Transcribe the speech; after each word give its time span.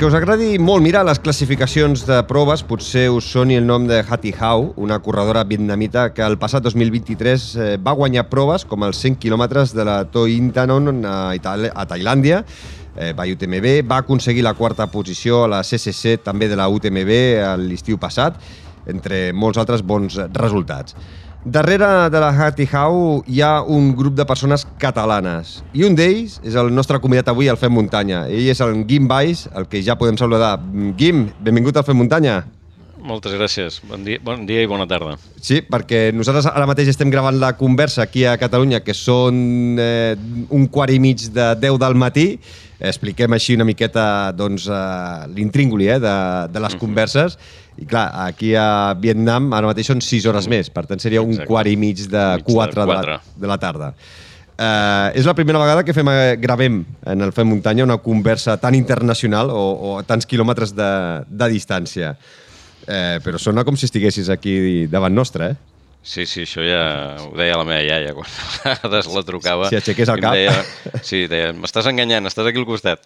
Que 0.00 0.08
us 0.08 0.14
agradi 0.16 0.54
molt 0.56 0.80
mirar 0.80 1.02
les 1.04 1.18
classificacions 1.20 2.06
de 2.08 2.16
proves, 2.24 2.62
potser 2.64 3.02
us 3.12 3.26
soni 3.34 3.58
el 3.58 3.66
nom 3.68 3.84
de 3.84 3.98
Hattie 4.00 4.32
Hau, 4.32 4.70
una 4.80 4.96
corredora 5.04 5.42
vietnamita 5.44 6.06
que 6.16 6.24
el 6.24 6.38
passat 6.40 6.64
2023 6.64 7.44
eh, 7.60 7.66
va 7.76 7.92
guanyar 7.98 8.24
proves 8.30 8.64
com 8.64 8.86
els 8.88 8.96
100 9.04 9.18
quilòmetres 9.20 9.74
de 9.76 9.84
la 9.84 9.98
Toi 10.08 10.38
Intanon 10.38 11.04
a, 11.04 11.34
Itali 11.36 11.68
a 11.68 11.84
Tailàndia, 11.84 12.40
eh, 12.96 13.12
va 13.12 13.28
UTMB, 13.28 13.68
va 13.92 14.00
aconseguir 14.00 14.46
la 14.48 14.56
quarta 14.56 14.88
posició 14.88 15.44
a 15.44 15.52
la 15.58 15.60
CCC 15.60 16.16
també 16.24 16.48
de 16.48 16.56
la 16.56 16.70
UTMB 16.72 17.12
l'estiu 17.60 18.00
passat, 18.00 18.40
entre 18.88 19.26
molts 19.36 19.60
altres 19.60 19.84
bons 19.84 20.16
resultats. 20.32 20.96
Darrere 21.44 22.10
de 22.10 22.20
la 22.20 22.28
Hattie 22.36 22.68
Hau 22.68 23.22
hi 23.26 23.40
ha 23.40 23.62
un 23.64 23.94
grup 23.96 24.12
de 24.12 24.26
persones 24.28 24.66
catalanes 24.78 25.62
i 25.72 25.86
un 25.86 25.94
d'ells 25.96 26.34
és 26.44 26.56
el 26.60 26.68
nostre 26.68 27.00
convidat 27.00 27.30
avui 27.32 27.48
al 27.48 27.56
Fem 27.56 27.72
Muntanya. 27.72 28.26
Ell 28.28 28.50
és 28.52 28.60
el 28.60 28.82
Guim 28.84 29.08
Baix, 29.08 29.46
el 29.56 29.64
que 29.64 29.80
ja 29.80 29.96
podem 29.96 30.20
saludar. 30.20 30.58
Guim, 31.00 31.30
benvingut 31.40 31.80
al 31.80 31.86
Fem 31.88 31.96
Muntanya. 31.96 32.42
Moltes 33.00 33.32
gràcies. 33.32 33.78
Bon 33.88 34.04
dia, 34.04 34.20
bon 34.20 34.44
dia 34.44 34.60
i 34.60 34.68
bona 34.68 34.84
tarda. 34.84 35.14
Sí, 35.40 35.62
perquè 35.64 36.10
nosaltres 36.12 36.50
ara 36.50 36.66
mateix 36.68 36.90
estem 36.92 37.08
gravant 37.08 37.38
la 37.40 37.54
conversa 37.56 38.04
aquí 38.04 38.26
a 38.28 38.36
Catalunya, 38.36 38.82
que 38.84 38.92
són 38.92 39.80
eh, 39.80 40.12
un 40.52 40.68
quart 40.68 40.92
i 40.92 41.00
mig 41.00 41.24
de 41.32 41.54
10 41.56 41.80
del 41.80 41.96
matí. 41.96 42.26
Expliquem 42.80 43.32
així 43.32 43.56
una 43.56 43.64
miqueta 43.64 44.04
doncs, 44.36 44.68
eh, 44.68 45.32
l'intrínguli 45.32 45.88
eh, 45.88 45.98
de, 46.04 46.14
de 46.52 46.60
les 46.60 46.74
mm 46.74 46.76
-hmm. 46.76 46.80
converses 46.84 47.38
i 47.80 47.86
clar, 47.88 48.10
aquí 48.26 48.52
a 48.54 48.94
Vietnam 49.00 49.48
ara 49.56 49.70
mateix 49.70 49.88
són 49.88 50.02
6 50.04 50.26
hores 50.28 50.48
més, 50.52 50.68
per 50.72 50.84
tant 50.88 51.00
seria 51.00 51.22
un 51.24 51.32
Exacte. 51.32 51.48
quart 51.48 51.70
i 51.70 51.78
mig 51.80 52.02
de 52.12 52.24
4 52.44 52.84
de, 52.84 52.88
la, 52.92 53.20
de 53.40 53.48
la 53.48 53.56
tarda. 53.60 53.94
Uh, 54.60 55.08
és 55.16 55.24
la 55.24 55.32
primera 55.32 55.56
vegada 55.56 55.80
que 55.88 55.94
fem, 55.96 56.08
eh, 56.12 56.34
gravem 56.36 56.82
en 57.08 57.24
el 57.24 57.32
Fem 57.32 57.48
Muntanya 57.48 57.86
una 57.86 57.96
conversa 58.04 58.58
tan 58.60 58.76
internacional 58.76 59.48
o, 59.48 59.62
o 59.72 59.94
a 59.96 60.02
tants 60.04 60.28
quilòmetres 60.28 60.74
de, 60.76 60.90
de 61.24 61.48
distància. 61.48 62.12
Uh, 62.84 63.16
però 63.24 63.40
sona 63.40 63.64
com 63.64 63.78
si 63.80 63.88
estiguessis 63.88 64.28
aquí 64.28 64.84
davant 64.92 65.16
nostre, 65.16 65.54
eh? 65.54 65.69
Sí, 66.00 66.24
sí, 66.24 66.46
això 66.46 66.62
ja 66.64 66.80
ho 67.20 67.34
deia 67.36 67.58
la 67.60 67.64
meva 67.68 67.82
iaia 67.84 68.14
quan 68.16 68.24
a 68.24 68.46
vegades 68.64 69.08
la 69.12 69.22
trucava. 69.28 69.66
Si 69.68 69.76
aixequés 69.76 70.08
el 70.08 70.20
cap. 70.24 70.32
Deia, 70.32 70.54
sí, 71.04 71.26
deia, 71.28 71.50
m'estàs 71.52 71.90
enganyant, 71.90 72.24
estàs 72.30 72.46
aquí 72.48 72.56
al 72.62 72.64
costat. 72.68 73.02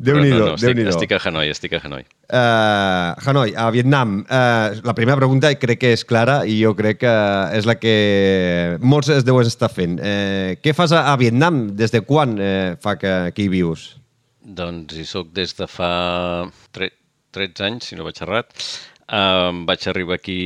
Déu-n'hi-do, 0.00 0.38
no, 0.38 0.46
no, 0.46 0.54
estic, 0.56 0.78
déu 0.78 0.88
estic 0.88 1.12
a 1.12 1.18
Hanoi, 1.20 1.50
estic 1.52 1.74
a 1.76 1.80
Hanoi. 1.84 2.06
Uh, 2.32 3.28
Hanoi, 3.28 3.52
a 3.52 3.66
Vietnam. 3.74 4.22
Uh, 4.24 4.80
la 4.88 4.94
primera 4.96 5.20
pregunta 5.20 5.50
crec 5.60 5.82
que 5.82 5.90
és 5.98 6.04
clara 6.08 6.38
i 6.48 6.56
jo 6.62 6.72
crec 6.78 7.02
que 7.02 7.12
és 7.58 7.68
la 7.68 7.76
que 7.76 7.94
molts 8.80 9.12
es 9.12 9.26
deuen 9.28 9.50
estar 9.50 9.68
fent. 9.72 9.98
Uh, 10.00 10.56
què 10.64 10.72
fas 10.76 10.94
a, 10.96 11.04
a 11.12 11.18
Vietnam? 11.20 11.66
Des 11.76 11.92
de 11.92 12.00
quan 12.08 12.38
uh, 12.40 12.78
fa 12.80 12.96
que, 13.00 13.34
hi 13.36 13.50
vius? 13.52 13.90
Doncs 14.40 14.96
hi 14.96 15.04
soc 15.04 15.28
des 15.36 15.52
de 15.60 15.68
fa 15.68 15.92
13 16.72 17.68
anys, 17.68 17.90
si 17.90 18.00
no 18.00 18.08
vaig 18.08 18.24
errat. 18.24 18.56
Uh, 19.10 19.52
vaig 19.68 19.84
arribar 19.92 20.16
aquí 20.16 20.40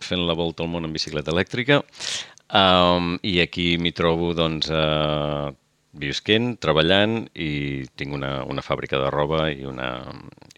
fent 0.00 0.24
la 0.26 0.36
volta 0.38 0.64
al 0.64 0.70
món 0.72 0.86
en 0.86 0.92
bicicleta 0.94 1.32
elèctrica 1.34 1.82
um, 1.82 3.14
i 3.22 3.38
aquí 3.42 3.74
m'hi 3.80 3.92
trobo 3.96 4.32
doncs, 4.36 4.70
uh, 4.72 5.52
visquent, 5.94 6.56
treballant 6.62 7.20
i 7.38 7.84
tinc 7.98 8.14
una, 8.16 8.42
una 8.50 8.64
fàbrica 8.66 8.98
de 8.98 9.10
roba 9.14 9.46
i, 9.52 9.62
una, 9.68 9.90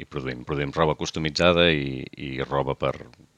i 0.01 0.07
produïm, 0.09 0.45
produïm 0.49 0.73
roba 0.77 0.97
customitzada 0.97 1.69
i, 1.71 2.01
i 2.17 2.31
roba 2.47 2.77
per 2.79 2.95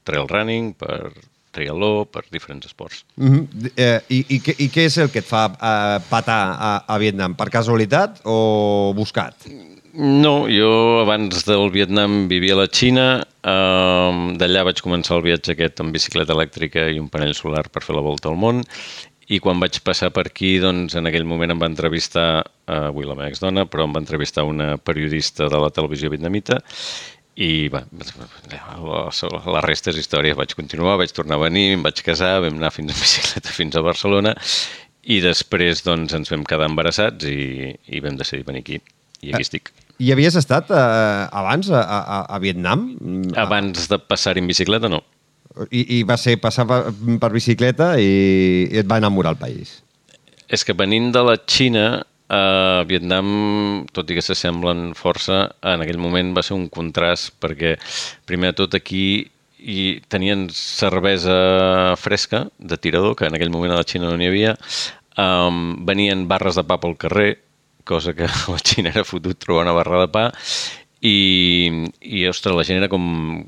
trail 0.07 0.29
running, 0.31 0.73
per 0.79 1.11
triatló, 1.51 2.05
per 2.05 2.23
diferents 2.31 2.69
esports. 2.69 3.03
Mm 3.17 3.33
-hmm. 3.33 3.71
eh, 3.75 3.99
i, 4.09 4.19
i, 4.35 4.39
què, 4.39 4.55
I 4.57 4.69
què 4.69 4.85
és 4.85 4.97
el 4.97 5.09
que 5.11 5.19
et 5.19 5.25
fa 5.25 5.45
eh, 5.49 5.99
patar 6.09 6.55
a, 6.59 6.71
a 6.87 6.97
Vietnam? 6.97 7.35
Per 7.35 7.49
casualitat 7.49 8.21
o 8.23 8.93
buscat? 8.95 9.35
No, 9.93 10.45
jo 10.45 10.99
abans 11.01 11.45
del 11.47 11.71
Vietnam 11.73 12.27
vivia 12.29 12.53
a 12.53 12.59
la 12.59 12.67
Xina, 12.69 13.05
um, 13.41 14.35
d'allà 14.37 14.61
vaig 14.67 14.81
començar 14.85 15.15
el 15.17 15.23
viatge 15.25 15.55
aquest 15.55 15.81
amb 15.81 15.95
bicicleta 15.95 16.35
elèctrica 16.35 16.83
i 16.93 16.99
un 17.01 17.07
panell 17.09 17.33
solar 17.33 17.63
per 17.73 17.81
fer 17.81 17.95
la 17.97 18.03
volta 18.05 18.29
al 18.29 18.37
món, 18.37 18.61
i 19.29 19.39
quan 19.41 19.61
vaig 19.61 19.79
passar 19.85 20.11
per 20.13 20.27
aquí, 20.27 20.57
doncs 20.61 20.93
en 20.99 21.09
aquell 21.09 21.25
moment 21.25 21.55
em 21.55 21.61
va 21.61 21.69
entrevistar, 21.71 22.27
uh, 22.45 22.89
avui 22.91 23.07
la 23.09 23.15
meva 23.17 23.31
exdona, 23.33 23.65
però 23.65 23.87
em 23.87 23.95
va 23.97 24.03
entrevistar 24.03 24.45
una 24.45 24.75
periodista 24.77 25.49
de 25.49 25.63
la 25.63 25.71
televisió 25.73 26.13
vietnamita, 26.13 26.59
i 27.39 27.69
va, 27.73 27.81
la, 27.95 29.63
resta 29.63 29.93
és 29.93 30.01
història. 30.01 30.35
Vaig 30.35 30.53
continuar, 30.59 30.97
vaig 30.99 31.13
tornar 31.15 31.39
a 31.39 31.45
venir, 31.47 31.71
em 31.77 31.85
vaig 31.85 32.03
casar, 32.03 32.35
vam 32.43 32.59
anar 32.59 32.73
fins 32.75 32.91
en 32.93 32.99
bicicleta 32.99 33.55
fins 33.55 33.79
a 33.79 33.85
Barcelona 33.85 34.35
i 35.09 35.21
després 35.23 35.85
doncs, 35.85 36.13
ens 36.13 36.29
vam 36.33 36.43
quedar 36.45 36.67
embarassats 36.69 37.25
i, 37.31 37.71
i 37.87 38.03
vam 38.03 38.19
decidir 38.19 38.45
venir 38.49 38.65
aquí. 38.65 38.81
I 39.21 39.33
aquí 39.33 39.45
estic. 39.45 39.71
I 39.99 40.13
havies 40.13 40.37
estat 40.39 40.69
eh, 40.71 41.23
abans 41.35 41.69
a, 41.73 41.81
a, 41.83 42.19
a 42.31 42.39
Vietnam? 42.39 42.93
Abans 43.35 43.89
de 43.91 43.99
passar 43.99 44.37
en 44.39 44.47
bicicleta, 44.47 44.91
no. 44.91 45.03
I, 45.71 45.81
i 45.97 46.03
va 46.07 46.15
ser 46.15 46.37
passar 46.39 46.63
per, 46.69 46.79
per 47.19 47.31
bicicleta 47.33 47.95
i, 47.99 48.69
i 48.69 48.79
et 48.79 48.87
va 48.87 48.99
enamorar 49.01 49.35
el 49.35 49.41
país? 49.41 49.79
És 50.47 50.63
que 50.63 50.77
venint 50.77 51.11
de 51.13 51.23
la 51.25 51.35
Xina, 51.43 51.87
a 52.29 52.85
Vietnam, 52.87 53.27
tot 53.91 54.09
i 54.09 54.15
que 54.15 54.23
s'assemblen 54.23 54.93
força, 54.97 55.47
en 55.65 55.83
aquell 55.83 55.99
moment 56.01 56.31
va 56.37 56.45
ser 56.45 56.55
un 56.55 56.67
contrast 56.69 57.33
perquè, 57.41 57.75
primer 58.29 58.53
de 58.53 58.59
tot, 58.61 58.77
aquí 58.77 59.25
i 59.59 59.99
tenien 60.07 60.47
cervesa 60.53 61.97
fresca 61.99 62.45
de 62.57 62.77
tirador, 62.77 63.17
que 63.17 63.27
en 63.27 63.35
aquell 63.35 63.51
moment 63.51 63.73
a 63.73 63.81
la 63.81 63.87
Xina 63.87 64.07
no 64.07 64.15
n'hi 64.15 64.29
havia, 64.29 64.55
um, 65.19 65.73
venien 65.89 66.27
barres 66.29 66.55
de 66.55 66.63
pa 66.63 66.79
pel 66.79 66.95
carrer, 67.01 67.33
cosa 67.83 68.13
que 68.13 68.27
la 68.53 68.59
Xina 68.63 68.93
era 68.93 69.07
fotut 69.07 69.39
trobar 69.39 69.67
una 69.67 69.77
barra 69.77 70.05
de 70.05 70.11
pa 70.13 70.29
i, 70.99 71.87
i 72.03 72.25
ostres, 72.27 72.55
la 72.55 72.65
gent 72.67 72.79
era 72.81 72.89
com, 72.91 73.03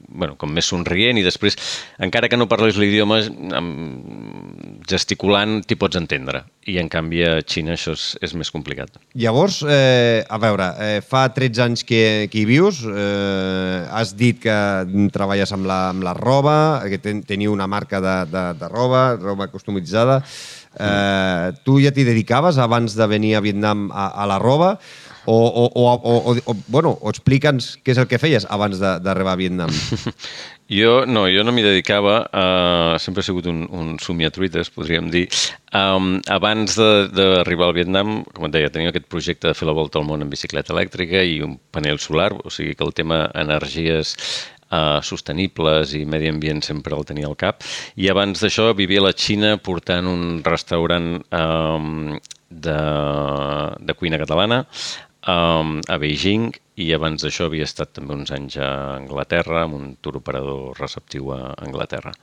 bueno, 0.08 0.38
com 0.40 0.52
més 0.56 0.69
somrient 0.72 1.19
i 1.19 1.24
després, 1.25 1.58
encara 2.00 2.30
que 2.31 2.40
no 2.40 2.47
parles 2.52 2.78
l'idioma, 2.80 3.20
gesticulant 4.88 5.59
t'hi 5.68 5.75
pots 5.80 6.00
entendre. 6.00 6.46
I 6.72 6.78
en 6.80 6.88
canvi 6.91 7.24
a 7.25 7.34
Xina 7.41 7.75
això 7.75 7.96
és, 7.97 8.06
és 8.24 8.36
més 8.38 8.52
complicat. 8.53 8.96
Llavors, 9.20 9.62
eh, 9.68 10.24
a 10.24 10.40
veure, 10.40 10.70
eh, 10.80 11.02
fa 11.03 11.25
13 11.34 11.66
anys 11.66 11.84
que, 11.88 12.02
que 12.31 12.41
hi 12.41 12.46
vius, 12.47 12.84
eh, 12.88 13.84
has 13.91 14.16
dit 14.16 14.40
que 14.40 14.58
treballes 15.12 15.52
amb 15.52 15.68
la, 15.68 15.81
amb 15.91 16.08
la 16.08 16.16
roba, 16.16 16.56
que 16.88 17.02
ten, 17.03 17.24
teniu 17.28 17.52
una 17.52 17.68
marca 17.68 18.00
de, 18.03 18.18
de, 18.31 18.47
de 18.62 18.72
roba, 18.72 19.03
roba 19.20 19.52
customitzada, 19.52 20.22
Eh, 20.22 20.60
tu 21.66 21.82
ja 21.84 21.92
t'hi 21.92 22.06
dedicaves 22.08 22.56
abans 22.62 22.96
de 22.96 23.08
venir 23.12 23.36
a 23.36 23.42
Vietnam 23.44 23.90
a, 23.92 24.08
a 24.24 24.28
la 24.30 24.38
roba 24.40 24.78
o, 25.26 25.36
o, 25.36 25.66
o, 25.76 25.94
o, 25.94 26.38
o, 26.46 26.56
bueno, 26.68 26.96
o 26.98 27.12
explica'ns 27.12 27.76
què 27.86 27.94
és 27.94 28.00
el 28.02 28.08
que 28.09 28.20
feies 28.22 28.48
abans 28.50 28.80
d'arribar 28.82 29.36
a 29.36 29.42
Vietnam. 29.42 29.72
Jo 30.72 31.02
no, 31.04 31.26
jo 31.28 31.42
no 31.44 31.52
m'hi 31.52 31.66
dedicava, 31.66 32.14
uh, 32.32 32.94
sempre 33.04 33.20
he 33.20 33.28
sigut 33.28 33.50
un, 33.52 33.66
un 33.76 33.90
somiatruites, 34.00 34.70
podríem 34.72 35.09
dir. 35.12 35.26
Um, 35.76 36.22
abans 36.32 36.78
d'arribar 37.12 37.68
al 37.68 37.76
Vietnam, 37.76 38.22
com 38.32 38.48
et 38.48 38.53
deia, 38.56 38.70
tenia 38.72 38.94
aquest 38.94 39.09
projecte 39.12 39.50
de 39.50 39.58
fer 39.58 39.68
la 39.68 39.76
volta 39.76 40.00
al 40.00 40.08
món 40.08 40.24
en 40.24 40.32
bicicleta 40.32 40.72
elèctrica 40.72 41.26
i 41.28 41.42
un 41.44 41.58
panel 41.76 42.00
solar, 42.00 42.30
o 42.40 42.48
sigui 42.48 42.78
que 42.80 42.88
el 42.88 42.96
tema 42.96 43.26
energies 43.36 44.16
eh, 44.72 45.00
sostenibles 45.04 45.94
i 46.00 46.06
medi 46.06 46.32
ambient 46.32 46.64
sempre 46.66 46.96
el 46.98 47.06
tenia 47.06 47.30
al 47.30 47.38
cap. 47.38 47.62
I 47.96 48.09
abans 48.09 48.42
d'això 48.42 48.72
vivia 48.78 49.04
a 49.04 49.09
la 49.09 49.14
Xina 49.14 49.56
portant 49.62 50.08
un 50.09 50.42
restaurant 50.48 51.14
eh, 51.20 52.20
de, 52.52 52.82
de 53.80 53.94
cuina 54.00 54.20
catalana 54.20 54.66
um, 55.28 55.80
a 55.88 55.98
Beijing 56.02 56.52
i 56.82 56.92
abans 56.96 57.24
d'això 57.24 57.48
havia 57.48 57.68
estat 57.68 57.94
també 57.97 58.16
uns 58.16 58.32
anys 58.34 58.58
a 58.58 58.70
Anglaterra 58.97 59.66
amb 59.66 59.78
un 59.78 59.90
tour 60.02 60.20
operador 60.22 60.78
receptiu 60.79 61.32
a 61.35 61.53
Anglaterra. 61.62 62.14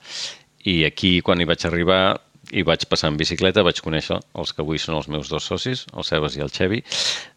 I 0.66 0.82
aquí, 0.84 1.20
quan 1.22 1.40
hi 1.40 1.46
vaig 1.48 1.64
arribar, 1.64 2.18
i 2.50 2.64
vaig 2.64 2.86
passar 2.88 3.10
en 3.12 3.18
bicicleta, 3.20 3.62
vaig 3.62 3.80
conèixer 3.84 4.18
els 4.40 4.52
que 4.54 4.64
avui 4.64 4.80
són 4.80 4.96
els 4.98 5.08
meus 5.12 5.28
dos 5.28 5.44
socis, 5.44 5.84
el 5.94 6.06
Sebas 6.06 6.36
i 6.36 6.42
el 6.44 6.52
Xevi, 6.52 6.80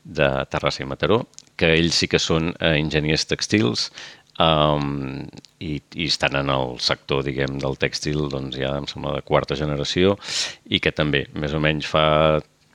de 0.03 0.29
Terrassa 0.49 0.83
i 0.83 0.87
Mataró, 0.87 1.21
que 1.59 1.73
ells 1.75 1.99
sí 2.01 2.07
que 2.09 2.19
són 2.19 2.53
eh, 2.53 2.77
enginyers 2.79 3.27
textils, 3.29 3.89
um, 4.41 5.25
i, 5.61 5.75
i 5.95 6.07
estan 6.09 6.37
en 6.41 6.49
el 6.53 6.77
sector, 6.83 7.23
diguem, 7.27 7.59
del 7.61 7.77
tèxtil, 7.81 8.25
doncs 8.33 8.57
ja 8.59 8.73
em 8.79 8.87
sembla 8.89 9.17
de 9.19 9.25
quarta 9.27 9.57
generació 9.59 10.17
i 10.69 10.81
que 10.83 10.93
també, 10.95 11.27
més 11.37 11.53
o 11.53 11.61
menys 11.63 11.89
fa 11.91 12.05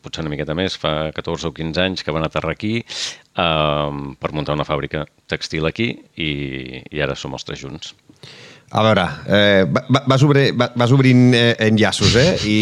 potser 0.06 0.22
una 0.22 0.30
miqueta 0.30 0.54
més, 0.54 0.76
fa 0.78 1.10
14 1.14 1.50
o 1.50 1.54
15 1.54 1.82
anys 1.82 2.06
que 2.06 2.14
van 2.14 2.26
aterrar 2.26 2.54
aquí 2.54 2.76
um, 2.78 4.12
per 4.20 4.30
muntar 4.36 4.54
una 4.54 4.66
fàbrica 4.68 5.02
textil 5.26 5.66
aquí 5.66 5.90
i, 6.14 6.30
i 6.86 7.02
ara 7.02 7.18
som 7.18 7.34
els 7.34 7.46
tres 7.48 7.64
junts. 7.64 7.96
A 8.76 8.82
veure, 8.84 9.04
eh, 9.32 9.64
vas, 10.04 10.22
obrir, 10.22 10.50
vas 10.52 10.90
obrint 10.92 11.30
eh, 11.32 11.54
enllaços, 11.64 12.12
eh? 12.20 12.34
I, 12.44 12.56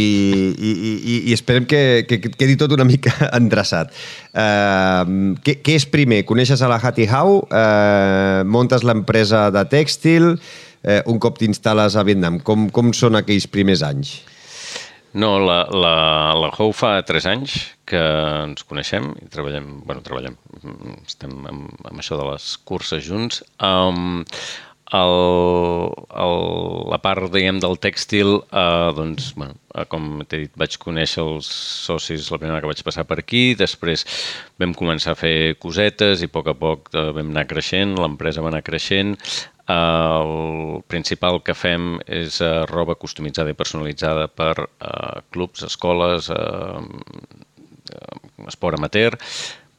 i, 0.55 0.75
i, 0.95 1.15
i 1.31 1.33
esperem 1.35 1.65
que, 1.67 2.05
que, 2.07 2.21
que 2.23 2.31
quedi 2.39 2.55
tot 2.61 2.71
una 2.77 2.87
mica 2.87 3.11
endreçat. 3.41 3.91
Eh, 4.31 5.33
què, 5.43 5.57
què 5.67 5.75
és 5.75 5.89
primer? 5.91 6.21
Coneixes 6.29 6.63
a 6.63 6.69
la 6.71 6.79
Hattie 6.79 7.11
Hau? 7.11 7.41
Eh, 7.51 8.45
montes 8.47 8.87
l'empresa 8.87 9.49
de 9.51 9.65
tèxtil? 9.73 10.37
Eh, 10.87 11.01
un 11.11 11.19
cop 11.19 11.41
t'instal·les 11.41 11.99
a 11.99 12.07
Vietnam? 12.07 12.39
Com, 12.47 12.69
com 12.71 12.95
són 12.95 13.19
aquells 13.19 13.49
primers 13.51 13.83
anys? 13.83 14.15
No, 15.19 15.33
la, 15.43 15.65
la, 15.71 15.97
la 16.39 16.53
Hou 16.59 16.71
fa 16.75 16.97
3 17.07 17.27
anys 17.31 17.59
que 17.91 18.01
ens 18.45 18.63
coneixem 18.67 19.11
i 19.19 19.29
treballem, 19.35 19.67
bueno, 19.87 20.03
treballem, 20.07 20.39
estem 21.07 21.35
amb, 21.51 21.69
amb 21.91 21.99
això 22.03 22.19
de 22.19 22.31
les 22.31 22.49
curses 22.67 23.03
junts. 23.07 23.43
Um, 23.63 24.25
el, 24.95 25.91
el, 26.25 26.35
la 26.93 26.99
part, 27.03 27.27
diguem, 27.35 27.59
del 27.63 27.77
tèxtil, 27.83 28.37
eh, 28.47 28.91
doncs, 28.97 29.33
bueno, 29.39 29.57
eh, 29.75 29.87
com 29.91 30.23
t'he 30.29 30.45
dit, 30.45 30.53
vaig 30.61 30.77
conèixer 30.83 31.25
els 31.25 31.49
socis 31.87 32.31
la 32.33 32.39
primera 32.43 32.61
que 32.63 32.71
vaig 32.71 32.83
passar 32.87 33.07
per 33.09 33.19
aquí, 33.23 33.45
després 33.59 34.07
vam 34.63 34.75
començar 34.79 35.15
a 35.15 35.19
fer 35.19 35.35
cosetes 35.63 36.23
i 36.23 36.31
a 36.31 36.35
poc 36.37 36.53
a 36.53 36.57
poc 36.59 36.93
eh, 36.95 37.09
vam 37.17 37.35
anar 37.35 37.47
creixent, 37.51 37.97
l'empresa 37.99 38.45
va 38.45 38.53
anar 38.53 38.63
creixent, 38.67 39.17
el 39.75 40.83
principal 40.93 41.39
que 41.41 41.55
fem 41.57 41.95
és 42.05 42.37
roba 42.69 42.99
customitzada 43.01 43.55
i 43.55 43.57
personalitzada 43.57 44.27
per 44.29 44.53
uh, 44.61 45.23
clubs, 45.33 45.63
escoles, 45.65 46.29
uh, 46.29 46.85
esport 48.45 48.77
amateur, 48.77 49.17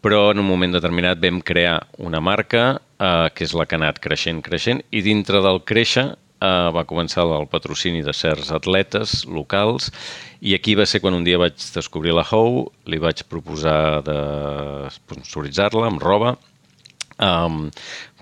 però 0.05 0.29
en 0.29 0.37
un 0.37 0.45
moment 0.45 0.75
determinat 0.75 1.17
vam 1.17 1.39
crear 1.41 1.79
una 1.97 2.19
marca 2.21 2.75
uh, 2.77 3.25
que 3.33 3.41
és 3.47 3.55
la 3.57 3.65
que 3.65 3.73
ha 3.73 3.81
anat 3.81 3.97
creixent, 4.03 4.43
creixent, 4.45 4.83
i 4.93 5.01
dintre 5.01 5.41
del 5.41 5.63
créixer 5.65 6.11
uh, 6.13 6.69
va 6.75 6.85
començar 6.85 7.25
el 7.25 7.47
patrocini 7.49 8.03
de 8.05 8.13
certs 8.13 8.51
atletes 8.53 9.23
locals 9.25 9.89
i 10.45 10.53
aquí 10.53 10.75
va 10.77 10.85
ser 10.85 11.01
quan 11.01 11.17
un 11.17 11.25
dia 11.25 11.39
vaig 11.41 11.57
descobrir 11.57 12.13
la 12.13 12.25
Hou, 12.29 12.67
li 12.85 13.01
vaig 13.01 13.23
proposar 13.31 14.03
de 14.05 14.19
sponsoritzar-la 14.93 15.89
amb 15.89 16.03
roba, 16.03 16.35
um, 17.17 17.63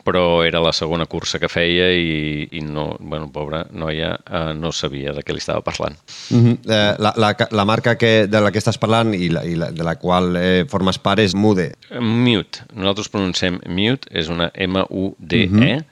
però 0.03 0.43
era 0.43 0.61
la 0.63 0.73
segona 0.75 1.05
cursa 1.09 1.39
que 1.39 1.49
feia 1.51 1.87
i, 1.95 2.47
i 2.51 2.61
no, 2.61 2.97
bueno, 2.99 3.29
pobra 3.31 3.63
noia, 3.71 4.13
eh, 4.27 4.51
no 4.57 4.73
sabia 4.75 5.13
de 5.15 5.23
què 5.23 5.35
li 5.35 5.41
estava 5.41 5.63
parlant. 5.65 5.97
Uh 6.29 6.37
-huh. 6.37 6.57
eh, 6.67 6.95
la, 6.99 7.13
la, 7.15 7.33
la 7.51 7.65
marca 7.65 7.95
que, 7.97 8.27
de 8.27 8.41
la 8.41 8.51
que 8.51 8.59
estàs 8.59 8.79
parlant 8.79 9.13
i, 9.13 9.29
la, 9.29 9.45
i 9.45 9.55
la, 9.55 9.71
de 9.71 9.83
la 9.83 9.95
qual 9.95 10.35
eh, 10.35 10.65
formes 10.69 10.99
part 10.99 11.19
és 11.19 11.33
Mude. 11.35 11.73
Mute. 11.99 12.65
Nosaltres 12.73 13.09
pronunciem 13.09 13.59
Mute, 13.65 14.07
és 14.11 14.29
una 14.29 14.51
M-U-D-E. 14.53 15.47
Uh 15.47 15.57
-huh. 15.57 15.83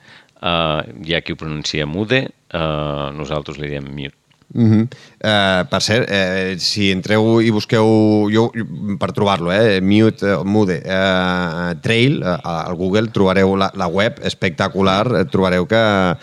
uh, 0.42 1.06
hi 1.06 1.14
ha 1.14 1.20
qui 1.20 1.32
ho 1.32 1.36
pronuncia 1.36 1.86
Mude, 1.86 2.28
uh, 2.54 3.10
nosaltres 3.16 3.58
li 3.58 3.68
diem 3.68 3.88
Mute. 3.88 4.21
Uh 4.54 4.68
-huh. 4.68 4.82
uh, 4.84 5.68
per 5.68 5.80
cert, 5.82 6.10
uh, 6.10 6.58
si 6.58 6.90
entreu 6.90 7.40
i 7.40 7.50
busqueu, 7.50 8.28
jo, 8.28 8.50
per 8.98 9.12
trobar-lo, 9.12 9.50
eh, 9.52 9.80
Mute, 9.80 10.26
uh, 10.26 10.44
Mude, 10.44 10.82
uh, 10.84 11.72
Trail, 11.80 12.20
uh, 12.20 12.36
al 12.44 12.74
Google 12.76 13.08
trobareu 13.08 13.56
la, 13.56 13.70
la 13.74 13.86
web 13.86 14.20
espectacular, 14.22 15.26
trobareu 15.30 15.66
que 15.66 16.16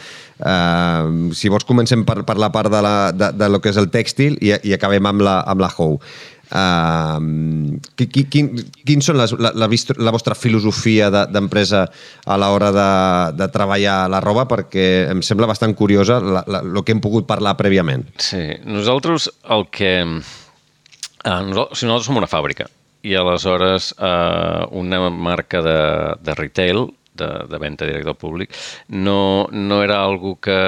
uh, 0.45 1.33
si 1.33 1.49
vols 1.49 1.65
comencem 1.65 2.05
per, 2.05 2.23
per 2.23 2.37
la 2.37 2.51
part 2.51 2.71
de, 2.71 2.81
la, 2.81 3.11
de, 3.11 3.31
de 3.31 3.49
lo 3.49 3.59
que 3.61 3.69
és 3.69 3.77
el 3.77 3.89
tèxtil 3.89 4.37
i, 4.41 4.53
i 4.63 4.73
acabem 4.73 5.05
amb 5.05 5.21
la, 5.21 5.39
amb 5.41 5.61
la 5.61 5.71
How. 5.77 5.99
Uh, 6.49 7.77
quin, 7.93 8.25
quin, 8.33 8.47
quin 8.87 9.03
són 9.05 9.19
les, 9.19 9.35
la, 9.37 9.51
la, 9.53 9.67
la 9.69 10.13
vostra 10.15 10.33
filosofia 10.33 11.11
d'empresa 11.13 11.83
de, 11.85 11.99
a 12.25 12.39
l'hora 12.41 12.71
de, 12.73 12.89
de 13.37 13.49
treballar 13.53 13.99
la 14.09 14.21
roba? 14.23 14.47
Perquè 14.49 14.87
em 15.11 15.21
sembla 15.25 15.49
bastant 15.51 15.75
curiosa 15.77 16.17
el 16.19 16.81
que 16.81 16.95
hem 16.95 17.03
pogut 17.03 17.29
parlar 17.29 17.53
prèviament. 17.59 18.07
Sí, 18.17 18.43
nosaltres 18.65 19.29
el 19.53 19.69
que... 19.69 19.93
Uh, 21.19 21.41
nosaltres, 21.45 21.83
nosaltres 21.83 22.09
som 22.09 22.17
una 22.17 22.31
fàbrica 22.31 22.69
i 23.03 23.15
aleshores 23.15 23.93
uh, 23.95 24.65
una 24.75 25.05
marca 25.09 25.61
de, 25.63 25.79
de 26.23 26.35
retail, 26.35 26.87
de, 27.13 27.29
de 27.51 27.59
venda 27.61 27.87
directa 27.87 28.13
al 28.13 28.19
públic, 28.19 28.55
no, 28.89 29.47
no 29.51 29.83
era 29.83 30.01
algo 30.03 30.37
que, 30.41 30.59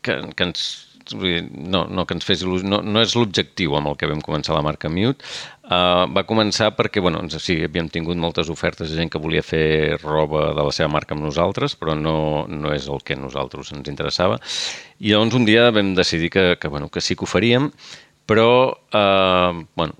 que, 0.00 0.18
que 0.36 0.44
ens 0.44 0.91
no, 1.14 1.84
no 1.88 2.04
que 2.06 2.14
ens 2.16 2.26
fes 2.26 2.44
il·lusió, 2.44 2.68
no, 2.68 2.80
no 2.84 3.02
és 3.02 3.16
l'objectiu 3.18 3.74
amb 3.78 3.92
el 3.92 3.98
que 4.00 4.08
vam 4.10 4.22
començar 4.24 4.54
la 4.56 4.64
marca 4.64 4.90
Mute. 4.92 5.24
Uh, 5.62 6.04
va 6.12 6.24
començar 6.28 6.72
perquè, 6.76 7.00
bueno, 7.00 7.22
ens, 7.22 7.36
sí, 7.40 7.56
havíem 7.64 7.88
tingut 7.92 8.18
moltes 8.20 8.50
ofertes 8.52 8.90
de 8.90 8.98
gent 8.98 9.12
que 9.12 9.20
volia 9.22 9.44
fer 9.46 9.98
roba 10.02 10.50
de 10.56 10.66
la 10.66 10.74
seva 10.74 10.90
marca 10.92 11.16
amb 11.16 11.24
nosaltres, 11.24 11.76
però 11.78 11.94
no, 11.96 12.44
no 12.50 12.72
és 12.74 12.88
el 12.92 13.00
que 13.06 13.16
a 13.16 13.20
nosaltres 13.20 13.72
ens 13.72 13.88
interessava. 13.88 14.40
I 15.00 15.14
llavors 15.14 15.38
un 15.38 15.46
dia 15.48 15.70
vam 15.74 15.94
decidir 15.98 16.32
que, 16.34 16.46
que, 16.60 16.68
bueno, 16.68 16.90
que 16.92 17.00
sí 17.00 17.16
que 17.16 17.24
ho 17.24 17.30
faríem, 17.30 17.70
però 18.26 18.70
eh, 18.94 19.64
bueno, 19.74 19.94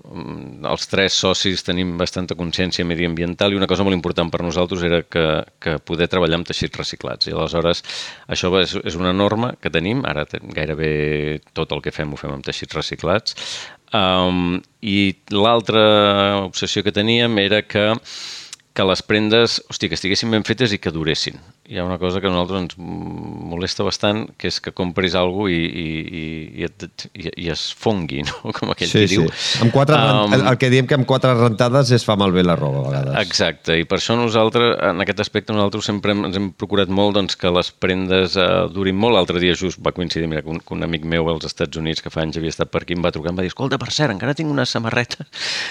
els 0.71 0.87
tres 0.87 1.15
socis 1.25 1.63
tenim 1.67 1.95
bastanta 1.99 2.37
consciència 2.39 2.85
mediambiental 2.87 3.53
i 3.53 3.59
una 3.59 3.67
cosa 3.67 3.85
molt 3.85 3.97
important 3.97 4.31
per 4.31 4.41
nosaltres 4.45 4.85
era 4.87 5.01
que, 5.03 5.25
que 5.59 5.77
poder 5.83 6.07
treballar 6.11 6.39
amb 6.39 6.47
teixits 6.47 6.79
reciclats. 6.79 7.27
I 7.27 7.35
aleshores 7.35 7.83
això 8.31 8.51
és, 8.61 8.77
és 8.83 8.99
una 8.99 9.13
norma 9.13 9.53
que 9.59 9.73
tenim, 9.73 10.05
ara 10.07 10.25
gairebé 10.29 11.41
tot 11.53 11.75
el 11.75 11.83
que 11.83 11.95
fem 11.95 12.13
ho 12.13 12.19
fem 12.19 12.33
amb 12.35 12.47
teixits 12.47 12.79
reciclats. 12.79 13.35
Um, 13.93 14.61
I 14.81 15.13
l'altra 15.35 15.83
obsessió 16.47 16.81
que 16.81 16.95
teníem 16.95 17.37
era 17.43 17.61
que 17.61 17.91
que 18.73 18.83
les 18.89 19.03
prendes, 19.05 19.59
hosti, 19.69 19.85
que 19.85 19.93
estiguessin 19.93 20.31
ben 20.33 20.45
fetes 20.47 20.73
i 20.73 20.79
que 20.81 20.89
duressin 20.89 21.37
hi 21.65 21.77
ha 21.77 21.83
una 21.85 21.97
cosa 21.97 22.19
que 22.19 22.27
a 22.27 22.31
nosaltres 22.31 22.59
ens 22.59 22.73
molesta 22.77 23.85
bastant, 23.87 24.25
que 24.37 24.49
és 24.51 24.57
que 24.59 24.73
compris 24.75 25.13
alguna 25.15 25.53
i, 25.53 25.61
i, 25.63 25.85
i, 26.59 26.67
i, 26.67 27.29
i 27.45 27.47
es 27.53 27.69
fongui, 27.79 28.25
no? 28.27 28.51
com 28.57 28.73
aquell 28.73 28.89
sí, 28.89 29.03
que 29.03 29.07
sí. 29.07 29.15
diu. 29.15 29.29
Amb 29.63 29.71
quatre, 29.71 29.95
um, 29.95 30.35
el, 30.35 30.57
que 30.59 30.69
diem 30.73 30.89
que 30.89 30.97
amb 30.97 31.07
quatre 31.07 31.31
rentades 31.37 31.93
es 31.95 32.03
fa 32.03 32.17
malbé 32.19 32.43
la 32.43 32.57
roba, 32.59 32.81
a 32.81 32.89
vegades. 32.89 33.15
Exacte, 33.23 33.77
i 33.79 33.87
per 33.87 34.01
això 34.01 34.17
nosaltres, 34.19 34.75
en 34.89 35.05
aquest 35.05 35.23
aspecte, 35.23 35.55
nosaltres 35.55 35.87
sempre 35.87 36.15
ens 36.17 36.35
hem 36.39 36.49
procurat 36.51 36.91
molt 36.91 37.15
doncs, 37.15 37.37
que 37.39 37.51
les 37.55 37.71
prendes 37.71 38.35
uh, 38.35 38.67
durin 38.73 38.99
molt. 38.99 39.15
L'altre 39.15 39.39
dia 39.39 39.55
just 39.55 39.79
va 39.83 39.95
coincidir, 39.95 40.27
mira, 40.27 40.43
que 40.43 40.51
un, 40.51 40.59
que 40.59 40.75
un 40.75 40.83
amic 40.83 41.07
meu 41.07 41.31
als 41.31 41.47
Estats 41.47 41.79
Units, 41.79 42.03
que 42.03 42.11
fa 42.11 42.25
anys 42.25 42.41
havia 42.41 42.51
estat 42.51 42.73
per 42.73 42.83
aquí, 42.83 42.97
em 42.97 43.07
va 43.07 43.13
trucar, 43.15 43.31
em 43.31 43.39
va 43.39 43.47
dir, 43.47 43.53
escolta, 43.53 43.79
per 43.79 43.91
cert, 43.95 44.11
encara 44.11 44.35
tinc 44.35 44.51
una 44.51 44.67
samarreta 44.67 45.23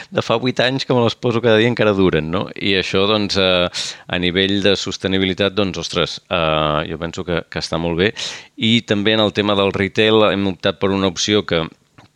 de 0.09 0.25
fa 0.25 0.41
vuit 0.41 0.65
anys 0.65 0.89
que 0.89 0.97
me 0.97 1.05
les 1.05 1.19
poso 1.21 1.45
cada 1.45 1.61
dia 1.61 1.69
i 1.69 1.75
encara 1.75 1.93
duren, 1.97 2.33
no? 2.33 2.47
I 2.57 2.79
això, 2.81 3.05
doncs, 3.11 3.37
uh, 3.37 3.69
a 4.09 4.23
nivell 4.23 4.63
de 4.65 4.73
sostenibilitat, 4.81 5.53
doncs, 5.53 5.82
ostres, 5.83 6.19
uh, 6.31 6.81
jo 6.89 6.99
penso 7.03 7.27
que, 7.27 7.43
que 7.51 7.61
està 7.63 7.79
molt 7.83 7.99
bé. 8.01 8.13
I 8.57 8.81
també 8.89 9.17
en 9.17 9.25
el 9.25 9.35
tema 9.37 9.57
del 9.59 9.75
retail 9.75 10.31
hem 10.31 10.49
optat 10.55 10.81
per 10.81 10.93
una 10.95 11.11
opció 11.13 11.45
que 11.47 11.65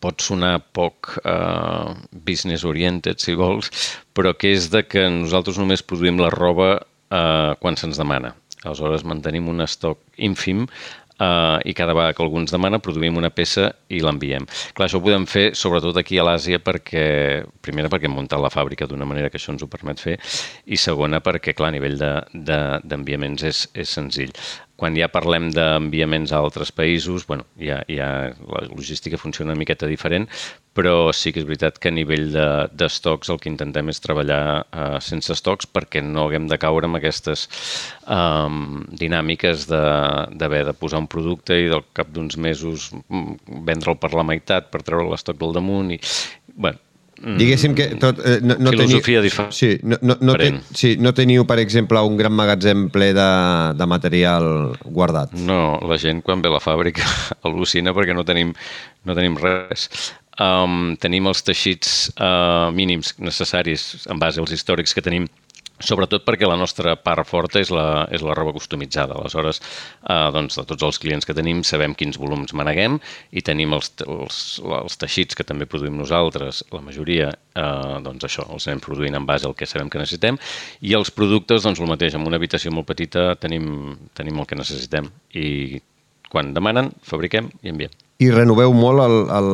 pot 0.03 0.21
sonar 0.21 0.59
poc 0.77 1.15
uh, 1.23 1.93
business 2.11 2.65
oriented, 2.67 3.21
si 3.21 3.35
vols, 3.37 3.71
però 4.13 4.35
que 4.37 4.53
és 4.55 4.69
de 4.73 4.83
que 4.85 5.07
nosaltres 5.09 5.57
només 5.61 5.85
produïm 5.85 6.21
la 6.21 6.33
roba 6.33 6.75
uh, 6.77 7.53
quan 7.61 7.79
se'ns 7.79 7.97
demana. 7.99 8.35
Aleshores, 8.63 9.05
mantenim 9.05 9.49
un 9.49 9.61
estoc 9.65 10.01
ínfim 10.17 10.65
uh, 11.19 11.57
i 11.65 11.73
cada 11.77 11.95
vegada 11.97 12.15
que 12.15 12.23
algú 12.23 12.39
ens 12.41 12.53
demana 12.53 12.79
produïm 12.83 13.17
una 13.19 13.31
peça 13.33 13.71
i 13.89 14.01
l'enviem. 14.03 14.47
Clar, 14.77 14.87
això 14.87 15.01
ho 15.01 15.05
podem 15.05 15.27
fer 15.29 15.49
sobretot 15.57 15.97
aquí 16.01 16.19
a 16.19 16.25
l'Àsia 16.27 16.61
perquè, 16.63 17.05
primera 17.61 17.91
perquè 17.93 18.09
hem 18.09 18.17
muntat 18.17 18.41
la 18.43 18.53
fàbrica 18.53 18.87
d'una 18.89 19.07
manera 19.09 19.31
que 19.31 19.39
això 19.41 19.53
ens 19.53 19.65
ho 19.65 19.71
permet 19.71 20.01
fer 20.03 20.17
i 20.65 20.79
segona 20.81 21.21
perquè, 21.23 21.55
clar, 21.57 21.71
a 21.71 21.77
nivell 21.77 21.97
d'enviaments 21.97 23.41
de, 23.41 23.49
de, 23.49 23.53
és, 23.53 23.65
és 23.73 23.97
senzill. 23.99 24.33
Quan 24.77 24.97
ja 24.97 25.09
parlem 25.09 25.49
d'enviaments 25.53 26.31
a 26.31 26.37
altres 26.37 26.69
països, 26.75 27.25
bueno, 27.25 27.47
ja, 27.57 27.79
ja 27.89 28.09
la 28.37 28.61
logística 28.69 29.17
funciona 29.17 29.51
una 29.51 29.59
miqueta 29.59 29.89
diferent, 29.89 30.27
però 30.77 31.09
sí 31.17 31.33
que 31.33 31.41
és 31.41 31.47
veritat 31.49 31.79
que 31.81 31.89
a 31.89 31.95
nivell 31.95 32.29
d'estocs 32.77 33.27
de, 33.27 33.33
el 33.33 33.41
que 33.41 33.49
intentem 33.49 33.89
és 33.89 34.01
treballar 34.03 34.41
uh, 34.61 34.99
sense 35.01 35.33
estocs 35.33 35.65
perquè 35.73 36.03
no 36.05 36.27
haguem 36.27 36.45
de 36.51 36.59
caure 36.61 36.85
en 36.85 36.99
aquestes 36.99 37.47
um, 38.05 38.83
dinàmiques 39.01 39.65
d'haver 39.71 40.63
de, 40.67 40.69
de 40.69 40.77
posar 40.77 41.01
un 41.01 41.09
producte 41.09 41.57
i 41.57 41.71
del 41.71 41.81
cap 41.97 42.13
d'uns 42.13 42.37
mesos 42.37 42.91
mm, 42.93 43.63
vendre'l 43.65 43.97
per 43.97 44.13
la 44.13 44.27
meitat 44.27 44.69
per 44.69 44.85
treure 44.85 45.09
l'estoc 45.09 45.41
del 45.41 45.57
damunt 45.57 45.95
i, 45.97 46.01
bueno, 46.53 46.77
Diguéssim 47.17 47.73
que 47.77 47.87
tot, 48.01 48.19
eh, 48.21 48.37
no, 48.43 48.59
no 48.61 48.73
Filosofia 48.75 49.21
teniu, 49.21 49.25
diferent. 49.25 49.55
Sí, 49.55 49.71
no, 49.81 49.97
no, 50.01 50.17
no, 50.21 50.35
ten, 50.37 50.61
sí, 50.69 50.95
no 51.01 51.13
teniu, 51.17 51.47
per 51.49 51.57
exemple, 51.63 52.01
un 52.05 52.19
gran 52.19 52.35
magatzem 52.37 52.87
ple 52.93 53.09
de, 53.17 53.29
de 53.79 53.89
material 53.89 54.77
guardat. 54.85 55.33
No, 55.33 55.79
la 55.89 55.97
gent 56.01 56.21
quan 56.25 56.45
ve 56.45 56.51
a 56.51 56.57
la 56.57 56.61
fàbrica 56.63 57.07
al·lucina 57.47 57.95
perquè 57.97 58.13
no 58.17 58.25
tenim, 58.27 58.53
no 59.07 59.17
tenim 59.17 59.37
res 59.41 59.89
um, 60.41 60.95
tenim 61.01 61.27
els 61.29 61.43
teixits 61.45 61.93
uh, 62.15 62.69
mínims 62.75 63.15
necessaris 63.19 64.07
en 64.11 64.21
base 64.21 64.41
als 64.41 64.53
històrics 64.53 64.93
que 64.95 65.03
tenim 65.05 65.27
sobretot 65.79 66.25
perquè 66.25 66.47
la 66.47 66.57
nostra 66.57 66.95
part 66.97 67.27
forta 67.27 67.61
és 67.61 67.69
la, 67.73 68.07
és 68.13 68.23
la 68.25 68.35
roba 68.37 68.53
customitzada. 68.55 69.17
Aleshores, 69.17 69.61
eh, 70.01 70.29
doncs, 70.33 70.57
de 70.59 70.65
tots 70.69 70.87
els 70.87 70.99
clients 71.01 71.27
que 71.27 71.35
tenim 71.37 71.63
sabem 71.67 71.93
quins 71.97 72.17
volums 72.21 72.55
maneguem 72.57 72.97
i 73.31 73.43
tenim 73.45 73.75
els, 73.77 73.91
els, 74.05 74.39
els 74.81 74.97
teixits 75.01 75.37
que 75.37 75.45
també 75.47 75.69
produïm 75.69 75.99
nosaltres, 75.99 76.63
la 76.73 76.81
majoria, 76.85 77.29
eh, 77.53 77.99
doncs 78.05 78.29
això, 78.29 78.47
els 78.53 78.67
anem 78.67 78.81
produint 78.83 79.19
en 79.19 79.27
base 79.29 79.47
al 79.47 79.55
que 79.57 79.69
sabem 79.69 79.91
que 79.91 80.01
necessitem. 80.01 80.39
I 80.81 80.97
els 80.97 81.13
productes, 81.13 81.63
doncs 81.67 81.83
el 81.83 81.91
mateix, 81.91 82.17
en 82.17 82.25
una 82.25 82.41
habitació 82.41 82.73
molt 82.73 82.89
petita 82.89 83.29
tenim, 83.41 83.95
tenim 84.17 84.41
el 84.41 84.49
que 84.49 84.59
necessitem. 84.59 85.11
I 85.37 85.79
quan 86.31 86.51
demanen, 86.57 86.91
fabriquem 87.07 87.53
i 87.61 87.71
enviem 87.71 88.06
i 88.17 88.31
renoveu 88.33 88.73
molt 88.73 89.03
el, 89.03 89.15
el, 89.29 89.49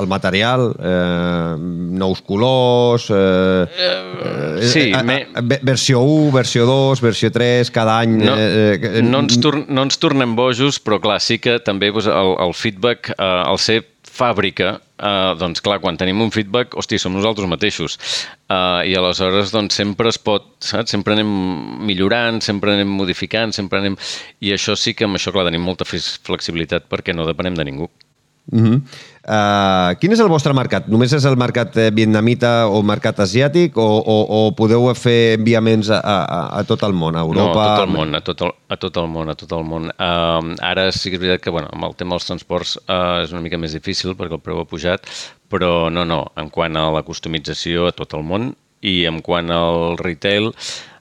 el 0.00 0.08
material, 0.10 0.72
eh, 0.74 1.54
nous 1.94 2.22
colors... 2.26 3.06
Eh, 3.14 3.62
uh, 3.62 4.58
sí, 4.58 4.88
eh, 4.88 5.02
me... 5.06 5.20
versió 5.62 6.02
1, 6.02 6.32
versió 6.34 6.66
2, 6.66 7.02
versió 7.04 7.30
3, 7.30 7.70
cada 7.70 8.00
any... 8.02 8.18
No, 8.24 8.34
eh, 8.34 8.74
eh, 8.98 9.02
no, 9.06 9.22
ens, 9.22 9.38
tor 9.38 9.60
no 9.68 9.86
ens 9.86 10.02
tornem 10.02 10.34
bojos, 10.34 10.80
però 10.82 10.98
clar, 11.02 11.20
sí 11.22 11.38
que 11.38 11.60
també 11.62 11.92
pues, 11.94 12.10
el, 12.10 12.34
el 12.42 12.58
feedback, 12.58 13.14
eh, 13.14 13.32
el 13.46 13.62
ser 13.62 13.84
fàbrica, 14.14 14.76
eh, 14.78 15.32
doncs 15.40 15.62
clar, 15.64 15.80
quan 15.82 15.98
tenim 15.98 16.20
un 16.22 16.30
feedback, 16.34 16.76
hosti, 16.78 16.98
som 17.02 17.14
nosaltres 17.14 17.48
mateixos. 17.50 17.98
Eh, 18.48 18.90
I 18.90 18.96
aleshores, 18.98 19.52
doncs, 19.54 19.74
sempre 19.80 20.12
es 20.12 20.18
pot, 20.18 20.46
saps? 20.62 20.94
Sempre 20.94 21.16
anem 21.16 21.30
millorant, 21.88 22.40
sempre 22.44 22.76
anem 22.76 22.94
modificant, 23.00 23.54
sempre 23.56 23.82
anem... 23.82 23.98
I 24.44 24.54
això 24.54 24.78
sí 24.78 24.94
que 24.94 25.08
amb 25.08 25.18
això, 25.18 25.34
clar, 25.34 25.48
tenim 25.50 25.64
molta 25.66 25.86
flexibilitat 25.88 26.88
perquè 26.90 27.16
no 27.16 27.26
depenem 27.28 27.58
de 27.58 27.66
ningú. 27.70 27.90
Uh 28.52 28.60
-huh. 28.60 28.80
Uh, 29.24 29.94
quin 30.00 30.14
és 30.14 30.20
el 30.22 30.30
vostre 30.30 30.54
mercat? 30.56 30.86
Només 30.92 31.12
és 31.16 31.24
el 31.28 31.36
mercat 31.40 31.76
eh, 31.80 31.88
vietnamita 31.94 32.52
o 32.70 32.82
mercat 32.86 33.22
asiàtic 33.24 33.78
o, 33.80 33.86
o, 33.98 34.16
o 34.36 34.40
podeu 34.56 34.86
fer 34.98 35.34
enviaments 35.38 35.90
a, 35.92 36.00
a, 36.00 36.38
a 36.60 36.62
tot 36.68 36.84
el 36.86 36.96
món, 36.96 37.18
a 37.18 37.24
Europa? 37.26 37.52
No, 37.52 37.60
a 37.64 37.76
tot 37.76 37.84
el 37.86 37.92
món, 37.94 38.14
a 38.14 38.22
tot 38.24 38.44
el, 38.46 38.54
a 38.68 38.80
tot 38.80 39.02
el 39.02 39.10
món, 39.16 39.32
a 39.32 39.36
tot 39.40 39.56
el 39.58 39.68
món. 39.68 39.90
Uh, 39.94 40.54
ara 40.64 40.88
sí 40.94 41.12
que 41.12 41.18
és 41.18 41.24
veritat 41.24 41.44
que 41.44 41.54
bueno, 41.54 41.70
amb 41.72 41.88
el 41.90 41.96
tema 41.98 42.18
dels 42.18 42.28
transports 42.30 42.76
uh, 42.84 43.24
és 43.24 43.34
una 43.34 43.44
mica 43.44 43.60
més 43.60 43.76
difícil 43.76 44.16
perquè 44.18 44.38
el 44.38 44.44
preu 44.44 44.62
ha 44.62 44.68
pujat, 44.68 45.08
però 45.52 45.90
no, 45.92 46.06
no, 46.08 46.24
en 46.40 46.50
quant 46.54 46.76
a 46.80 46.88
la 46.94 47.04
customització 47.06 47.88
a 47.88 47.94
tot 47.96 48.16
el 48.18 48.26
món 48.26 48.52
i 48.84 49.04
en 49.08 49.22
quant 49.24 49.52
al 49.52 49.96
retail 50.00 50.52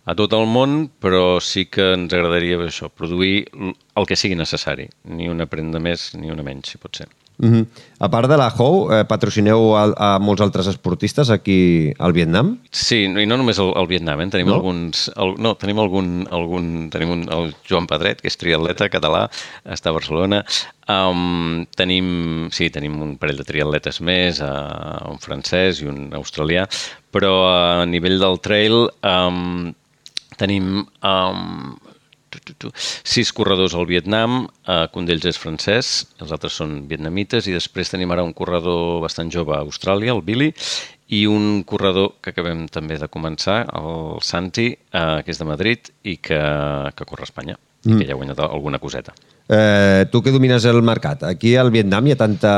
a 0.06 0.16
tot 0.20 0.34
el 0.36 0.48
món, 0.52 0.88
però 1.00 1.40
sí 1.44 1.66
que 1.72 1.94
ens 1.96 2.14
agradaria 2.14 2.60
això, 2.66 2.90
produir 2.92 3.46
el 3.54 4.08
que 4.08 4.18
sigui 4.20 4.36
necessari, 4.40 4.90
ni 5.08 5.30
una 5.32 5.48
prenda 5.48 5.80
més 5.80 6.12
ni 6.20 6.32
una 6.32 6.44
menys, 6.44 6.74
si 6.74 6.82
pot 6.82 7.00
ser. 7.00 7.08
Uh 7.44 7.50
-huh. 7.50 7.66
A 8.00 8.10
part 8.10 8.30
de 8.30 8.38
la 8.38 8.48
Hou, 8.58 8.92
eh, 8.92 9.04
patrocineu 9.04 9.76
a, 9.76 9.84
a 9.98 10.20
molts 10.20 10.42
altres 10.42 10.68
esportistes 10.68 11.30
aquí 11.30 11.92
al 12.00 12.14
Vietnam? 12.14 12.58
Sí, 12.72 13.04
i 13.04 13.26
no 13.26 13.38
només 13.38 13.60
al, 13.60 13.74
al 13.76 13.88
Vietnam, 13.88 14.22
eh? 14.22 14.30
tenim 14.30 14.48
no? 14.48 14.56
alguns... 14.56 15.12
El, 15.16 15.36
no, 15.38 15.56
tenim 15.56 15.80
algun... 15.80 16.28
algun 16.32 16.90
tenim 16.90 17.12
un, 17.12 17.28
el 17.30 17.54
Joan 17.70 17.88
Pedret, 17.88 18.22
que 18.22 18.28
és 18.28 18.38
triatleta 18.38 18.88
català, 18.90 19.30
està 19.66 19.90
a 19.90 19.94
Barcelona. 19.94 20.44
Um, 20.88 21.66
tenim, 21.76 22.50
sí, 22.52 22.70
tenim 22.70 23.02
un 23.02 23.18
parell 23.18 23.38
de 23.38 23.44
triatletes 23.44 24.00
més, 24.02 24.40
uh, 24.40 25.12
un 25.12 25.20
francès 25.20 25.82
i 25.82 25.88
un 25.88 26.14
australià, 26.14 26.68
però 27.12 27.34
a 27.52 27.86
nivell 27.86 28.20
del 28.20 28.40
trail 28.40 28.90
um, 29.04 29.74
tenim 30.38 30.86
um, 31.04 31.76
sis 33.04 33.32
corredors 33.36 33.76
al 33.76 33.88
Vietnam, 33.90 34.48
eh, 34.68 34.88
un 35.00 35.08
d'ells 35.08 35.26
és 35.34 35.40
francès, 35.40 35.94
els 36.22 36.32
altres 36.32 36.58
són 36.60 36.88
vietnamites, 36.90 37.48
i 37.48 37.56
després 37.56 37.92
tenim 37.92 38.12
ara 38.12 38.26
un 38.26 38.34
corredor 38.34 39.02
bastant 39.04 39.32
jove 39.32 39.56
a 39.56 39.64
Austràlia, 39.64 40.16
el 40.16 40.22
Billy, 40.22 40.52
i 41.14 41.26
un 41.28 41.64
corredor 41.68 42.16
que 42.22 42.32
acabem 42.34 42.66
també 42.72 42.98
de 43.02 43.10
començar, 43.12 43.64
el 43.78 44.20
Santi, 44.22 44.72
eh, 44.74 45.22
que 45.24 45.32
és 45.32 45.40
de 45.40 45.50
Madrid 45.50 45.94
i 46.04 46.18
que, 46.18 46.42
que 46.96 47.06
corre 47.06 47.28
a 47.28 47.30
Espanya, 47.30 47.60
mm. 47.86 47.96
i 47.96 48.02
que 48.02 48.10
ja 48.10 48.18
ha 48.18 48.22
guanyat 48.22 48.44
alguna 48.48 48.82
coseta. 48.84 49.14
Eh, 49.50 50.06
tu 50.10 50.22
que 50.24 50.32
domines 50.32 50.64
el 50.64 50.82
mercat, 50.82 51.26
aquí 51.28 51.58
al 51.60 51.68
Vietnam 51.70 52.06
hi 52.08 52.14
ha 52.14 52.16
tanta 52.16 52.52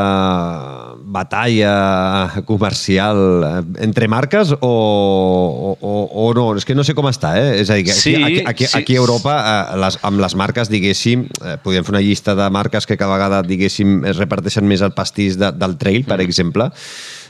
batalla 1.02 2.44
comercial 2.46 3.18
eh, 3.42 3.64
entre 3.82 4.08
marques 4.08 4.54
o, 4.54 5.78
o, 5.82 5.96
o, 6.14 6.28
no? 6.38 6.46
És 6.54 6.68
que 6.68 6.78
no 6.78 6.86
sé 6.86 6.94
com 6.94 7.10
està, 7.10 7.34
eh? 7.42 7.58
És 7.64 7.74
a 7.74 7.80
dir, 7.80 7.88
aquí, 7.90 7.98
sí, 7.98 8.16
aquí, 8.22 8.44
aquí, 8.46 8.70
sí. 8.70 8.78
aquí 8.78 9.00
a 9.00 9.02
Europa, 9.02 9.34
eh, 9.42 9.82
les, 9.82 9.98
amb 10.06 10.22
les 10.22 10.38
marques, 10.38 10.70
diguéssim, 10.70 11.26
eh, 11.42 11.58
podríem 11.66 11.90
fer 11.90 11.98
una 11.98 12.06
llista 12.06 12.38
de 12.38 12.50
marques 12.54 12.86
que 12.86 13.02
cada 13.02 13.18
vegada, 13.18 13.42
diguéssim, 13.42 14.04
es 14.06 14.22
reparteixen 14.22 14.70
més 14.70 14.86
el 14.86 14.94
pastís 14.94 15.42
de, 15.42 15.50
del 15.58 15.80
trail, 15.82 16.06
per 16.06 16.20
mm. 16.20 16.30
exemple, 16.30 16.70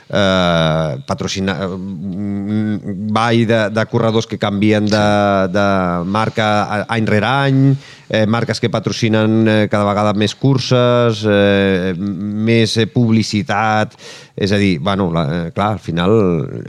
eh, 0.08 0.98
patrocinar 1.06 1.68
mm, 1.68 3.12
ball 3.12 3.46
de, 3.46 3.60
de 3.70 3.86
corredors 3.90 4.26
que 4.26 4.38
canvien 4.38 4.86
de, 4.86 5.06
de 5.52 5.68
marca 6.04 6.84
any 6.88 7.06
rere 7.06 7.26
any, 7.26 7.60
eh, 8.08 8.26
marques 8.26 8.60
que 8.60 8.70
patrocinen 8.70 9.48
eh, 9.48 9.68
cada 9.70 9.86
vegada 9.88 10.14
més 10.14 10.34
curses, 10.38 11.24
eh, 11.26 11.94
més 11.96 12.76
eh, 12.78 12.86
publicitat, 12.90 13.96
és 14.36 14.52
a 14.52 14.60
dir, 14.60 14.76
bueno, 14.78 15.08
la, 15.14 15.24
eh, 15.26 15.50
clar, 15.56 15.72
al 15.76 15.82
final 15.82 16.12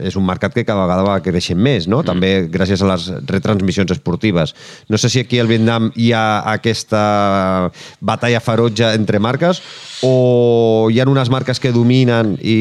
és 0.02 0.16
un 0.18 0.26
mercat 0.26 0.54
que 0.56 0.64
cada 0.66 0.86
vegada 0.86 1.06
va 1.06 1.18
creixent 1.22 1.60
més, 1.60 1.86
no? 1.86 2.02
Mm. 2.02 2.08
També 2.08 2.32
gràcies 2.50 2.82
a 2.82 2.90
les 2.90 3.08
retransmissions 3.28 3.92
esportives. 3.94 4.54
No 4.88 4.98
sé 4.98 5.12
si 5.12 5.22
aquí 5.22 5.38
al 5.38 5.50
Vietnam 5.50 5.92
hi 5.94 6.12
ha 6.16 6.42
aquesta 6.54 7.70
batalla 8.00 8.42
ferotge 8.42 8.92
entre 8.96 9.20
marques 9.22 9.62
o 10.02 10.88
hi 10.92 11.00
ha 11.00 11.08
unes 11.08 11.30
marques 11.30 11.60
que 11.60 11.74
dominen 11.74 12.36
i 12.42 12.58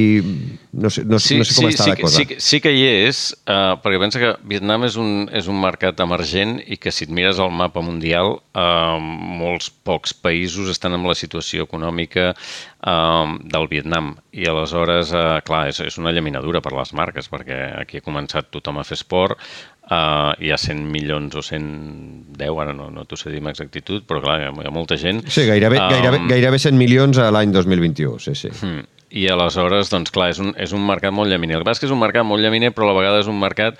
no 0.73 0.89
sé, 0.89 1.03
no, 1.05 1.19
sí, 1.19 1.37
no 1.37 1.45
sé 1.47 1.55
com 1.55 1.67
sí, 1.67 1.73
està 1.73 1.83
sí, 1.85 1.89
la 1.89 1.97
cosa. 1.99 2.23
Sí, 2.23 2.37
sí 2.43 2.59
que 2.63 2.73
hi 2.75 2.83
és, 3.07 3.21
uh, 3.47 3.77
perquè 3.83 3.99
pensa 4.01 4.21
que 4.21 4.33
Vietnam 4.49 4.85
és 4.87 4.97
un, 4.99 5.27
és 5.35 5.47
un 5.51 5.59
mercat 5.61 5.99
emergent 6.03 6.57
i 6.65 6.79
que 6.81 6.93
si 6.93 7.07
et 7.07 7.13
mires 7.13 7.39
el 7.43 7.53
mapa 7.55 7.83
mundial, 7.85 8.37
uh, 8.57 8.97
molts 8.99 9.69
pocs 9.71 10.15
països 10.17 10.71
estan 10.73 10.97
en 10.97 11.07
la 11.07 11.15
situació 11.17 11.67
econòmica 11.67 12.33
uh, 12.33 13.37
del 13.43 13.71
Vietnam. 13.71 14.15
I 14.35 14.49
aleshores, 14.51 15.15
uh, 15.15 15.39
clar, 15.47 15.67
és, 15.71 15.81
és 15.87 15.97
una 16.01 16.13
llaminadura 16.15 16.61
per 16.65 16.75
les 16.75 16.93
marques, 16.97 17.31
perquè 17.31 17.63
aquí 17.81 18.01
ha 18.01 18.05
començat 18.05 18.51
tothom 18.53 18.81
a 18.81 18.87
fer 18.87 18.99
esport, 18.99 19.41
Uh, 19.87 20.33
hi 20.43 20.49
ha 20.51 20.57
100 20.59 20.81
milions 20.91 21.31
o 21.39 21.41
110, 21.45 22.41
ara 22.59 22.73
no, 22.75 22.89
no 22.91 23.05
t'ho 23.07 23.15
sé 23.15 23.31
dir 23.31 23.39
amb 23.39 23.53
exactitud, 23.53 24.03
però 24.03 24.19
clar, 24.19 24.33
hi 24.41 24.49
ha, 24.49 24.51
hi 24.51 24.67
ha 24.67 24.73
molta 24.75 24.97
gent. 24.99 25.21
Sí, 25.31 25.45
gairebé, 25.47 25.79
um, 25.79 25.93
gairebé, 25.93 26.19
gairebé 26.27 26.59
100 26.59 26.75
milions 26.75 27.21
a 27.23 27.29
l'any 27.31 27.53
2021, 27.55 28.19
sí, 28.19 28.33
sí. 28.35 28.51
Hmm. 28.51 28.83
I 29.17 29.25
aleshores, 29.33 29.89
doncs 29.93 30.13
clar, 30.13 30.29
és 30.35 30.39
un, 30.43 30.53
és 30.61 30.73
un 30.77 30.83
mercat 30.85 31.15
molt 31.15 31.31
llaminer. 31.31 31.57
El 31.57 31.63
que 31.63 31.69
passa 31.69 31.79
és 31.79 31.85
que 31.85 31.89
és 31.89 31.95
un 31.95 32.03
mercat 32.03 32.27
molt 32.27 32.43
llaminer, 32.43 32.73
però 32.75 32.87
a 32.87 32.91
la 32.91 32.97
vegada 32.99 33.21
és 33.23 33.29
un 33.31 33.39
mercat 33.41 33.79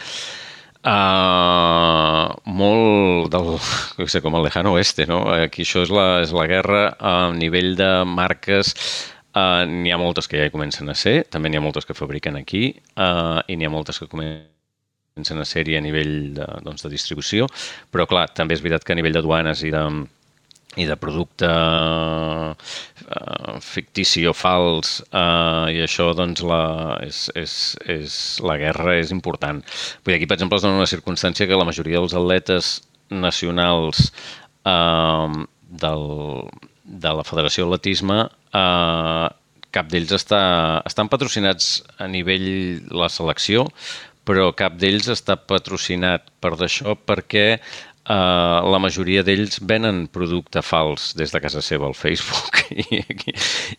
uh, 0.87 2.31
molt 2.57 3.29
del, 3.33 3.51
no 3.99 4.07
sé, 4.09 4.23
com 4.25 4.39
el 4.39 4.47
lejano 4.47 4.73
oeste, 4.77 5.05
no? 5.09 5.21
Aquí 5.35 5.65
això 5.67 5.85
és 5.85 5.93
la, 5.93 6.07
és 6.23 6.33
la 6.35 6.47
guerra 6.49 6.81
a 6.97 7.13
nivell 7.35 7.75
de 7.79 7.91
marques 8.07 8.73
Uh, 9.37 9.67
n'hi 9.69 9.91
ha 9.93 9.97
moltes 10.01 10.25
que 10.25 10.39
ja 10.39 10.45
hi 10.47 10.51
comencen 10.53 10.87
a 10.89 10.95
ser, 10.97 11.19
també 11.29 11.51
n'hi 11.51 11.59
ha 11.59 11.61
moltes 11.61 11.85
que 11.85 11.93
fabriquen 11.93 12.39
aquí 12.39 12.71
uh, 12.95 13.43
i 13.45 13.57
n'hi 13.59 13.67
ha 13.67 13.69
moltes 13.69 13.99
que 14.01 14.07
comencen 14.09 14.47
en 15.41 15.45
sèrie 15.45 15.77
a 15.77 15.83
nivell 15.83 16.33
de, 16.33 16.47
doncs, 16.65 16.85
de 16.85 16.89
distribució, 16.89 17.45
però 17.93 18.07
clar, 18.09 18.23
també 18.33 18.55
és 18.57 18.63
veritat 18.63 18.87
que 18.87 18.95
a 18.95 18.97
nivell 18.97 19.13
de 19.13 19.21
duanes 19.21 19.61
i 19.67 19.69
de, 19.75 19.83
i 20.77 20.85
de 20.85 20.95
producte 20.99 21.47
uh, 21.49 22.53
fictici 23.65 24.25
o 24.29 24.33
fals 24.37 24.99
uh, 25.09 25.67
i 25.73 25.81
això 25.83 26.11
doncs 26.17 26.43
la, 26.45 26.61
és, 27.05 27.23
és, 27.35 27.53
és, 27.89 28.17
la 28.45 28.57
guerra 28.61 28.97
és 29.01 29.13
important. 29.15 29.63
Vull 30.03 30.13
dir, 30.13 30.19
aquí 30.19 30.29
per 30.29 30.37
exemple 30.37 30.59
es 30.59 30.65
dona 30.65 30.81
una 30.81 30.89
circumstància 30.89 31.49
que 31.49 31.57
la 31.57 31.67
majoria 31.67 32.01
dels 32.01 32.15
atletes 32.17 32.77
nacionals 33.09 34.11
uh, 34.67 35.33
del, 35.67 36.07
de 36.83 37.15
la 37.19 37.25
Federació 37.27 37.65
d'Atletisme 37.65 38.21
uh, 38.27 39.27
cap 39.73 39.89
d'ells 39.91 40.13
està, 40.15 40.41
estan 40.87 41.09
patrocinats 41.11 41.81
a 42.01 42.07
nivell 42.09 42.47
la 42.95 43.09
selecció, 43.11 43.67
però 44.27 44.49
cap 44.57 44.75
d'ells 44.79 45.09
està 45.11 45.37
patrocinat 45.39 46.31
per 46.43 46.55
d'això 46.59 46.97
perquè 47.07 47.59
Uh, 48.07 48.63
la 48.71 48.79
majoria 48.79 49.19
d'ells 49.27 49.57
venen 49.67 50.05
producte 50.07 50.61
fals 50.63 51.09
des 51.19 51.33
de 51.33 51.41
casa 51.43 51.59
seva 51.59 51.89
al 51.89 51.95
Facebook 51.97 52.61
i, 52.71 53.01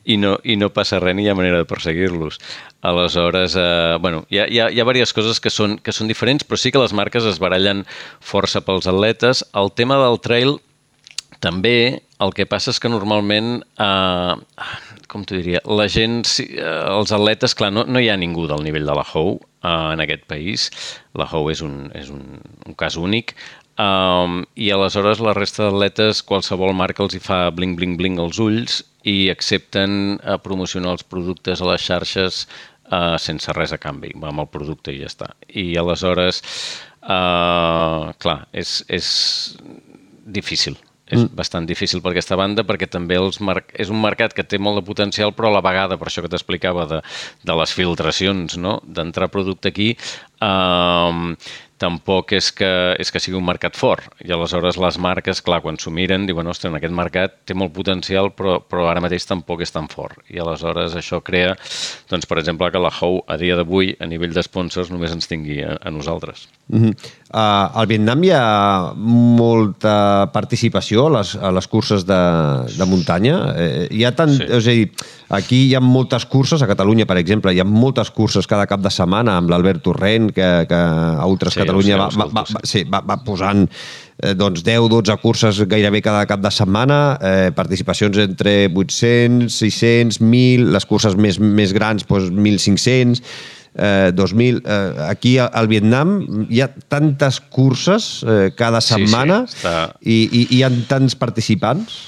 i, 0.05 0.19
no, 0.21 0.35
i 0.45 0.59
no 0.61 0.69
passa 0.69 0.99
res 1.01 1.17
ni 1.17 1.25
hi 1.25 1.31
ha 1.33 1.37
manera 1.39 1.63
de 1.63 1.69
perseguir-los. 1.71 2.37
Aleshores, 2.85 3.57
uh, 3.57 3.97
bueno, 4.05 4.27
hi 4.29 4.43
ha, 4.43 4.45
hi, 4.45 4.61
ha, 4.61 4.69
hi 4.69 4.83
ha 4.83 4.89
diverses 4.91 5.17
coses 5.17 5.41
que 5.41 5.49
són, 5.49 5.79
que 5.81 5.97
són 5.97 6.13
diferents, 6.13 6.45
però 6.45 6.61
sí 6.61 6.75
que 6.75 6.83
les 6.83 6.93
marques 6.93 7.25
es 7.25 7.41
barallen 7.41 7.87
força 8.21 8.61
pels 8.67 8.91
atletes. 8.91 9.41
El 9.57 9.73
tema 9.73 9.97
del 10.05 10.21
trail 10.21 10.59
també, 11.41 12.03
el 12.21 12.37
que 12.37 12.49
passa 12.51 12.75
és 12.75 12.83
que 12.83 12.93
normalment 12.93 13.63
uh, 13.81 14.37
com 15.09 15.25
t'ho 15.25 15.39
diria, 15.39 15.61
la 15.65 15.89
gent, 15.91 16.21
els 16.53 17.13
atletes, 17.17 17.55
clar, 17.57 17.71
no, 17.73 17.87
no 17.89 18.01
hi 18.01 18.11
ha 18.13 18.19
ningú 18.21 18.45
del 18.51 18.63
nivell 18.67 18.87
de 18.87 18.97
la 18.99 19.05
Hou 19.09 19.39
en 19.65 20.03
aquest 20.05 20.27
país. 20.31 20.69
La 21.19 21.27
Hou 21.33 21.49
és 21.51 21.63
un, 21.65 21.89
és 21.97 22.13
un, 22.13 22.21
un 22.69 22.77
cas 22.79 22.99
únic. 23.01 23.33
Um, 23.79 24.41
I 24.59 24.73
aleshores 24.75 25.21
la 25.23 25.37
resta 25.37 25.69
d'atletes, 25.69 26.25
qualsevol 26.27 26.75
marca 26.75 27.05
els 27.05 27.15
hi 27.15 27.21
fa 27.23 27.45
bling, 27.55 27.77
bling, 27.79 27.95
bling 28.01 28.19
als 28.19 28.41
ulls 28.43 28.81
i 29.07 29.31
accepten 29.31 30.19
a 30.27 30.35
promocionar 30.43 30.97
els 30.97 31.07
productes 31.07 31.63
a 31.63 31.69
les 31.71 31.85
xarxes 31.87 32.43
uh, 32.91 33.15
sense 33.23 33.55
res 33.55 33.73
a 33.73 33.79
canvi. 33.79 34.11
Amb 34.19 34.43
el 34.43 34.51
producte 34.51 34.91
i 34.91 34.99
ja 35.05 35.13
està. 35.13 35.31
I 35.49 35.71
aleshores, 35.79 36.43
uh, 37.07 38.11
clar, 38.19 38.41
és, 38.51 38.81
és 38.91 39.15
difícil 40.27 40.79
és 41.09 41.23
mm. 41.23 41.37
bastant 41.37 41.65
difícil 41.69 42.03
per 42.05 42.13
aquesta 42.13 42.37
banda 42.37 42.65
perquè 42.69 42.89
també 42.91 43.17
els 43.17 43.41
mar... 43.45 43.63
és 43.73 43.89
un 43.93 44.01
mercat 44.03 44.35
que 44.37 44.45
té 44.45 44.61
molt 44.61 44.81
de 44.81 44.85
potencial 44.85 45.33
però 45.37 45.49
a 45.49 45.57
la 45.57 45.65
vegada, 45.65 45.97
per 45.97 46.11
això 46.11 46.25
que 46.25 46.31
t'explicava 46.33 46.85
de, 46.91 47.01
de 47.49 47.57
les 47.61 47.73
filtracions, 47.73 48.59
no? 48.61 48.79
d'entrar 48.85 49.31
producte 49.33 49.73
aquí 49.73 49.89
eh, 49.97 51.23
tampoc 51.79 52.33
és 52.37 52.51
que, 52.55 52.69
és 52.99 53.11
que 53.13 53.21
sigui 53.23 53.39
un 53.39 53.47
mercat 53.47 53.77
fort. 53.79 54.09
I 54.25 54.33
aleshores 54.35 54.79
les 54.81 54.99
marques, 55.01 55.41
clar, 55.45 55.61
quan 55.65 55.79
s'ho 55.81 55.93
miren, 55.95 56.27
diuen, 56.29 56.47
ostres, 56.51 56.73
en 56.73 56.79
aquest 56.79 56.95
mercat 56.95 57.37
té 57.49 57.57
molt 57.59 57.73
potencial, 57.77 58.33
però, 58.37 58.59
però 58.61 58.89
ara 58.91 59.03
mateix 59.05 59.27
tampoc 59.29 59.63
és 59.65 59.75
tan 59.75 59.89
fort. 59.93 60.19
I 60.33 60.43
aleshores 60.43 60.97
això 60.99 61.23
crea, 61.25 61.55
doncs, 62.11 62.27
per 62.29 62.41
exemple, 62.43 62.71
que 62.75 62.83
la 62.83 62.93
Hou 62.99 63.21
a 63.31 63.39
dia 63.39 63.57
d'avui, 63.59 63.93
a 64.01 64.09
nivell 64.11 64.35
d'esponsors, 64.35 64.91
només 64.91 65.15
ens 65.15 65.31
tingui 65.31 65.61
a, 65.63 65.77
a 65.79 65.93
nosaltres. 65.95 66.49
Mm 66.69 66.83
-hmm. 66.83 66.95
uh, 67.33 67.79
al 67.81 67.87
Vietnam 67.87 68.25
hi 68.25 68.33
ha 68.33 68.93
molta 68.97 70.29
participació 70.33 71.07
a 71.07 71.19
les, 71.19 71.35
a 71.37 71.51
les 71.53 71.67
curses 71.67 72.05
de, 72.05 72.23
de 72.77 72.85
muntanya. 72.85 73.55
Eh, 73.57 73.89
hi 73.91 74.05
ha 74.05 74.13
tant... 74.13 74.35
Sí. 74.35 74.45
És 74.49 74.67
a 74.67 74.71
dir, 74.71 74.91
Aquí 75.29 75.67
hi 75.69 75.75
ha 75.77 75.81
moltes 75.85 76.25
curses, 76.25 76.63
a 76.65 76.69
Catalunya, 76.71 77.05
per 77.05 77.19
exemple, 77.21 77.53
hi 77.53 77.61
ha 77.61 77.67
moltes 77.69 78.09
curses 78.17 78.49
cada 78.49 78.65
cap 78.71 78.81
de 78.81 78.93
setmana 78.93 79.35
amb 79.37 79.51
l'Albert 79.53 79.83
Torrent, 79.85 80.31
que, 80.33 80.47
que 80.71 80.79
a 80.79 81.27
Ultras 81.29 81.53
sí, 81.53 81.61
Catalunya 81.61 81.99
va, 82.01 82.09
va, 82.15 82.29
va, 82.33 82.45
va, 82.49 82.63
sí, 82.65 82.87
va, 82.89 83.03
va 83.05 83.19
posant 83.27 83.67
eh, 83.69 84.33
doncs 84.39 84.65
10-12 84.65 85.19
curses 85.21 85.61
gairebé 85.69 86.01
cada 86.07 86.25
cap 86.31 86.41
de 86.41 86.53
setmana, 86.55 87.19
eh, 87.21 87.53
participacions 87.57 88.17
entre 88.25 88.57
800, 88.73 89.53
600, 89.53 90.23
1.000, 90.25 90.73
les 90.73 90.89
curses 90.89 91.19
més, 91.21 91.37
més 91.39 91.77
grans 91.77 92.09
doncs 92.09 92.33
1.500, 92.33 93.23
eh, 93.77 94.11
2000. 94.17 94.65
Eh, 94.65 95.07
aquí 95.11 95.37
al 95.45 95.69
Vietnam 95.69 96.19
hi 96.49 96.65
ha 96.65 96.73
tantes 96.89 97.43
curses 97.53 98.25
eh, 98.25 98.51
cada 98.57 98.81
setmana 98.81 99.45
sí, 99.47 99.53
sí, 99.53 99.61
està... 99.61 99.79
i, 100.01 100.21
i, 100.25 100.45
i 100.49 100.53
hi 100.59 100.65
ha 100.65 100.73
tants 100.89 101.21
participants. 101.21 102.07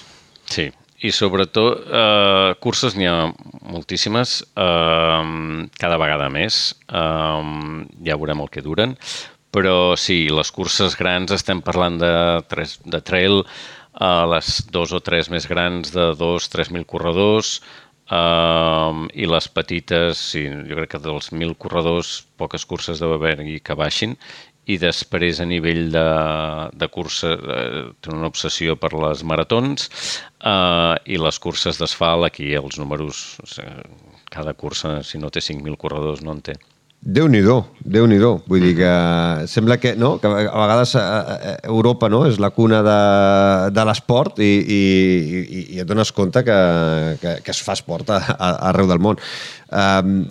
Sí, 0.50 0.70
i 1.00 1.12
sobretot 1.14 1.86
eh, 1.88 2.52
curses 2.60 2.96
n'hi 2.96 3.08
ha 3.08 3.30
moltíssimes, 3.72 4.36
eh, 4.52 5.66
cada 5.80 5.98
vegada 6.00 6.28
més, 6.32 6.62
eh, 6.88 7.50
ja 8.06 8.18
veurem 8.20 8.44
el 8.44 8.50
que 8.52 8.64
duren, 8.64 8.96
però 9.50 9.96
sí, 9.98 10.28
les 10.30 10.52
curses 10.54 10.96
grans 10.98 11.32
estem 11.34 11.62
parlant 11.64 11.98
de, 11.98 12.14
tres, 12.52 12.78
de 12.84 13.00
trail, 13.00 13.40
eh, 13.42 14.24
les 14.34 14.56
dos 14.70 14.92
o 14.92 15.00
tres 15.00 15.30
més 15.32 15.48
grans 15.50 15.94
de 15.94 16.10
2-3.000 16.20 16.86
corredors, 16.86 17.60
Uh, 18.10 19.06
I 19.14 19.28
les 19.30 19.46
petites, 19.54 20.18
sí, 20.32 20.40
jo 20.66 20.74
crec 20.80 20.96
que 20.96 20.98
dels 21.02 21.28
1.000 21.30 21.54
corredors, 21.62 22.24
poques 22.42 22.64
curses 22.66 22.98
deu 22.98 23.12
haver-hi 23.14 23.60
que 23.62 23.76
baixin. 23.78 24.16
I 24.70 24.76
després, 24.82 25.40
a 25.42 25.46
nivell 25.48 25.88
de, 25.94 26.06
de 26.78 26.88
cursa, 26.92 27.34
eh, 27.34 27.84
té 28.00 28.12
una 28.14 28.30
obsessió 28.30 28.76
per 28.80 28.92
les 28.94 29.24
maratons 29.26 29.88
uh, 29.90 30.96
i 31.04 31.18
les 31.18 31.40
curses 31.42 31.80
d'asfalt, 31.80 32.28
aquí 32.28 32.52
els 32.58 32.78
números, 32.78 33.40
cada 34.30 34.54
cursa, 34.54 35.00
si 35.06 35.18
no 35.18 35.32
té 35.32 35.42
5.000 35.42 35.80
corredors, 35.80 36.22
no 36.22 36.36
en 36.36 36.44
té 36.50 36.58
déu 37.00 37.28
nhi 37.32 37.40
déu 37.40 38.42
Vull 38.46 38.60
dir 38.60 38.74
que 38.76 39.46
sembla 39.48 39.78
que, 39.80 39.94
no, 39.96 40.18
que 40.20 40.28
a 40.28 40.44
vegades 40.44 40.94
a, 40.96 41.00
a 41.00 41.54
Europa 41.64 42.10
no, 42.12 42.26
és 42.28 42.38
la 42.38 42.50
cuna 42.50 42.82
de, 42.84 43.00
de 43.72 43.84
l'esport 43.88 44.38
i, 44.38 44.50
i, 44.60 44.80
i, 45.40 45.64
i 45.76 45.80
et 45.80 45.88
dones 45.88 46.12
compte 46.12 46.44
que, 46.44 46.58
que, 47.22 47.34
que 47.40 47.50
es 47.50 47.62
fa 47.64 47.72
esport 47.72 48.10
a, 48.10 48.20
a, 48.36 48.50
arreu 48.70 48.90
del 48.90 49.00
món. 49.00 49.20
Um, 49.72 50.26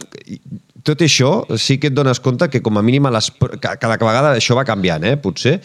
tot 0.90 1.06
això 1.06 1.32
sí 1.62 1.78
que 1.78 1.92
et 1.92 1.96
dones 1.96 2.20
compte 2.24 2.50
que 2.50 2.64
com 2.66 2.80
a 2.80 2.84
mínim 2.86 3.06
a 3.06 3.14
les, 3.14 3.30
cada 3.62 3.96
vegada 3.96 4.34
això 4.34 4.58
va 4.58 4.66
canviant, 4.68 5.06
eh, 5.06 5.16
potser, 5.22 5.60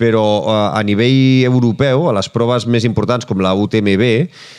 però 0.00 0.24
eh, 0.42 0.78
a 0.78 0.82
nivell 0.82 1.46
europeu, 1.46 2.08
a 2.10 2.14
les 2.16 2.28
proves 2.34 2.66
més 2.66 2.86
importants 2.88 3.26
com 3.28 3.42
la 3.44 3.54
UTMB, 3.54 4.04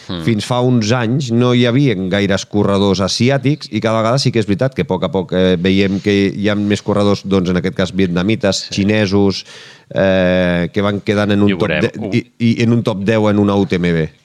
mm. 0.08 0.24
fins 0.28 0.48
fa 0.48 0.62
uns 0.64 0.94
anys 0.96 1.32
no 1.36 1.52
hi 1.54 1.66
havia 1.68 1.98
gaires 2.12 2.48
corredors 2.48 3.04
asiàtics 3.04 3.72
i 3.72 3.84
cada 3.84 4.00
vegada 4.00 4.22
sí 4.22 4.32
que 4.32 4.40
és 4.40 4.48
veritat 4.48 4.78
que 4.78 4.88
a 4.88 4.90
poc 4.90 5.08
a 5.08 5.12
poc 5.12 5.36
eh, 5.36 5.56
veiem 5.60 6.00
que 6.04 6.16
hi 6.32 6.50
ha 6.50 6.56
més 6.56 6.84
corredors, 6.86 7.26
doncs 7.28 7.52
en 7.52 7.60
aquest 7.60 7.76
cas 7.78 7.96
vietnamites, 7.96 8.68
sí. 8.70 8.80
xinesos, 8.80 9.44
eh, 9.92 10.70
que 10.72 10.86
van 10.86 11.04
quedant 11.04 11.36
en 11.36 11.44
un, 11.44 11.58
top 11.60 11.76
de, 11.84 11.92
i, 12.16 12.28
i 12.40 12.54
en 12.64 12.78
un 12.78 12.86
top 12.88 13.04
10 13.04 13.34
en 13.34 13.44
una 13.44 13.60
UTMB. 13.60 14.25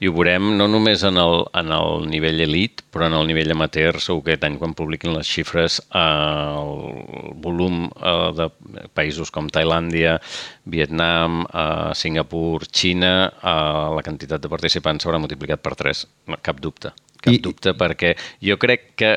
I 0.00 0.08
ho 0.08 0.14
veurem 0.16 0.52
no 0.58 0.66
només 0.70 1.04
en 1.08 1.18
el, 1.20 1.44
en 1.58 1.72
el 1.74 2.06
nivell 2.10 2.42
elit, 2.44 2.82
però 2.92 3.08
en 3.08 3.16
el 3.18 3.28
nivell 3.30 3.54
amateur, 3.54 4.00
segur 4.02 4.24
que 4.26 4.38
any 4.46 4.58
quan 4.60 4.74
publiquin 4.78 5.14
les 5.16 5.28
xifres, 5.28 5.78
eh, 5.94 6.02
el 6.02 7.36
volum 7.44 7.86
eh, 7.90 8.30
de 8.38 8.48
països 8.96 9.32
com 9.34 9.50
Tailàndia, 9.52 10.18
Vietnam, 10.64 11.44
eh, 11.46 11.92
Singapur, 11.98 12.66
Xina, 12.70 13.14
eh, 13.28 13.86
la 13.96 14.04
quantitat 14.04 14.42
de 14.42 14.52
participants 14.52 15.04
s'haurà 15.04 15.22
multiplicat 15.22 15.62
per 15.62 15.76
3, 15.78 16.04
cap 16.42 16.60
dubte. 16.60 16.92
Cap 17.22 17.36
I, 17.36 17.38
dubte, 17.38 17.70
perquè 17.78 18.16
jo 18.42 18.56
crec 18.58 18.96
que 18.98 19.12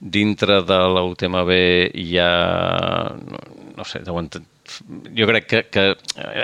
dintre 0.00 0.62
de 0.64 0.80
la 0.96 1.04
UTMB 1.04 1.52
hi 2.00 2.16
ha, 2.16 2.32
no, 3.20 3.42
no 3.76 3.84
sé, 3.88 4.00
deuen 4.06 4.30
jo 5.14 5.26
crec 5.28 5.46
que, 5.48 5.60
que 5.72 5.84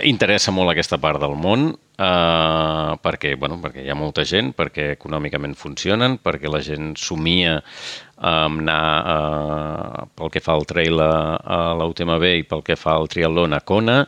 interessa 0.08 0.52
molt 0.52 0.72
aquesta 0.72 0.98
part 1.00 1.20
del 1.22 1.36
món 1.40 1.70
uh, 1.72 2.96
perquè, 3.00 3.34
bueno, 3.40 3.56
perquè 3.62 3.84
hi 3.84 3.90
ha 3.92 3.96
molta 3.98 4.24
gent, 4.28 4.52
perquè 4.56 4.90
econòmicament 4.96 5.56
funcionen, 5.58 6.18
perquè 6.22 6.50
la 6.52 6.60
gent 6.64 6.94
somia 7.00 7.58
amb 8.20 8.60
anar 8.60 8.84
uh, 9.00 10.06
pel 10.16 10.32
que 10.34 10.44
fa 10.44 10.56
al 10.58 10.68
trail 10.68 11.00
a, 11.00 11.14
a 11.40 11.58
l'UTMB 11.80 12.28
i 12.42 12.46
pel 12.48 12.64
que 12.66 12.76
fa 12.76 12.98
al 12.98 13.08
triatlon 13.08 13.56
a 13.56 13.64
Kona 13.64 14.02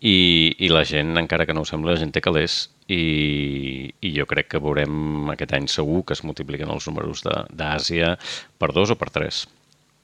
i, 0.00 0.56
i 0.64 0.72
la 0.72 0.84
gent, 0.88 1.12
encara 1.20 1.44
que 1.46 1.56
no 1.56 1.64
ho 1.64 1.68
sembla, 1.68 1.92
la 1.92 2.00
gent 2.00 2.14
té 2.16 2.24
calés 2.24 2.62
i, 2.88 3.92
i 4.00 4.12
jo 4.16 4.26
crec 4.30 4.54
que 4.54 4.62
veurem 4.62 5.30
aquest 5.34 5.54
any 5.58 5.68
segur 5.68 6.02
que 6.06 6.16
es 6.16 6.24
multipliquen 6.24 6.72
els 6.72 6.88
números 6.88 7.24
d'Àsia 7.28 8.16
per 8.58 8.72
dos 8.76 8.94
o 8.94 8.98
per 9.00 9.12
tres. 9.12 9.44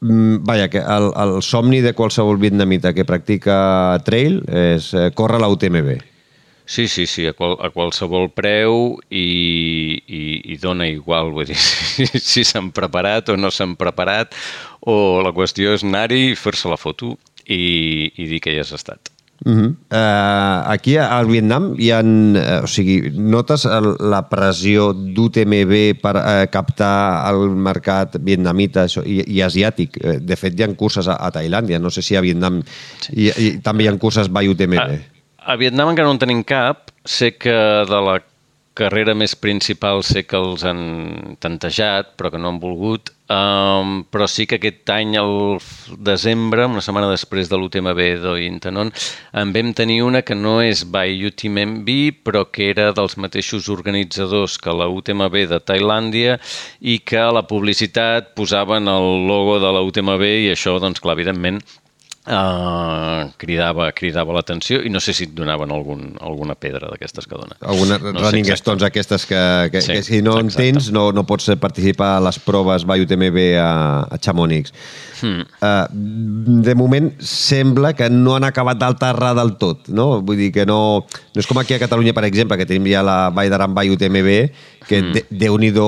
Mm, 0.00 0.44
vaja, 0.44 0.68
que 0.68 0.78
el, 0.78 1.08
el 1.16 1.38
somni 1.42 1.80
de 1.80 1.94
qualsevol 1.96 2.36
vietnamita 2.38 2.92
que 2.92 3.06
practica 3.08 3.96
trail 4.04 4.42
és 4.52 4.92
eh, 4.94 5.08
córrer 5.16 5.40
la 5.40 5.48
UTMB. 5.48 5.96
Sí, 6.66 6.88
sí, 6.88 7.06
sí, 7.06 7.24
a, 7.30 7.32
qual, 7.32 7.54
a 7.62 7.70
qualsevol 7.70 8.26
preu 8.34 8.96
i, 9.08 10.02
i, 10.02 10.22
i 10.52 10.56
dona 10.58 10.88
igual, 10.90 11.30
vull 11.32 11.46
dir, 11.46 11.56
si, 11.94 12.08
si 12.18 12.44
s'han 12.44 12.72
preparat 12.74 13.30
o 13.30 13.38
no 13.38 13.52
s'han 13.54 13.76
preparat, 13.78 14.34
o 14.82 15.22
la 15.22 15.32
qüestió 15.32 15.76
és 15.78 15.86
anar-hi, 15.86 16.34
fer-se 16.34 16.68
la 16.68 16.80
foto 16.80 17.14
i, 17.46 18.10
i 18.18 18.26
dir 18.26 18.42
que 18.42 18.52
hi 18.52 18.60
has 18.60 18.74
estat. 18.74 19.15
Uh 19.44 19.52
-huh. 19.52 19.68
uh, 19.92 20.72
aquí 20.72 20.96
al 20.96 21.26
Vietnam 21.26 21.74
hi 21.78 21.90
ha, 21.90 22.00
uh, 22.00 22.64
o 22.64 22.66
sigui, 22.66 23.10
notes 23.12 23.66
el, 23.66 23.94
la 24.00 24.28
pressió 24.28 24.92
d'UTMB 24.92 26.00
per 26.00 26.16
uh, 26.16 26.50
captar 26.50 27.28
el 27.30 27.50
mercat 27.50 28.16
vietnamita 28.20 28.84
això, 28.84 29.04
i, 29.04 29.22
i 29.26 29.42
asiàtic. 29.42 29.98
De 30.20 30.36
fet, 30.36 30.58
hi 30.58 30.62
ha 30.62 30.74
curses 30.74 31.08
a, 31.08 31.18
a 31.20 31.30
Tailàndia, 31.30 31.78
no 31.78 31.90
sé 31.90 32.02
si 32.02 32.16
a 32.16 32.20
Vietnam 32.20 32.62
sí. 33.00 33.12
i, 33.12 33.30
i 33.36 33.58
també 33.60 33.84
hi 33.84 33.88
ha 33.88 33.98
curses 33.98 34.28
by 34.28 34.48
UTMB. 34.48 34.78
A, 34.78 35.52
a 35.52 35.56
Vietnam 35.56 35.88
encara 35.90 36.08
no 36.08 36.12
en 36.12 36.18
tenim 36.18 36.42
cap. 36.44 36.90
Sé 37.04 37.36
que 37.36 37.52
de 37.86 38.00
la 38.02 38.20
carrera 38.76 39.14
més 39.16 39.34
principal 39.40 40.02
sé 40.04 40.26
que 40.28 40.38
els 40.38 40.64
han 40.68 41.36
tantejat, 41.40 42.14
però 42.18 42.30
que 42.32 42.40
no 42.40 42.52
han 42.52 42.60
volgut. 42.62 43.12
Um, 43.26 44.04
però 44.06 44.28
sí 44.30 44.44
que 44.46 44.60
aquest 44.60 44.90
any, 44.94 45.16
al 45.18 45.56
desembre, 46.08 46.68
una 46.70 46.82
setmana 46.84 47.08
després 47.10 47.48
de 47.50 47.58
l'UTMB 47.58 48.02
d'Ointanon, 48.22 48.92
en 49.42 49.54
vam 49.56 49.72
tenir 49.74 49.96
una 50.06 50.22
que 50.22 50.36
no 50.38 50.60
és 50.62 50.84
by 50.94 51.16
UTMB, 51.30 51.90
però 52.22 52.44
que 52.52 52.68
era 52.70 52.92
dels 52.94 53.18
mateixos 53.18 53.66
organitzadors 53.72 54.60
que 54.62 54.76
la 54.76 54.86
UTMB 54.92 55.42
de 55.50 55.58
Tailàndia 55.58 56.36
i 56.78 57.00
que 57.02 57.18
a 57.18 57.32
la 57.34 57.42
publicitat 57.50 58.30
posaven 58.38 58.86
el 58.92 59.26
logo 59.26 59.58
de 59.64 59.74
la 59.74 59.82
UTMB 59.88 60.30
i 60.46 60.54
això, 60.54 60.78
doncs, 60.78 61.02
clar, 61.02 61.18
evidentment, 61.18 61.64
Uh, 62.26 63.28
cridava, 63.38 63.92
cridava 63.94 64.34
l'atenció 64.34 64.80
i 64.82 64.90
no 64.90 64.98
sé 64.98 65.12
si 65.14 65.28
et 65.28 65.34
donaven 65.38 65.70
algun, 65.70 66.00
alguna 66.18 66.56
pedra 66.58 66.88
d'aquestes 66.90 67.28
que 67.30 67.38
dona. 67.38 67.54
Alguna 67.62 68.00
no 68.02 68.18
running 68.18 68.48
stones 68.58 68.82
aquestes 68.82 69.28
que, 69.30 69.42
que, 69.70 69.82
sí, 69.84 69.94
que 69.94 70.02
si 70.02 70.18
no 70.26 70.34
exacte. 70.40 70.66
en 70.66 70.74
tens 70.74 70.90
no, 70.90 71.04
no 71.14 71.22
pots 71.28 71.46
participar 71.62 72.16
a 72.16 72.24
les 72.26 72.40
proves 72.42 72.82
by 72.82 73.04
UTMB 73.06 73.38
a, 73.62 73.70
a 74.10 74.18
Chamonix. 74.18 74.74
Hmm. 75.20 75.46
Uh, 75.62 75.86
de 76.66 76.74
moment 76.74 77.12
sembla 77.22 77.94
que 77.94 78.10
no 78.10 78.34
han 78.34 78.48
acabat 78.50 78.82
d'alterrar 78.82 79.36
del 79.38 79.54
tot, 79.62 79.86
no? 79.86 80.16
Vull 80.26 80.48
dir 80.48 80.50
que 80.58 80.66
no... 80.66 81.06
No 81.06 81.44
és 81.44 81.46
com 81.46 81.62
aquí 81.62 81.76
a 81.76 81.80
Catalunya, 81.80 82.16
per 82.16 82.26
exemple, 82.26 82.58
que 82.58 82.66
tenim 82.66 82.90
ja 82.90 83.06
la 83.06 83.28
Vall 83.30 83.52
d'Aran 83.52 83.74
by 83.76 83.94
UTMB, 83.94 84.34
que 84.86 85.02
mm. 85.02 85.12
de, 85.12 85.22
Déu-n'hi-do, 85.30 85.86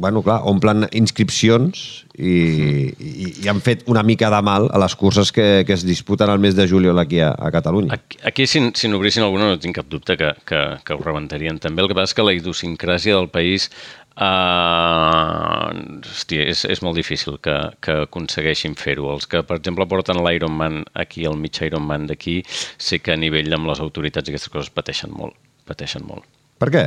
bueno, 0.00 0.22
clar, 0.24 0.40
omplen 0.48 0.86
inscripcions 0.96 2.04
i, 2.16 2.32
mm. 2.32 2.96
i, 2.98 3.32
i 3.44 3.50
han 3.52 3.62
fet 3.64 3.84
una 3.92 4.02
mica 4.06 4.30
de 4.32 4.40
mal 4.44 4.68
a 4.72 4.80
les 4.82 4.96
curses 4.98 5.32
que, 5.32 5.64
que 5.68 5.76
es 5.76 5.86
disputen 5.86 6.30
al 6.32 6.40
mes 6.42 6.56
de 6.58 6.66
juliol 6.68 6.98
aquí 6.98 7.20
a, 7.20 7.32
a 7.36 7.50
Catalunya. 7.54 7.94
Aquí, 7.94 8.18
aquí 8.24 8.46
si, 8.46 8.64
si 8.74 8.90
n'obrissin 8.90 9.26
alguna, 9.26 9.50
no 9.52 9.60
tinc 9.62 9.78
cap 9.80 9.90
dubte 9.92 10.16
que, 10.20 10.32
que, 10.48 10.62
que 10.84 10.96
ho 10.96 11.02
rebentarien 11.04 11.60
també. 11.62 11.84
El 11.84 11.92
que 11.92 11.98
passa 11.98 12.12
és 12.12 12.18
que 12.18 12.26
la 12.26 12.36
idiosincràsia 12.38 13.18
del 13.18 13.30
país 13.32 13.70
Uh, 14.12 15.72
hòstia, 16.04 16.44
és, 16.52 16.66
és 16.68 16.82
molt 16.84 16.98
difícil 16.98 17.38
que, 17.40 17.54
que 17.80 17.94
aconsegueixin 18.04 18.74
fer-ho. 18.76 19.06
Els 19.14 19.24
que, 19.24 19.40
per 19.48 19.56
exemple, 19.56 19.86
porten 19.88 20.20
l'Ironman 20.20 20.82
aquí, 21.00 21.24
el 21.28 21.38
mig 21.40 21.56
Ironman 21.64 22.04
d'aquí, 22.10 22.42
sé 22.76 23.00
que 23.00 23.14
a 23.14 23.16
nivell 23.16 23.56
amb 23.56 23.70
les 23.72 23.80
autoritats 23.80 24.28
aquestes 24.28 24.52
coses 24.52 24.68
pateixen 24.74 25.16
molt. 25.16 25.38
Pateixen 25.64 26.04
molt. 26.04 26.28
Per 26.60 26.68
què? 26.74 26.84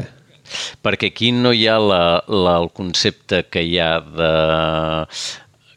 Perquè 0.86 1.12
aquí 1.14 1.32
no 1.36 1.54
hi 1.54 1.66
ha 1.68 1.80
la, 1.80 2.04
la, 2.28 2.60
el 2.62 2.72
concepte 2.76 3.46
que 3.50 3.66
hi 3.66 3.80
ha 3.80 4.00
de 4.02 4.32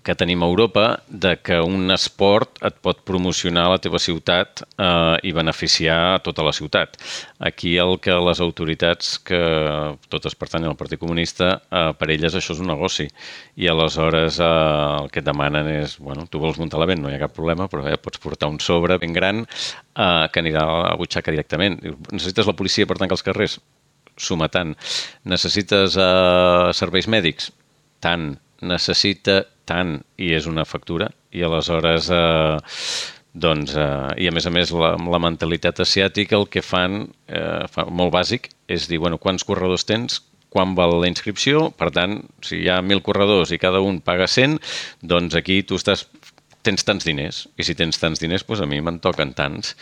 que 0.09 0.15
tenim 0.17 0.41
a 0.43 0.47
Europa 0.49 1.03
de 1.07 1.35
que 1.45 1.59
un 1.61 1.93
esport 1.93 2.57
et 2.65 2.79
pot 2.81 3.03
promocionar 3.05 3.67
la 3.69 3.81
teva 3.85 4.01
ciutat 4.01 4.63
eh, 4.65 5.17
i 5.29 5.35
beneficiar 5.37 5.99
a 6.15 6.21
tota 6.25 6.47
la 6.47 6.55
ciutat. 6.57 6.97
Aquí 7.45 7.75
el 7.77 7.99
que 8.01 8.17
les 8.17 8.41
autoritats, 8.41 9.19
que 9.21 9.41
totes 10.09 10.39
pertanyen 10.41 10.73
al 10.73 10.79
Partit 10.81 11.03
Comunista, 11.03 11.51
eh, 11.69 11.91
per 12.01 12.09
elles 12.15 12.39
això 12.41 12.57
és 12.57 12.63
un 12.65 12.73
negoci. 12.73 13.05
I 13.61 13.69
aleshores 13.69 14.41
eh, 14.41 14.49
el 15.03 15.13
que 15.13 15.21
et 15.21 15.29
demanen 15.29 15.69
és, 15.75 15.99
bueno, 16.01 16.25
tu 16.25 16.41
vols 16.41 16.57
muntar 16.63 16.81
l'event, 16.81 17.05
no 17.05 17.13
hi 17.13 17.19
ha 17.19 17.25
cap 17.27 17.37
problema, 17.37 17.69
però 17.69 17.85
eh, 17.85 18.01
pots 18.01 18.23
portar 18.23 18.49
un 18.49 18.63
sobre 18.65 18.97
ben 19.03 19.13
gran 19.13 19.45
eh, 19.45 20.25
que 20.33 20.41
anirà 20.41 20.65
a 20.65 20.81
la 20.87 20.97
butxaca 20.97 21.37
directament. 21.37 21.83
Necessites 22.15 22.49
la 22.49 22.57
policia 22.57 22.89
per 22.89 22.97
tancar 22.97 23.21
els 23.21 23.29
carrers? 23.29 23.61
Suma 24.21 24.51
tant. 24.53 24.75
Necessites 25.29 25.97
uh, 25.99 26.71
serveis 26.77 27.09
mèdics? 27.11 27.53
Tant. 28.05 28.33
Necessita 28.59 29.43
tant, 29.69 29.99
i 30.19 30.33
és 30.35 30.51
una 30.51 30.67
factura, 30.69 31.13
i 31.33 31.47
aleshores... 31.47 32.11
Uh, 32.11 33.15
doncs, 33.39 33.75
eh, 33.77 34.25
i 34.25 34.29
a 34.29 34.33
més 34.35 34.47
a 34.49 34.51
més 34.51 34.73
la, 34.75 34.95
la 34.99 35.21
mentalitat 35.23 35.83
asiàtica 35.85 36.37
el 36.39 36.49
que 36.51 36.63
fan, 36.65 37.05
eh, 37.29 37.67
fa, 37.71 37.85
molt 37.91 38.13
bàsic, 38.15 38.49
és 38.69 38.89
dir, 38.91 38.99
bueno, 39.03 39.21
quants 39.23 39.45
corredors 39.47 39.87
tens, 39.89 40.21
quan 40.49 40.75
val 40.75 40.97
la 41.03 41.11
inscripció, 41.11 41.69
per 41.77 41.91
tant, 41.95 42.23
si 42.45 42.63
hi 42.63 42.71
ha 42.73 42.81
1.000 42.81 43.05
corredors 43.05 43.53
i 43.53 43.61
cada 43.61 43.83
un 43.85 44.01
paga 44.05 44.27
100, 44.27 44.59
doncs 45.05 45.37
aquí 45.37 45.61
tu 45.63 45.77
estàs, 45.77 46.07
tens 46.65 46.85
tants 46.85 47.05
diners, 47.05 47.45
i 47.57 47.67
si 47.69 47.77
tens 47.79 48.01
tants 48.01 48.21
diners, 48.21 48.47
doncs 48.49 48.65
a 48.65 48.69
mi 48.69 48.81
me'n 48.85 49.01
toquen 49.05 49.35
tants. 49.37 49.75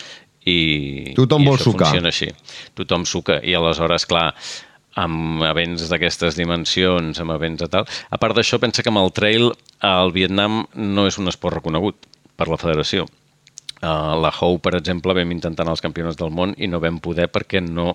I, 0.46 1.12
Tothom 1.18 1.42
i 1.42 1.50
vol 1.50 1.58
això 1.58 1.72
sucar. 1.72 1.90
funciona 1.90 2.12
així. 2.12 2.30
Tothom 2.78 3.04
suca, 3.08 3.40
i 3.42 3.56
aleshores, 3.58 4.06
clar, 4.06 4.30
amb 4.96 5.44
events 5.44 5.90
d'aquestes 5.90 6.38
dimensions, 6.38 7.20
amb 7.20 7.34
events 7.36 7.64
de 7.64 7.68
tal... 7.72 7.86
A 8.10 8.18
part 8.22 8.36
d'això, 8.36 8.60
pensa 8.62 8.82
que 8.82 8.92
amb 8.92 9.02
el 9.02 9.12
trail 9.16 9.50
al 9.84 10.14
Vietnam 10.14 10.64
no 10.74 11.06
és 11.10 11.18
un 11.20 11.28
esport 11.28 11.58
reconegut 11.58 12.08
per 12.36 12.48
la 12.48 12.60
federació. 12.60 13.04
Uh, 13.76 14.14
la 14.16 14.30
Hou, 14.32 14.56
per 14.64 14.72
exemple, 14.78 15.12
vam 15.12 15.34
intentar 15.34 15.66
anar 15.66 15.74
als 15.74 15.84
campionats 15.84 16.16
del 16.16 16.32
món 16.32 16.54
i 16.56 16.68
no 16.70 16.80
vam 16.80 16.96
poder 17.04 17.26
perquè 17.28 17.60
no, 17.60 17.90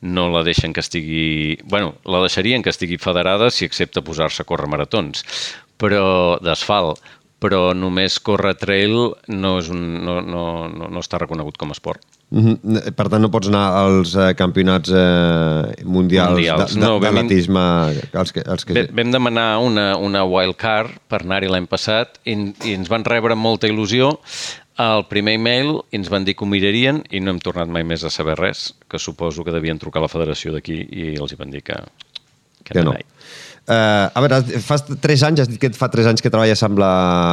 no 0.00 0.30
la 0.32 0.40
deixen 0.46 0.72
que 0.72 0.80
estigui... 0.80 1.58
bueno, 1.68 1.96
la 2.08 2.22
deixarien 2.24 2.64
que 2.64 2.72
estigui 2.72 2.96
federada 2.96 3.50
si 3.52 3.68
accepta 3.68 4.04
posar-se 4.06 4.42
a 4.42 4.48
córrer 4.48 4.70
maratons, 4.72 5.26
però 5.76 6.38
d'asfalt, 6.40 7.02
però 7.42 7.74
només 7.76 8.18
córrer 8.24 8.54
trail 8.56 8.94
no, 9.28 9.56
és 9.60 9.68
un, 9.72 9.80
no, 10.04 10.20
no, 10.24 10.44
no, 10.72 10.88
no 10.88 11.02
està 11.04 11.20
reconegut 11.20 11.58
com 11.60 11.70
a 11.70 11.76
esport. 11.76 12.00
Mm 12.30 12.42
-hmm. 12.42 12.94
Per 12.96 13.08
tant, 13.08 13.22
no 13.22 13.30
pots 13.30 13.48
anar 13.48 13.66
als 13.76 14.16
eh, 14.16 14.34
campionats 14.34 14.90
eh, 14.90 15.84
mundials, 15.84 16.32
Mundials, 16.32 16.74
de- 16.74 16.80
de- 16.80 16.86
no, 16.86 16.98
vam 16.98 17.14
d'atletisme, 17.14 17.64
els 18.12 18.32
que, 18.32 18.40
els 18.40 18.64
que... 18.64 18.88
Vam 18.92 19.12
demanar 19.12 19.58
una, 19.58 19.96
una 19.96 20.24
wildcard 20.24 20.90
per 21.08 21.22
anar-hi 21.22 21.48
l'any 21.48 21.66
passat 21.66 22.18
i, 22.24 22.32
i 22.64 22.74
ens 22.74 22.88
van 22.88 23.04
rebre 23.04 23.34
molta 23.34 23.68
il·lusió 23.68 24.18
el 24.76 25.06
primer 25.08 25.34
email 25.34 25.70
i 25.90 25.96
ens 25.96 26.10
van 26.12 26.24
dir 26.24 26.34
que 26.36 26.44
ho 26.44 26.48
mirarien 26.48 27.02
i 27.10 27.20
no 27.20 27.30
hem 27.30 27.38
tornat 27.40 27.68
mai 27.68 27.84
més 27.84 28.04
a 28.04 28.10
saber 28.10 28.36
res, 28.36 28.74
que 28.90 28.98
suposo 28.98 29.44
que 29.44 29.54
devien 29.54 29.78
trucar 29.78 30.00
a 30.02 30.06
la 30.06 30.12
federació 30.12 30.52
d'aquí 30.52 30.82
i 30.90 31.14
els 31.16 31.32
hi 31.32 31.36
van 31.36 31.50
dir 31.50 31.62
que, 31.62 31.78
que, 32.62 32.74
que 32.74 32.82
no. 32.82 32.92
mai. 32.92 33.04
Uh, 33.66 34.06
a 34.14 34.22
veure, 34.22 34.60
fa 34.62 34.78
3 34.78 35.24
anys, 35.26 35.42
has 35.42 35.48
dit 35.50 35.58
que 35.58 35.72
fa 35.74 35.88
3 35.90 36.12
anys 36.12 36.22
que 36.22 36.30
treballes 36.30 36.62
amb 36.62 36.78
la 36.78 36.90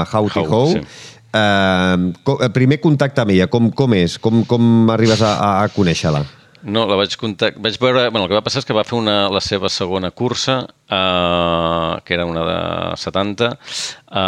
How 0.09 0.31
to 0.33 0.41
How, 0.41 0.49
How. 0.49 0.71
sí. 0.73 0.85
Uh, 1.33 2.13
com, 2.25 2.41
el 2.45 2.51
primer 2.53 2.77
contacte 2.81 3.21
amb 3.21 3.33
ella, 3.33 3.49
com, 3.49 3.71
com 3.73 3.93
és? 3.97 4.19
Com, 4.21 4.43
com 4.49 4.89
arribes 4.93 5.21
a, 5.25 5.33
a 5.63 5.69
conèixer-la? 5.73 6.23
No, 6.63 6.85
la 6.87 6.95
vaig 6.95 7.17
contact... 7.19 7.57
vaig 7.59 7.75
veure... 7.79 8.05
Bueno, 8.07 8.23
el 8.23 8.31
que 8.31 8.37
va 8.37 8.43
passar 8.45 8.61
és 8.61 8.67
que 8.67 8.75
va 8.75 8.85
fer 8.87 8.95
una, 8.95 9.27
la 9.33 9.41
seva 9.43 9.67
segona 9.67 10.13
cursa, 10.15 10.61
eh, 10.87 11.91
que 12.07 12.15
era 12.15 12.25
una 12.29 12.45
de 12.47 12.57
70. 13.01 13.49
Eh, 13.51 14.21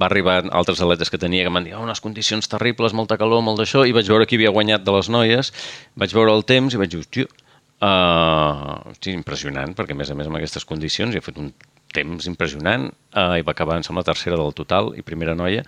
va 0.00 0.08
arribar 0.08 0.40
altres 0.50 0.82
atletes 0.82 1.12
que 1.12 1.20
tenia 1.22 1.46
que 1.46 1.52
m'han 1.54 1.68
dit 1.68 1.76
oh, 1.76 1.84
unes 1.86 2.02
condicions 2.02 2.50
terribles, 2.50 2.96
molta 2.98 3.18
calor, 3.20 3.44
molt 3.46 3.62
d'això, 3.62 3.86
i 3.86 3.94
vaig 3.94 4.10
veure 4.10 4.26
qui 4.26 4.40
havia 4.40 4.54
guanyat 4.56 4.82
de 4.88 4.96
les 4.98 5.10
noies, 5.12 5.52
vaig 5.94 6.16
veure 6.18 6.34
el 6.34 6.42
temps 6.50 6.74
i 6.74 6.82
vaig 6.82 6.96
dir, 6.96 7.04
hòstia, 7.04 7.45
uh, 7.84 8.90
hosti, 8.90 9.12
impressionant, 9.16 9.74
perquè 9.76 9.96
a 9.96 9.98
més 9.98 10.10
a 10.12 10.16
més 10.18 10.28
amb 10.30 10.38
aquestes 10.40 10.64
condicions 10.68 11.14
hi 11.14 11.20
ha 11.20 11.24
fet 11.24 11.38
un 11.42 11.50
temps 11.96 12.26
impressionant 12.28 12.90
uh, 13.16 13.36
i 13.38 13.44
va 13.46 13.52
acabar, 13.54 13.78
em 13.78 13.84
sembla, 13.86 14.02
tercera 14.04 14.36
del 14.36 14.52
total 14.58 14.90
i 14.98 15.04
primera 15.06 15.32
noia. 15.38 15.62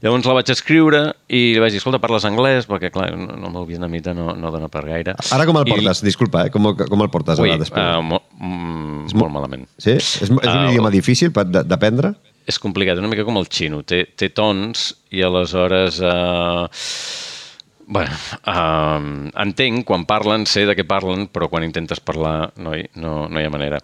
Llavors 0.00 0.24
la 0.30 0.36
vaig 0.38 0.52
escriure 0.54 1.02
i 1.28 1.40
li 1.56 1.60
vaig 1.60 1.74
dir, 1.74 1.80
escolta, 1.82 2.00
parles 2.00 2.24
anglès? 2.24 2.68
Perquè, 2.70 2.88
clar, 2.94 3.10
no, 3.18 3.36
no, 3.36 3.50
el 3.60 3.66
vietnamita 3.68 4.14
no, 4.16 4.30
no 4.38 4.52
dona 4.54 4.70
per 4.72 4.86
gaire. 4.86 5.16
Ara 5.34 5.44
com 5.50 5.58
el 5.60 5.68
I- 5.68 5.74
portes? 5.74 6.00
Disculpa, 6.06 6.46
eh? 6.46 6.54
com, 6.54 6.70
com 6.78 7.04
el 7.04 7.10
portes 7.12 7.42
Ui, 7.42 7.50
ara 7.52 7.60
després? 7.60 7.84
uh, 7.84 8.00
mo 8.06 8.22
mm, 8.38 9.12
molt 9.18 9.34
malament. 9.34 9.66
Sí? 9.76 9.98
És, 9.98 10.14
és 10.24 10.32
un 10.32 10.40
Ah, 10.46 10.70
idioma 10.70 10.92
difícil 10.94 11.34
d'aprendre? 11.34 12.14
És 12.48 12.56
complicat, 12.62 12.96
una 13.02 13.10
mica 13.12 13.26
com 13.28 13.36
el 13.36 13.50
xino. 13.52 13.82
Té, 13.84 14.06
té 14.16 14.30
tons 14.32 14.94
i 15.12 15.20
aleshores... 15.26 16.00
Uh, 16.00 17.34
bueno, 17.88 18.12
uh, 18.44 19.00
entenc, 19.40 19.82
quan 19.88 20.04
parlen, 20.08 20.46
sé 20.46 20.66
de 20.68 20.76
què 20.76 20.84
parlen, 20.86 21.26
però 21.32 21.48
quan 21.48 21.64
intentes 21.64 22.00
parlar 22.04 22.52
no 22.60 22.76
hi, 22.76 22.84
no, 23.00 23.26
no 23.32 23.40
hi 23.40 23.48
ha 23.48 23.52
manera. 23.52 23.80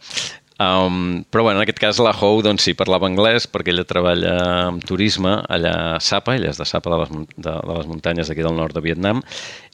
Um, 0.55 1.25
però 1.31 1.43
bueno, 1.43 1.59
en 1.59 1.65
aquest 1.65 1.81
cas 1.83 1.99
la 1.99 2.13
Hou 2.15 2.39
doncs 2.47 2.63
sí, 2.63 2.77
parlava 2.79 3.09
anglès 3.11 3.49
perquè 3.51 3.73
ella 3.73 3.83
treballa 3.89 4.35
amb 4.69 4.85
turisme 4.87 5.33
allà 5.51 5.73
a 5.97 5.99
Sapa, 5.99 6.37
ella 6.39 6.53
és 6.53 6.61
de 6.61 6.67
Sapa 6.69 6.93
de 6.93 7.01
les, 7.01 7.11
de, 7.35 7.55
de 7.57 7.79
les 7.81 7.89
muntanyes 7.91 8.31
d'aquí 8.31 8.45
del 8.47 8.55
nord 8.55 8.77
de 8.77 8.85
Vietnam 8.85 9.25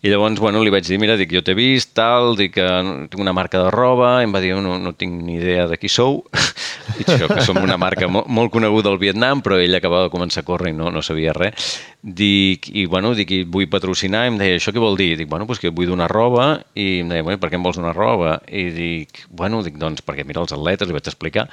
i 0.01 0.09
llavors 0.09 0.41
bueno, 0.41 0.63
li 0.65 0.73
vaig 0.73 0.87
dir, 0.89 0.97
mira, 0.97 1.19
dic, 1.21 1.29
jo 1.37 1.43
t'he 1.45 1.53
vist, 1.53 1.91
tal, 1.93 2.33
dic 2.39 2.55
que 2.55 2.67
tinc 3.13 3.21
una 3.21 3.35
marca 3.37 3.61
de 3.61 3.69
roba, 3.75 4.15
i 4.23 4.25
em 4.25 4.33
va 4.33 4.41
dir, 4.41 4.55
no, 4.57 4.79
no 4.81 4.95
tinc 4.97 5.21
ni 5.27 5.37
idea 5.37 5.67
de 5.69 5.77
qui 5.77 5.91
sou, 5.93 6.23
i 6.97 7.05
això, 7.05 7.29
que 7.29 7.45
som 7.45 7.61
una 7.61 7.77
marca 7.77 8.09
molt, 8.09 8.31
molt 8.33 8.55
coneguda 8.55 8.89
al 8.89 8.97
Vietnam, 9.03 9.45
però 9.45 9.59
ella 9.61 9.77
acabava 9.77 10.09
de 10.09 10.15
començar 10.15 10.41
a 10.41 10.49
córrer 10.49 10.73
i 10.73 10.79
no, 10.79 10.89
no 10.89 11.05
sabia 11.05 11.37
res. 11.37 11.75
Dic, 12.03 12.71
i 12.73 12.87
bueno, 12.89 13.11
dic, 13.13 13.29
i 13.37 13.43
vull 13.45 13.67
patrocinar, 13.69 14.23
i 14.25 14.31
em 14.33 14.39
deia, 14.41 14.57
això 14.57 14.73
què 14.73 14.81
vol 14.81 14.97
dir? 14.97 15.11
Dic, 15.21 15.29
bueno, 15.29 15.45
doncs 15.45 15.61
que 15.61 15.69
vull 15.69 15.91
donar 15.91 16.07
roba, 16.09 16.47
i 16.73 17.03
em 17.03 17.11
deia, 17.13 17.23
bueno, 17.27 17.37
per 17.43 17.51
què 17.53 17.59
em 17.59 17.67
vols 17.67 17.77
donar 17.77 17.93
roba? 17.93 18.39
I 18.49 18.63
dic, 18.73 19.27
bueno, 19.29 19.61
dic, 19.67 19.77
doncs 19.77 20.01
perquè 20.07 20.25
mira 20.25 20.41
els 20.41 20.55
atletes, 20.57 20.89
li 20.89 20.97
vaig 20.97 21.11
explicar, 21.13 21.45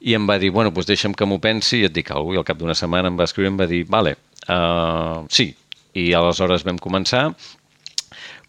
i 0.00 0.14
em 0.16 0.24
va 0.28 0.38
dir, 0.40 0.48
bueno, 0.50 0.72
doncs 0.72 0.88
deixa'm 0.88 1.12
que 1.12 1.28
m'ho 1.28 1.36
pensi, 1.44 1.82
i 1.82 1.90
et 1.90 1.92
dic 1.92 2.08
alguna 2.10 2.38
i 2.38 2.40
al 2.40 2.48
cap 2.48 2.56
d'una 2.62 2.74
setmana 2.78 3.12
em 3.12 3.18
va 3.20 3.28
escriure 3.28 3.50
i 3.50 3.52
em 3.52 3.58
va 3.60 3.68
dir, 3.68 3.82
vale, 3.92 4.16
uh, 4.48 5.26
sí, 5.28 5.50
i 5.92 6.06
aleshores 6.16 6.64
vam 6.64 6.80
començar, 6.80 7.26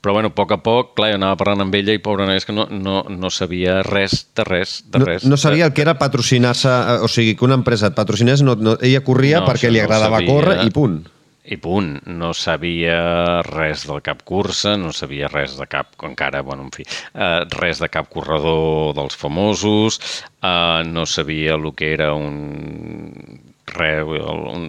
però 0.03 0.13
bueno, 0.15 0.31
a 0.31 0.35
poc 0.35 0.51
a 0.51 0.57
poc, 0.63 0.93
clar, 0.95 1.11
jo 1.11 1.19
anava 1.19 1.35
parlant 1.39 1.63
amb 1.63 1.75
ella 1.75 1.93
i 1.95 1.99
pobra 2.03 2.25
noia, 2.27 2.39
és 2.39 2.47
que 2.47 2.55
no, 2.55 2.65
no, 2.71 3.01
no 3.07 3.29
sabia 3.31 3.81
res 3.83 4.29
de 4.35 4.43
res, 4.47 4.77
de 4.91 4.99
No, 4.99 5.05
res. 5.07 5.23
no 5.27 5.35
sabia 5.39 5.67
el 5.67 5.73
que 5.75 5.83
era 5.83 5.97
patrocinar-se, 5.99 6.67
eh, 6.71 6.97
o 7.03 7.07
sigui, 7.11 7.35
que 7.39 7.43
una 7.47 7.55
empresa 7.59 7.87
et 7.91 7.95
patrocinés, 7.95 8.43
no, 8.43 8.55
no, 8.55 8.77
ella 8.83 9.03
corria 9.03 9.39
No, 9.43 9.47
perquè 9.47 9.71
li 9.71 9.79
no 9.79 9.85
agradava 9.89 10.19
sabia. 10.19 10.31
córrer 10.31 10.57
i 10.67 10.71
punt. 10.75 11.01
I 11.43 11.57
punt. 11.59 11.97
No 12.07 12.33
sabia 12.33 13.41
res 13.47 13.85
del 13.89 14.01
cap 14.05 14.23
cursa, 14.23 14.77
no 14.79 14.93
sabia 14.95 15.27
res 15.27 15.57
de 15.59 15.67
cap, 15.67 15.91
encara, 16.07 16.41
bueno, 16.41 16.67
en 16.67 16.71
fi, 16.71 16.85
eh, 17.13 17.43
res 17.57 17.81
de 17.83 17.89
cap 17.91 18.07
corredor 18.09 18.93
dels 18.95 19.17
famosos, 19.19 19.99
eh, 20.41 20.83
no 20.87 21.05
sabia 21.05 21.57
el 21.59 21.73
que 21.75 21.93
era 21.93 22.13
un 22.13 23.53
re, 23.73 23.97
el, 23.99 24.07
un, 24.07 24.65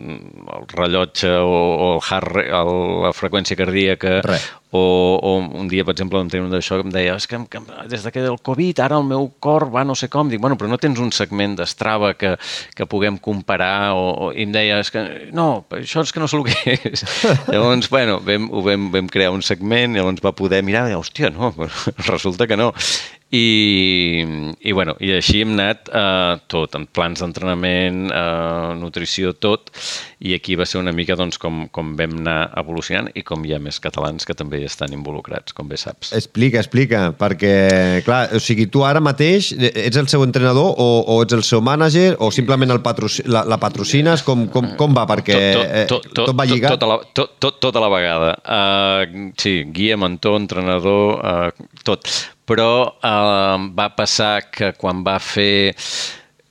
el 0.56 0.68
rellotge 0.68 1.30
o, 1.30 1.48
o 1.50 1.88
el 1.96 2.22
rate, 2.22 2.48
el, 2.48 2.72
la 3.04 3.12
freqüència 3.14 3.58
cardíaca 3.58 4.20
Res. 4.24 4.46
O, 4.74 5.20
o 5.22 5.32
un 5.60 5.68
dia, 5.70 5.84
per 5.86 5.94
exemple, 5.94 6.18
vam 6.18 6.30
tenir 6.30 6.48
un 6.48 6.50
d'això 6.50 6.80
que 6.80 6.86
em 6.88 6.92
deia 6.94 7.14
és 7.14 7.28
que, 7.30 7.38
que 7.50 7.60
des 7.90 8.02
de 8.02 8.10
que 8.10 8.24
el 8.26 8.40
Covid 8.42 8.82
ara 8.82 8.98
el 8.98 9.06
meu 9.06 9.28
cor 9.38 9.68
va 9.70 9.84
no 9.86 9.94
sé 9.94 10.08
com. 10.10 10.30
Dic, 10.32 10.42
bueno, 10.42 10.58
però 10.58 10.70
no 10.70 10.80
tens 10.82 10.98
un 10.98 11.12
segment 11.14 11.54
d'Strava 11.60 12.14
que, 12.18 12.34
que 12.74 12.88
puguem 12.90 13.20
comparar 13.22 13.94
o, 13.94 14.04
o, 14.10 14.30
i 14.34 14.42
em 14.48 14.54
deia, 14.54 14.80
és 14.82 14.90
que 14.90 15.04
no, 15.36 15.48
això 15.78 16.02
és 16.02 16.10
que 16.10 16.22
no 16.22 16.30
sé 16.30 16.40
el 16.40 16.48
que 16.50 16.78
és. 16.90 17.04
llavors, 17.54 17.90
bueno, 17.92 18.18
vam, 18.26 18.50
ho 18.50 18.64
vam, 18.66 18.90
vam 18.94 19.10
crear 19.12 19.30
un 19.34 19.46
segment, 19.46 19.94
llavors 19.94 20.24
va 20.24 20.34
poder 20.34 20.64
mirar 20.66 20.88
i 20.90 20.98
hòstia, 20.98 21.30
no, 21.34 21.54
resulta 22.10 22.50
que 22.50 22.58
no. 22.58 22.72
I, 23.34 24.22
i, 24.60 24.72
bueno, 24.76 24.94
i 25.02 25.10
així 25.16 25.40
hem 25.42 25.54
anat 25.56 25.88
eh, 25.90 26.34
tot, 26.50 26.76
amb 26.78 26.90
plans 26.94 27.22
d'entrenament, 27.22 28.04
eh, 28.14 28.74
nutrició, 28.78 29.32
tot, 29.34 29.72
i 30.22 30.36
aquí 30.36 30.54
va 30.60 30.66
ser 30.68 30.78
una 30.82 30.92
mica 30.94 31.16
doncs, 31.18 31.40
com, 31.42 31.64
com 31.74 31.94
vam 31.98 32.18
anar 32.20 32.38
evolucionant 32.60 33.10
i 33.16 33.24
com 33.26 33.42
hi 33.42 33.56
ha 33.56 33.62
més 33.62 33.80
catalans 33.82 34.28
que 34.28 34.36
també 34.38 34.62
hi 34.64 34.70
estan 34.70 34.94
involucrats, 34.96 35.54
com 35.56 35.68
bé 35.68 35.78
saps. 35.80 36.12
Explica, 36.16 36.60
explica, 36.62 37.04
perquè, 37.18 37.52
clar, 38.06 38.22
o 38.34 38.40
sigui, 38.42 38.66
tu 38.72 38.84
ara 38.86 39.02
mateix 39.04 39.52
ets 39.54 40.00
el 40.00 40.08
seu 40.10 40.24
entrenador 40.26 40.72
o, 40.80 40.88
o 41.12 41.20
ets 41.24 41.36
el 41.36 41.44
seu 41.46 41.62
mànager 41.64 42.14
o 42.24 42.30
simplement 42.34 42.74
el 42.74 42.80
patroci 42.84 43.26
la, 43.28 43.44
la 43.48 43.60
patrocines? 43.62 44.24
Com, 44.26 44.48
com, 44.52 44.72
com 44.80 44.96
va? 44.96 45.06
Perquè 45.10 45.38
eh, 45.38 45.84
tot, 45.90 46.08
va 46.32 46.48
lligat? 46.48 46.74
Tot, 46.74 46.80
tota, 46.80 46.90
la, 46.90 46.98
tot, 47.12 47.36
tot, 47.42 47.60
tota 47.62 47.84
la 47.84 47.92
vegada. 47.92 48.34
Uh, 48.42 49.30
sí, 49.40 49.56
guia, 49.74 49.98
mentor, 50.00 50.40
entrenador, 50.40 51.20
uh, 51.20 51.70
tot. 51.86 52.08
Però 52.48 52.70
uh, 52.88 53.56
va 53.76 53.90
passar 53.96 54.36
que 54.50 54.74
quan 54.80 55.04
va 55.06 55.18
fer... 55.22 55.72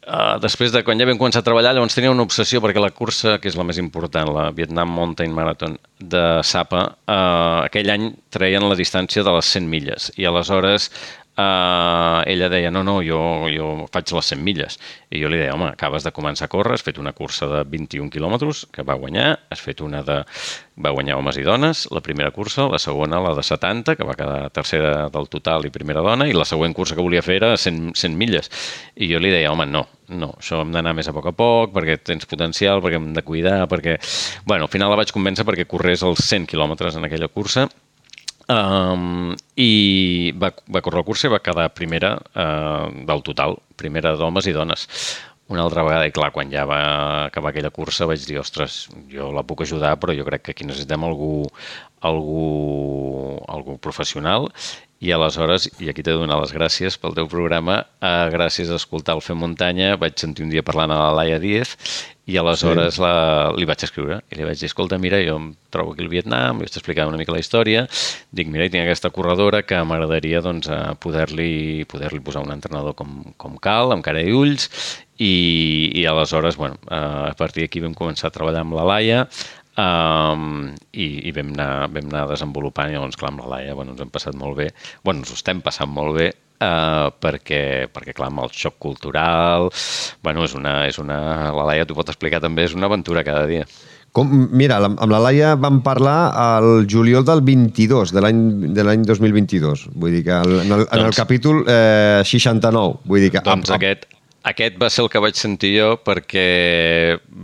Uh, 0.03 0.35
després 0.43 0.73
de 0.73 0.81
quan 0.83 0.99
ja 0.99 1.07
vam 1.07 1.19
començar 1.19 1.39
a 1.39 1.45
treballar, 1.47 1.71
llavors 1.75 1.95
tenia 1.95 2.11
una 2.11 2.25
obsessió 2.27 2.59
perquè 2.63 2.81
la 2.83 2.91
cursa, 2.91 3.37
que 3.39 3.47
és 3.47 3.55
la 3.55 3.63
més 3.63 3.79
important, 3.79 4.33
la 4.35 4.49
Vietnam 4.51 4.91
Mountain 4.91 5.31
Marathon 5.31 5.77
de 5.97 6.23
Sapa, 6.43 6.83
uh, 7.07 7.63
aquell 7.63 7.91
any 7.93 8.09
treien 8.33 8.67
la 8.67 8.75
distància 8.79 9.23
de 9.23 9.35
les 9.37 9.51
100 9.55 9.69
milles. 9.71 10.09
I 10.19 10.27
aleshores 10.27 10.89
uh, 11.37 12.21
ella 12.29 12.49
deia, 12.49 12.71
no, 12.71 12.83
no, 12.85 12.99
jo, 13.05 13.19
jo 13.53 13.87
faig 13.93 14.13
les 14.15 14.31
100 14.33 14.43
milles. 14.43 14.77
I 15.13 15.21
jo 15.23 15.31
li 15.31 15.39
deia, 15.39 15.53
home, 15.55 15.71
acabes 15.71 16.05
de 16.05 16.13
començar 16.15 16.47
a 16.47 16.51
córrer, 16.51 16.77
has 16.77 16.85
fet 16.85 16.99
una 17.01 17.13
cursa 17.17 17.49
de 17.49 17.63
21 17.69 18.11
quilòmetres 18.13 18.65
que 18.73 18.85
va 18.85 18.97
guanyar, 18.99 19.27
has 19.53 19.63
fet 19.63 19.81
una 19.85 20.03
de... 20.05 20.21
va 20.83 20.93
guanyar 20.93 21.19
homes 21.19 21.37
i 21.37 21.45
dones, 21.45 21.85
la 21.93 22.01
primera 22.01 22.31
cursa, 22.33 22.67
la 22.69 22.79
segona, 22.81 23.21
la 23.21 23.35
de 23.37 23.43
70, 23.45 23.95
que 23.97 24.07
va 24.07 24.17
quedar 24.17 24.49
tercera 24.53 25.09
del 25.13 25.29
total 25.29 25.67
i 25.67 25.73
primera 25.73 26.01
dona, 26.01 26.27
i 26.29 26.33
la 26.33 26.47
següent 26.49 26.73
cursa 26.73 26.97
que 26.97 27.05
volia 27.05 27.21
fer 27.25 27.37
era 27.41 27.53
100, 27.57 27.93
100 27.93 28.17
milles. 28.17 28.49
I 28.95 29.11
jo 29.11 29.21
li 29.21 29.33
deia, 29.33 29.51
home, 29.53 29.67
no, 29.69 29.85
no, 30.09 30.33
això 30.39 30.61
hem 30.63 30.73
d'anar 30.73 30.95
més 30.97 31.07
a 31.09 31.13
poc 31.15 31.29
a 31.29 31.35
poc, 31.37 31.73
perquè 31.75 31.99
tens 32.01 32.25
potencial, 32.29 32.81
perquè 32.83 32.99
hem 32.99 33.13
de 33.13 33.25
cuidar, 33.25 33.63
perquè... 33.69 33.97
Bueno, 34.45 34.65
al 34.65 34.73
final 34.73 34.91
la 34.91 34.99
vaig 34.99 35.13
convèncer 35.13 35.45
perquè 35.47 35.67
corrés 35.69 36.03
els 36.05 36.25
100 36.25 36.49
quilòmetres 36.49 36.97
en 36.97 37.05
aquella 37.07 37.29
cursa, 37.29 37.67
Um, 38.51 39.35
I 39.55 40.33
va, 40.35 40.49
va 40.67 40.81
córrer 40.83 41.03
el 41.03 41.07
curs 41.07 41.23
i 41.23 41.31
va 41.31 41.39
quedar 41.43 41.69
primera 41.71 42.17
uh, 42.35 42.89
del 43.07 43.23
total, 43.23 43.55
primera 43.79 44.17
d'homes 44.19 44.49
i 44.49 44.55
dones. 44.55 44.87
Una 45.51 45.63
altra 45.63 45.83
vegada, 45.83 46.07
i 46.07 46.13
clar, 46.15 46.31
quan 46.35 46.51
ja 46.51 46.63
va 46.67 46.79
acabar 47.27 47.51
aquella 47.51 47.71
cursa 47.71 48.07
vaig 48.09 48.23
dir, 48.25 48.39
ostres, 48.39 48.87
jo 49.11 49.29
la 49.35 49.43
puc 49.47 49.63
ajudar, 49.63 49.95
però 49.99 50.15
jo 50.15 50.25
crec 50.27 50.47
que 50.47 50.55
aquí 50.55 50.67
necessitem 50.67 51.03
algú, 51.03 51.45
algú, 52.01 52.47
algú 53.51 53.77
professional 53.77 54.49
i 55.03 55.11
aleshores, 55.11 55.67
i 55.83 55.91
aquí 55.91 56.03
t'he 56.03 56.13
de 56.15 56.21
donar 56.21 56.39
les 56.39 56.53
gràcies 56.55 56.95
pel 56.99 57.15
teu 57.17 57.27
programa, 57.27 57.81
eh, 57.99 58.29
gràcies 58.31 58.71
a 58.71 58.79
escoltar 58.79 59.17
el 59.17 59.23
Fem 59.25 59.39
Muntanya, 59.43 59.97
vaig 59.99 60.15
sentir 60.19 60.45
un 60.47 60.53
dia 60.53 60.63
parlant 60.63 60.95
a 60.95 60.99
la 61.01 61.11
Laia 61.19 61.41
Díez 61.43 61.75
i 62.25 62.37
aleshores 62.39 62.95
sí. 62.95 63.01
la, 63.03 63.51
li 63.57 63.65
vaig 63.67 63.83
escriure 63.83 64.21
i 64.31 64.37
li 64.39 64.45
vaig 64.47 64.59
dir, 64.59 64.69
escolta, 64.69 64.99
mira, 65.01 65.19
jo 65.25 65.35
em 65.41 65.49
trobo 65.73 65.91
aquí 65.91 66.05
al 66.05 66.11
Vietnam, 66.11 66.61
li 66.61 66.67
vaig 66.67 66.77
explicar 66.79 67.07
una 67.09 67.19
mica 67.19 67.33
la 67.35 67.41
història, 67.41 67.83
dic, 68.31 68.47
mira, 68.51 68.69
tinc 68.71 68.85
aquesta 68.85 69.11
corredora 69.15 69.63
que 69.67 69.81
m'agradaria 69.83 70.39
doncs, 70.45 70.69
poder-li 71.03 71.83
poder, 71.91 72.13
-li, 72.13 72.21
posar 72.23 72.45
un 72.45 72.53
entrenador 72.55 72.95
com, 72.95 73.33
com 73.37 73.57
cal, 73.59 73.91
amb 73.91 74.05
cara 74.05 74.23
i 74.23 74.31
ulls, 74.31 74.69
i, 75.19 75.91
i 75.99 76.05
aleshores, 76.07 76.55
bueno, 76.55 76.79
a 76.87 77.35
partir 77.37 77.65
d'aquí 77.65 77.83
vam 77.83 77.93
començar 77.97 78.31
a 78.31 78.35
treballar 78.37 78.63
amb 78.63 78.79
la 78.79 78.87
Laia, 78.87 79.27
Um, 79.73 80.67
i, 80.93 81.25
i 81.25 81.31
vam, 81.33 81.47
anar, 81.55 81.87
vam 81.89 82.11
anar 82.11 82.27
desenvolupant 82.29 82.91
i 82.91 82.93
llavors, 82.93 83.17
clar, 83.17 83.31
amb 83.31 83.41
la 83.41 83.47
Laia 83.55 83.73
bueno, 83.73 83.95
ens 83.95 84.03
hem 84.05 84.11
passat 84.13 84.35
molt 84.37 84.53
bé, 84.59 84.67
bueno, 85.01 85.23
ens 85.23 85.31
ho 85.31 85.33
estem 85.33 85.63
passant 85.65 85.89
molt 85.89 86.13
bé 86.13 86.27
uh, 86.63 87.09
perquè, 87.23 87.63
perquè, 87.93 88.15
clar, 88.17 88.31
amb 88.31 88.45
el 88.45 88.53
xoc 88.55 88.79
cultural, 88.81 89.69
bueno, 90.23 90.45
és 90.47 90.55
una, 90.57 90.83
és 90.87 90.99
una, 91.01 91.17
la 91.55 91.67
Laia 91.69 91.87
t'ho 91.87 91.97
pot 91.97 92.09
explicar 92.13 92.41
també, 92.43 92.65
és 92.67 92.77
una 92.77 92.89
aventura 92.91 93.25
cada 93.27 93.45
dia. 93.49 93.67
Com, 94.13 94.29
mira, 94.53 94.77
amb 94.85 95.09
la 95.09 95.19
Laia 95.25 95.55
vam 95.57 95.79
parlar 95.81 96.17
al 96.37 96.85
juliol 96.85 97.25
del 97.25 97.41
22, 97.41 98.11
de 98.13 98.21
l'any 98.21 99.05
2022. 99.09 99.87
Vull 99.97 100.19
dir 100.19 100.21
que 100.27 100.35
en 100.37 100.69
el, 100.69 100.83
en 100.85 100.99
el 100.99 101.07
doncs, 101.07 101.17
capítol 101.17 101.63
eh, 101.65 102.21
69. 102.21 102.99
Vull 103.09 103.25
dir 103.25 103.31
que... 103.33 103.41
Doncs 103.47 103.73
amb, 103.73 103.79
aquest, 103.79 104.05
aquest 104.53 104.77
va 104.77 104.91
ser 104.93 105.07
el 105.07 105.09
que 105.09 105.23
vaig 105.23 105.41
sentir 105.41 105.73
jo 105.79 105.89
perquè 106.05 106.47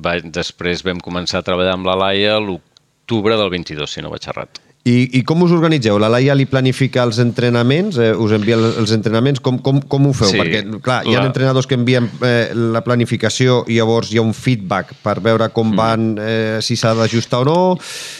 va, 0.05 0.19
després 0.21 0.85
vam 0.85 1.01
començar 1.01 1.41
a 1.41 1.47
treballar 1.49 1.73
amb 1.79 1.89
la 1.89 1.97
Laia 2.05 2.37
l'octubre 2.37 3.39
del 3.41 3.49
22, 3.57 3.89
si 3.89 4.05
no 4.05 4.13
vaig 4.13 4.29
errat. 4.29 4.61
I, 4.89 5.19
I 5.19 5.21
com 5.27 5.43
us 5.45 5.53
organitzeu? 5.53 5.99
La 6.01 6.09
Laia 6.11 6.33
li 6.37 6.47
planifica 6.49 7.03
els 7.05 7.19
entrenaments? 7.21 7.99
Eh, 8.01 8.11
us 8.17 8.33
envia 8.35 8.57
els 8.57 8.93
entrenaments? 8.95 9.41
Com, 9.43 9.59
com, 9.63 9.81
com 9.91 10.07
ho 10.09 10.13
feu? 10.15 10.31
Sí, 10.31 10.39
Perquè, 10.39 10.63
clar, 10.85 11.01
hi 11.05 11.15
ha 11.15 11.21
la... 11.21 11.29
entrenadors 11.29 11.67
que 11.69 11.77
envien 11.77 12.07
eh, 12.25 12.49
la 12.55 12.81
planificació 12.85 13.61
i 13.69 13.77
llavors 13.77 14.13
hi 14.13 14.19
ha 14.21 14.25
un 14.25 14.33
feedback 14.37 14.95
per 15.03 15.19
veure 15.25 15.49
com 15.53 15.69
mm. 15.71 15.79
van, 15.79 16.07
eh, 16.23 16.57
si 16.65 16.77
s'ha 16.79 16.95
d'ajustar 16.97 17.43
o 17.43 17.47
no. 17.49 17.59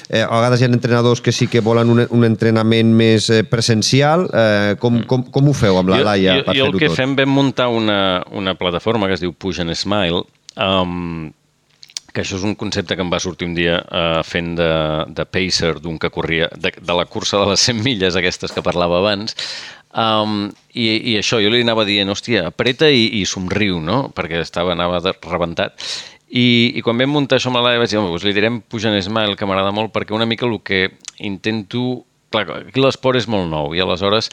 Eh, 0.10 0.22
a 0.22 0.30
vegades 0.30 0.62
hi 0.62 0.68
ha 0.68 0.72
entrenadors 0.72 1.24
que 1.26 1.34
sí 1.36 1.50
que 1.50 1.64
volen 1.66 1.90
un, 1.96 2.04
un 2.06 2.28
entrenament 2.28 2.94
més 2.94 3.32
eh, 3.34 3.42
presencial. 3.48 4.28
Eh, 4.30 4.76
com, 4.82 5.00
mm. 5.00 5.10
com, 5.10 5.26
com 5.34 5.50
ho 5.50 5.56
feu 5.58 5.82
amb 5.82 5.96
la 5.96 6.04
Laia 6.12 6.40
jo, 6.40 6.46
per 6.46 6.54
tot? 6.54 6.62
Jo 6.62 6.70
el 6.70 6.80
que 6.86 6.94
fem, 6.94 7.18
vam 7.18 7.34
muntar 7.40 7.70
una, 7.74 8.00
una 8.36 8.56
plataforma 8.60 9.10
que 9.10 9.18
es 9.18 9.24
diu 9.24 9.34
Push 9.34 9.64
and 9.64 9.76
Smile, 9.80 10.26
um, 10.60 11.30
que 12.20 12.26
això 12.28 12.36
és 12.36 12.44
un 12.44 12.58
concepte 12.60 12.98
que 12.98 13.04
em 13.06 13.12
va 13.12 13.22
sortir 13.24 13.48
un 13.48 13.56
dia 13.56 13.80
uh, 13.80 14.20
fent 14.28 14.52
de, 14.60 14.70
de 15.16 15.26
pacer 15.26 15.78
d'un 15.80 15.96
que 16.02 16.12
corria, 16.12 16.50
de, 16.52 16.74
de 16.76 16.96
la 16.98 17.08
cursa 17.08 17.40
de 17.40 17.48
les 17.54 17.64
100 17.70 17.80
milles 17.86 18.20
aquestes 18.20 18.52
que 18.52 18.64
parlava 18.66 19.00
abans, 19.00 19.38
um, 19.96 20.50
i, 20.74 20.90
i 21.14 21.16
això, 21.22 21.40
jo 21.40 21.54
li 21.54 21.64
anava 21.64 21.88
dient, 21.88 22.12
hòstia, 22.12 22.50
apreta 22.52 22.90
i, 22.92 23.08
i 23.22 23.24
somriu, 23.30 23.80
no? 23.80 24.10
Perquè 24.16 24.44
estava, 24.44 24.76
anava 24.76 25.00
de, 25.06 25.16
rebentat. 25.32 25.80
I, 26.30 26.76
I 26.76 26.84
quan 26.86 27.00
vam 27.00 27.16
muntar 27.16 27.40
això 27.40 27.50
amb 27.50 27.64
la 27.64 27.78
vaig 27.80 27.90
dir, 27.90 27.98
doncs 28.04 28.28
li 28.28 28.36
direm 28.36 28.60
Pujant 28.68 29.00
Smile, 29.02 29.40
que 29.40 29.48
m'agrada 29.50 29.72
molt, 29.74 29.94
perquè 29.96 30.14
una 30.14 30.28
mica 30.30 30.46
el 30.46 30.60
que 30.62 30.90
intento 31.18 32.04
clar, 32.30 32.46
l'esport 32.78 33.18
és 33.18 33.28
molt 33.32 33.50
nou 33.50 33.74
i 33.74 33.82
aleshores 33.82 34.30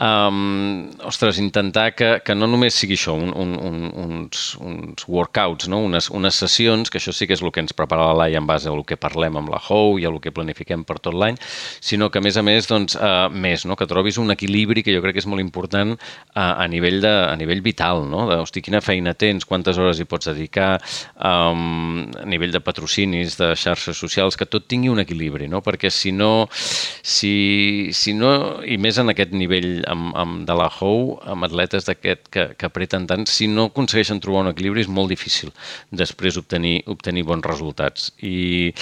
um, 0.00 0.88
ostres, 1.04 1.38
intentar 1.38 1.94
que, 1.94 2.10
que 2.24 2.34
no 2.34 2.48
només 2.50 2.74
sigui 2.74 2.96
això, 2.96 3.14
un, 3.14 3.30
un, 3.36 3.52
un, 3.60 3.82
uns, 4.00 4.54
uns 4.64 5.06
workouts, 5.08 5.68
no? 5.70 5.82
unes, 5.84 6.08
unes 6.16 6.40
sessions, 6.40 6.90
que 6.90 6.98
això 7.00 7.12
sí 7.14 7.28
que 7.28 7.36
és 7.36 7.44
el 7.44 7.52
que 7.52 7.62
ens 7.62 7.76
prepara 7.76 8.08
la 8.08 8.16
Laia 8.24 8.40
en 8.40 8.48
base 8.48 8.70
al 8.70 8.82
que 8.88 8.98
parlem 9.00 9.36
amb 9.40 9.52
la 9.52 9.60
HOU 9.60 9.98
i 10.00 10.08
al 10.08 10.18
que 10.22 10.32
planifiquem 10.34 10.84
per 10.88 10.98
tot 11.04 11.16
l'any, 11.16 11.38
sinó 11.84 12.10
que 12.10 12.20
a 12.20 12.24
més 12.24 12.38
a 12.40 12.44
més, 12.46 12.68
doncs, 12.70 12.96
uh, 12.96 13.28
més, 13.30 13.66
no? 13.68 13.76
que 13.76 13.88
trobis 13.90 14.18
un 14.22 14.32
equilibri 14.32 14.84
que 14.86 14.94
jo 14.94 15.04
crec 15.04 15.18
que 15.18 15.24
és 15.24 15.28
molt 15.30 15.44
important 15.44 15.94
uh, 15.96 16.00
a, 16.40 16.66
nivell 16.70 17.00
de, 17.04 17.12
a 17.28 17.36
nivell 17.40 17.62
vital, 17.64 18.06
no? 18.08 18.26
de, 18.30 18.40
hosti, 18.40 18.64
quina 18.64 18.80
feina 18.84 19.14
tens, 19.14 19.44
quantes 19.48 19.78
hores 19.78 20.00
hi 20.00 20.08
pots 20.08 20.30
dedicar, 20.32 20.72
um, 21.16 22.08
a 22.16 22.26
nivell 22.28 22.54
de 22.56 22.64
patrocinis, 22.64 23.36
de 23.40 23.52
xarxes 23.58 24.00
socials, 24.00 24.38
que 24.38 24.48
tot 24.48 24.68
tingui 24.70 24.92
un 24.92 25.02
equilibri, 25.02 25.48
no? 25.50 25.60
perquè 25.64 25.92
si 25.92 26.14
no, 26.16 26.48
si, 26.50 27.90
si 27.96 28.16
no, 28.16 28.32
i 28.64 28.80
més 28.80 28.98
en 29.00 29.12
aquest 29.12 29.34
nivell 29.36 29.82
amb, 29.92 30.10
amb 30.16 30.44
de 30.48 30.56
la 30.56 30.68
Hou, 30.70 31.16
amb 31.28 31.46
atletes 31.46 31.86
d'aquest 31.88 32.28
que, 32.32 32.46
que 32.58 32.68
apreten 32.68 33.06
tant, 33.10 33.26
si 33.28 33.48
no 33.50 33.68
aconsegueixen 33.70 34.22
trobar 34.22 34.44
un 34.44 34.52
equilibri 34.52 34.84
és 34.84 34.90
molt 34.90 35.12
difícil 35.12 35.52
després 35.90 36.38
obtenir, 36.40 36.80
obtenir 36.90 37.26
bons 37.28 37.46
resultats. 37.46 38.10
I, 38.22 38.72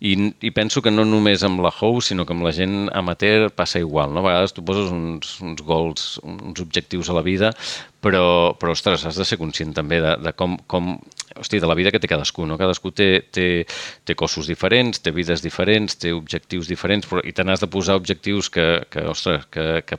i, 0.00 0.14
I 0.44 0.52
penso 0.54 0.82
que 0.84 0.92
no 0.94 1.06
només 1.08 1.44
amb 1.46 1.62
la 1.64 1.72
Hou, 1.74 2.00
sinó 2.04 2.26
que 2.26 2.36
amb 2.36 2.46
la 2.46 2.54
gent 2.54 2.88
amateur 2.94 3.48
passa 3.50 3.82
igual. 3.82 4.12
No? 4.12 4.22
A 4.22 4.28
vegades 4.28 4.54
tu 4.56 4.64
poses 4.66 4.92
uns, 4.94 5.38
uns 5.44 5.62
goals, 5.66 6.08
uns 6.22 6.62
objectius 6.62 7.10
a 7.10 7.16
la 7.18 7.24
vida, 7.26 7.52
però, 8.04 8.54
però 8.58 8.74
ostres, 8.76 9.04
has 9.08 9.18
de 9.18 9.26
ser 9.26 9.38
conscient 9.40 9.74
també 9.74 9.98
de, 10.02 10.14
de 10.22 10.32
com, 10.38 10.56
com 10.70 10.96
hosti, 11.38 11.58
de 11.58 11.66
la 11.70 11.76
vida 11.78 11.90
que 11.94 12.00
té 12.02 12.10
cadascú, 12.10 12.46
no? 12.46 12.58
Cadascú 12.60 12.92
té, 12.94 13.08
té, 13.34 13.48
té 14.06 14.16
cossos 14.18 14.50
diferents, 14.50 15.02
té 15.02 15.12
vides 15.14 15.42
diferents, 15.42 15.98
té 15.98 16.12
objectius 16.14 16.70
diferents, 16.70 17.08
però, 17.10 17.24
i 17.26 17.34
te 17.34 17.46
n'has 17.46 17.62
de 17.62 17.70
posar 17.70 17.98
objectius 17.98 18.50
que, 18.54 18.68
que 18.90 19.06
ostres, 19.10 19.46
que, 19.54 19.82
que 19.86 19.98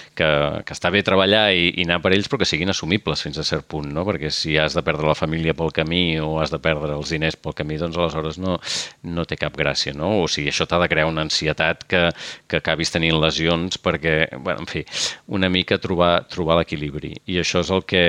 que, 0.15 0.29
que 0.65 0.75
està 0.75 0.91
bé 0.93 1.01
treballar 1.05 1.45
i, 1.55 1.69
i 1.79 1.85
anar 1.85 1.99
per 2.03 2.13
ells, 2.15 2.27
però 2.29 2.41
que 2.41 2.47
siguin 2.49 2.71
assumibles 2.73 3.23
fins 3.23 3.39
a 3.39 3.45
cert 3.47 3.67
punt, 3.71 3.87
no? 3.93 4.03
Perquè 4.07 4.31
si 4.33 4.57
has 4.59 4.75
de 4.77 4.83
perdre 4.85 5.07
la 5.07 5.17
família 5.17 5.55
pel 5.57 5.71
camí 5.75 6.19
o 6.21 6.35
has 6.41 6.51
de 6.53 6.59
perdre 6.61 6.95
els 6.97 7.13
diners 7.13 7.37
pel 7.39 7.55
camí, 7.57 7.77
doncs 7.81 7.97
aleshores 7.97 8.39
no, 8.41 8.57
no 9.03 9.25
té 9.29 9.37
cap 9.39 9.55
gràcia, 9.57 9.95
no? 9.97 10.11
O 10.21 10.27
sigui, 10.31 10.51
això 10.51 10.67
t'ha 10.69 10.81
de 10.83 10.89
crear 10.91 11.07
una 11.09 11.25
ansietat 11.27 11.85
que, 11.89 12.03
que 12.47 12.61
acabis 12.61 12.93
tenint 12.93 13.17
lesions 13.21 13.79
perquè, 13.81 14.15
bueno, 14.37 14.65
en 14.65 14.69
fi, 14.69 14.83
una 15.31 15.49
mica 15.49 15.79
trobar, 15.81 16.27
trobar 16.31 16.59
l'equilibri. 16.59 17.13
I 17.31 17.39
això 17.41 17.63
és 17.63 17.71
el 17.73 17.85
que 17.87 18.03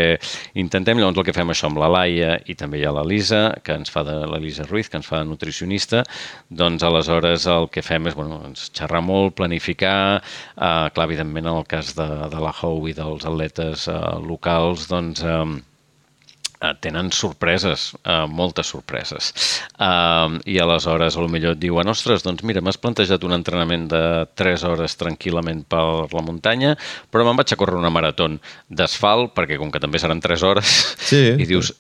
intentem, 0.59 0.99
llavors 0.99 1.23
el 1.23 1.29
que 1.29 1.37
fem 1.37 1.55
això 1.55 1.71
amb 1.71 1.81
la 1.83 1.91
Laia 1.93 2.37
i 2.51 2.57
també 2.59 2.81
hi 2.81 2.87
ha 2.89 2.95
la 2.95 3.07
Lisa, 3.07 3.45
que 3.63 3.77
ens 3.79 3.93
fa 3.93 4.05
de 4.07 4.19
la 4.27 4.41
Lisa 4.43 4.67
Ruiz, 4.69 4.91
que 4.91 4.99
ens 5.01 5.09
fa 5.09 5.23
de 5.23 5.31
nutricionista, 5.31 6.03
doncs 6.51 6.83
aleshores 6.87 7.47
el 7.51 7.69
que 7.73 7.85
fem 7.85 8.11
és, 8.11 8.19
bueno, 8.19 8.43
ens 8.49 8.69
xerrar 8.75 9.03
molt, 9.05 9.37
planificar, 9.39 10.23
eh, 10.57 10.89
clar, 10.95 11.09
evidentment 11.09 11.47
en 11.47 11.63
el 11.63 11.67
cas 11.69 11.92
de, 11.99 12.09
de 12.33 12.41
la 12.43 12.55
Hou 12.63 12.89
i 12.91 12.97
dels 12.97 13.27
atletes 13.29 13.89
eh, 13.91 14.01
locals, 14.25 14.89
doncs, 14.91 15.23
eh, 15.25 16.73
tenen 16.81 17.11
sorpreses, 17.13 17.93
eh, 18.05 18.27
moltes 18.29 18.71
sorpreses. 18.75 19.33
Eh, 19.79 20.39
I 20.55 20.59
aleshores, 20.63 21.17
a 21.17 21.25
lo 21.25 21.29
millor 21.29 21.57
et 21.57 21.63
diuen, 21.63 21.89
ostres, 21.91 22.23
doncs 22.23 22.45
mira, 22.47 22.63
m'has 22.63 22.79
plantejat 22.79 23.25
un 23.27 23.37
entrenament 23.39 23.89
de 23.91 24.03
3 24.39 24.67
hores 24.71 24.97
tranquil·lament 25.01 25.65
per 25.69 25.85
la 26.13 26.25
muntanya, 26.25 26.77
però 27.11 27.27
me'n 27.27 27.39
vaig 27.39 27.53
a 27.53 27.59
córrer 27.61 27.81
una 27.81 27.93
marató 27.95 28.29
d'asfalt, 28.69 29.35
perquè 29.35 29.59
com 29.59 29.73
que 29.73 29.83
també 29.83 29.99
seran 29.99 30.23
3 30.23 30.47
hores, 30.47 30.77
sí. 31.03 31.25
i 31.35 31.49
dius, 31.49 31.75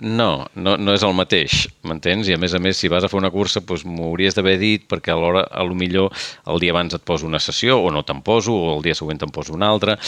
no, 0.00 0.46
no, 0.54 0.76
no 0.80 0.94
és 0.96 1.04
el 1.04 1.12
mateix, 1.16 1.66
m'entens? 1.84 2.28
I 2.28 2.36
a 2.36 2.40
més 2.40 2.54
a 2.56 2.60
més, 2.62 2.78
si 2.80 2.88
vas 2.92 3.04
a 3.04 3.10
fer 3.12 3.18
una 3.20 3.30
cursa, 3.34 3.60
doncs 3.60 3.84
m'ho 3.84 4.08
hauries 4.08 4.36
d'haver 4.36 4.56
dit 4.60 4.86
perquè 4.88 5.12
alhora, 5.12 5.44
a 5.50 5.64
lo 5.66 5.76
millor, 5.76 6.10
el 6.48 6.60
dia 6.62 6.74
abans 6.74 6.96
et 6.96 7.04
poso 7.04 7.28
una 7.28 7.40
sessió 7.42 7.78
o 7.80 7.92
no 7.92 8.02
te'n 8.06 8.24
poso, 8.24 8.56
o 8.56 8.74
el 8.78 8.84
dia 8.86 8.96
següent 8.96 9.20
te'n 9.20 9.34
poso 9.34 9.54
una 9.56 9.68
altra. 9.68 9.98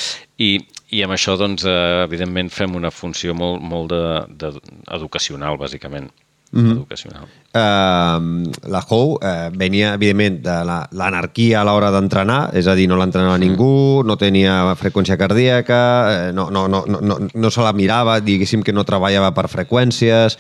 I, 0.41 0.57
i 0.97 1.05
amb 1.05 1.17
això, 1.17 1.37
doncs, 1.41 1.67
eh, 1.69 2.03
evidentment, 2.07 2.51
fem 2.53 2.77
una 2.79 2.91
funció 2.91 3.37
molt, 3.37 3.61
molt 3.63 3.93
de, 3.93 4.05
de, 4.43 4.55
educacional, 4.97 5.61
bàsicament 5.61 6.11
mm 6.53 6.61
-hmm. 6.61 6.73
educacional. 6.73 7.25
Uh, 7.53 8.49
la 8.65 8.81
Hou 8.89 9.19
uh, 9.21 9.51
venia, 9.53 9.95
evidentment, 9.95 10.41
de 10.41 10.57
l'anarquia 10.93 11.61
a 11.61 11.65
l'hora 11.65 11.91
d'entrenar, 11.91 12.51
és 12.55 12.67
a 12.67 12.75
dir, 12.75 12.89
no 12.89 12.97
l'entrenava 12.97 13.37
mm. 13.37 13.41
ningú, 13.41 14.03
no 14.05 14.17
tenia 14.17 14.75
freqüència 14.75 15.19
cardíaca, 15.19 16.33
no, 16.33 16.51
no, 16.51 16.69
no, 16.69 16.85
no, 16.87 17.01
no, 17.01 17.19
no 17.35 17.51
se 17.51 17.61
la 17.61 17.73
mirava, 17.73 18.21
diguéssim 18.21 18.63
que 18.63 18.73
no 18.73 18.85
treballava 18.85 19.33
per 19.33 19.49
freqüències, 19.49 20.39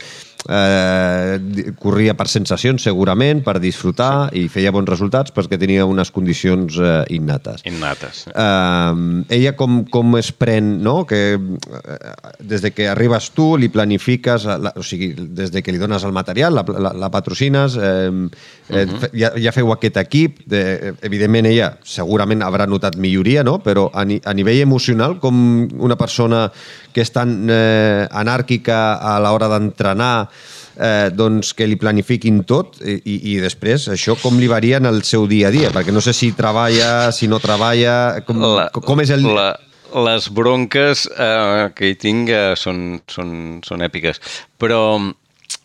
eh, 0.48 1.72
corria 1.78 2.14
per 2.18 2.26
sensacions 2.30 2.82
segurament, 2.82 3.42
per 3.44 3.58
disfrutar 3.62 4.30
sí. 4.30 4.44
i 4.44 4.50
feia 4.52 4.72
bons 4.74 4.88
resultats 4.90 5.34
perquè 5.34 5.58
tenia 5.60 5.86
unes 5.88 6.10
condicions 6.14 6.78
eh, 6.80 7.02
innates. 7.14 7.62
Innates. 7.68 8.24
Eh, 8.32 9.36
ella 9.38 9.54
com, 9.58 9.82
com 9.90 10.16
es 10.18 10.32
pren, 10.34 10.74
no? 10.82 11.02
Que 11.06 11.22
eh, 11.36 12.14
des 12.40 12.64
de 12.64 12.72
que 12.74 12.88
arribes 12.90 13.30
tu 13.36 13.52
li 13.60 13.70
planifiques, 13.72 14.46
la, 14.46 14.74
o 14.76 14.86
sigui, 14.86 15.12
des 15.14 15.52
de 15.54 15.62
que 15.62 15.74
li 15.74 15.80
dones 15.82 16.04
el 16.04 16.14
material, 16.16 16.56
la, 16.58 16.66
la, 16.66 16.94
la 17.04 17.12
patrocines, 17.12 17.76
eh, 17.76 18.08
uh 18.10 18.12
-huh. 18.12 18.30
eh, 18.70 19.10
ja, 19.14 19.32
ja 19.36 19.52
feu 19.52 19.72
aquest 19.72 19.96
equip, 19.96 20.40
de, 20.46 20.94
evidentment 21.02 21.46
ella 21.46 21.76
segurament 21.82 22.42
haurà 22.42 22.66
notat 22.66 22.96
milloria, 22.96 23.42
no? 23.42 23.58
però 23.62 23.90
a, 23.92 24.04
ni, 24.04 24.20
a 24.24 24.32
nivell 24.32 24.60
emocional, 24.60 25.18
com 25.20 25.68
una 25.78 25.96
persona 25.96 26.50
que 26.92 27.00
és 27.00 27.12
tan 27.12 27.48
eh, 27.50 28.06
anàrquica 28.10 28.98
a 29.00 29.18
l'hora 29.20 29.48
d'entrenar 29.48 30.28
eh, 30.76 31.10
doncs 31.14 31.52
que 31.56 31.66
li 31.68 31.76
planifiquin 31.80 32.42
tot 32.48 32.78
i, 32.84 32.98
i 33.32 33.36
després 33.42 33.88
això 33.92 34.16
com 34.22 34.38
li 34.40 34.48
varia 34.50 34.78
en 34.82 34.86
el 34.90 35.02
seu 35.08 35.26
dia 35.30 35.48
a 35.48 35.54
dia? 35.54 35.70
Perquè 35.74 35.92
no 35.94 36.00
sé 36.04 36.14
si 36.16 36.32
treballa, 36.36 37.10
si 37.12 37.28
no 37.28 37.38
treballa, 37.42 38.22
com, 38.26 38.40
La- 38.56 38.70
com 38.72 39.00
és 39.04 39.10
el... 39.14 39.26
La, 39.36 39.50
les 39.92 40.30
bronques 40.32 41.02
eh, 41.12 41.66
que 41.76 41.90
hi 41.92 41.96
tinc 42.00 42.30
eh, 42.32 42.54
són, 42.56 43.02
són, 43.12 43.34
són 43.66 43.82
èpiques. 43.84 44.22
Però, 44.56 44.78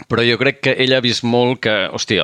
però 0.07 0.23
jo 0.25 0.37
crec 0.39 0.59
que 0.63 0.73
ella 0.83 0.97
ha 0.99 1.03
vist 1.03 1.23
molt 1.27 1.61
que, 1.65 1.73
hòstia, 1.93 2.23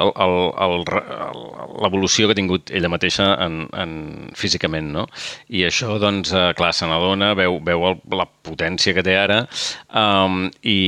l'evolució 1.83 2.27
que 2.27 2.35
ha 2.35 2.37
tingut 2.37 2.71
ella 2.75 2.91
mateixa 2.91 3.33
en, 3.43 3.63
en, 3.77 3.91
físicament, 4.37 4.91
no? 4.93 5.07
I 5.49 5.65
això, 5.67 5.97
doncs, 6.01 6.31
eh, 6.35 6.51
clar, 6.57 6.71
se 6.75 6.87
n'adona, 6.89 7.33
veu, 7.37 7.59
veu 7.65 7.85
el, 7.89 7.99
la 8.13 8.27
potència 8.43 8.93
que 8.95 9.03
té 9.05 9.15
ara 9.19 9.43
um, 9.89 10.47
i, 10.61 10.79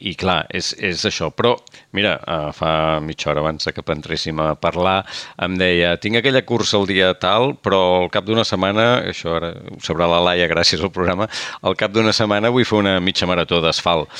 i, 0.00 0.14
clar, 0.18 0.42
és, 0.54 0.72
és 0.78 1.04
això. 1.08 1.30
Però, 1.34 1.56
mira, 1.96 2.16
uh, 2.22 2.50
fa 2.56 2.70
mitja 3.04 3.30
hora 3.32 3.44
abans 3.44 3.66
que 3.66 3.86
entréssim 3.96 4.40
a 4.42 4.54
parlar, 4.60 4.98
em 5.42 5.58
deia, 5.60 5.96
tinc 6.02 6.20
aquella 6.20 6.44
cursa 6.46 6.78
el 6.80 6.88
dia 6.90 7.12
tal, 7.20 7.54
però 7.62 7.82
al 8.02 8.10
cap 8.14 8.26
d'una 8.26 8.44
setmana, 8.46 8.88
això 9.12 9.36
ara 9.40 9.54
ho 9.72 9.80
sabrà 9.84 10.08
la 10.10 10.22
Laia 10.30 10.50
gràcies 10.50 10.82
al 10.82 10.92
programa, 10.94 11.30
al 11.62 11.78
cap 11.78 11.94
d'una 11.94 12.14
setmana 12.16 12.52
vull 12.54 12.66
fer 12.68 12.82
una 12.82 12.98
mitja 13.00 13.28
marató 13.30 13.62
d'asfalt 13.64 14.10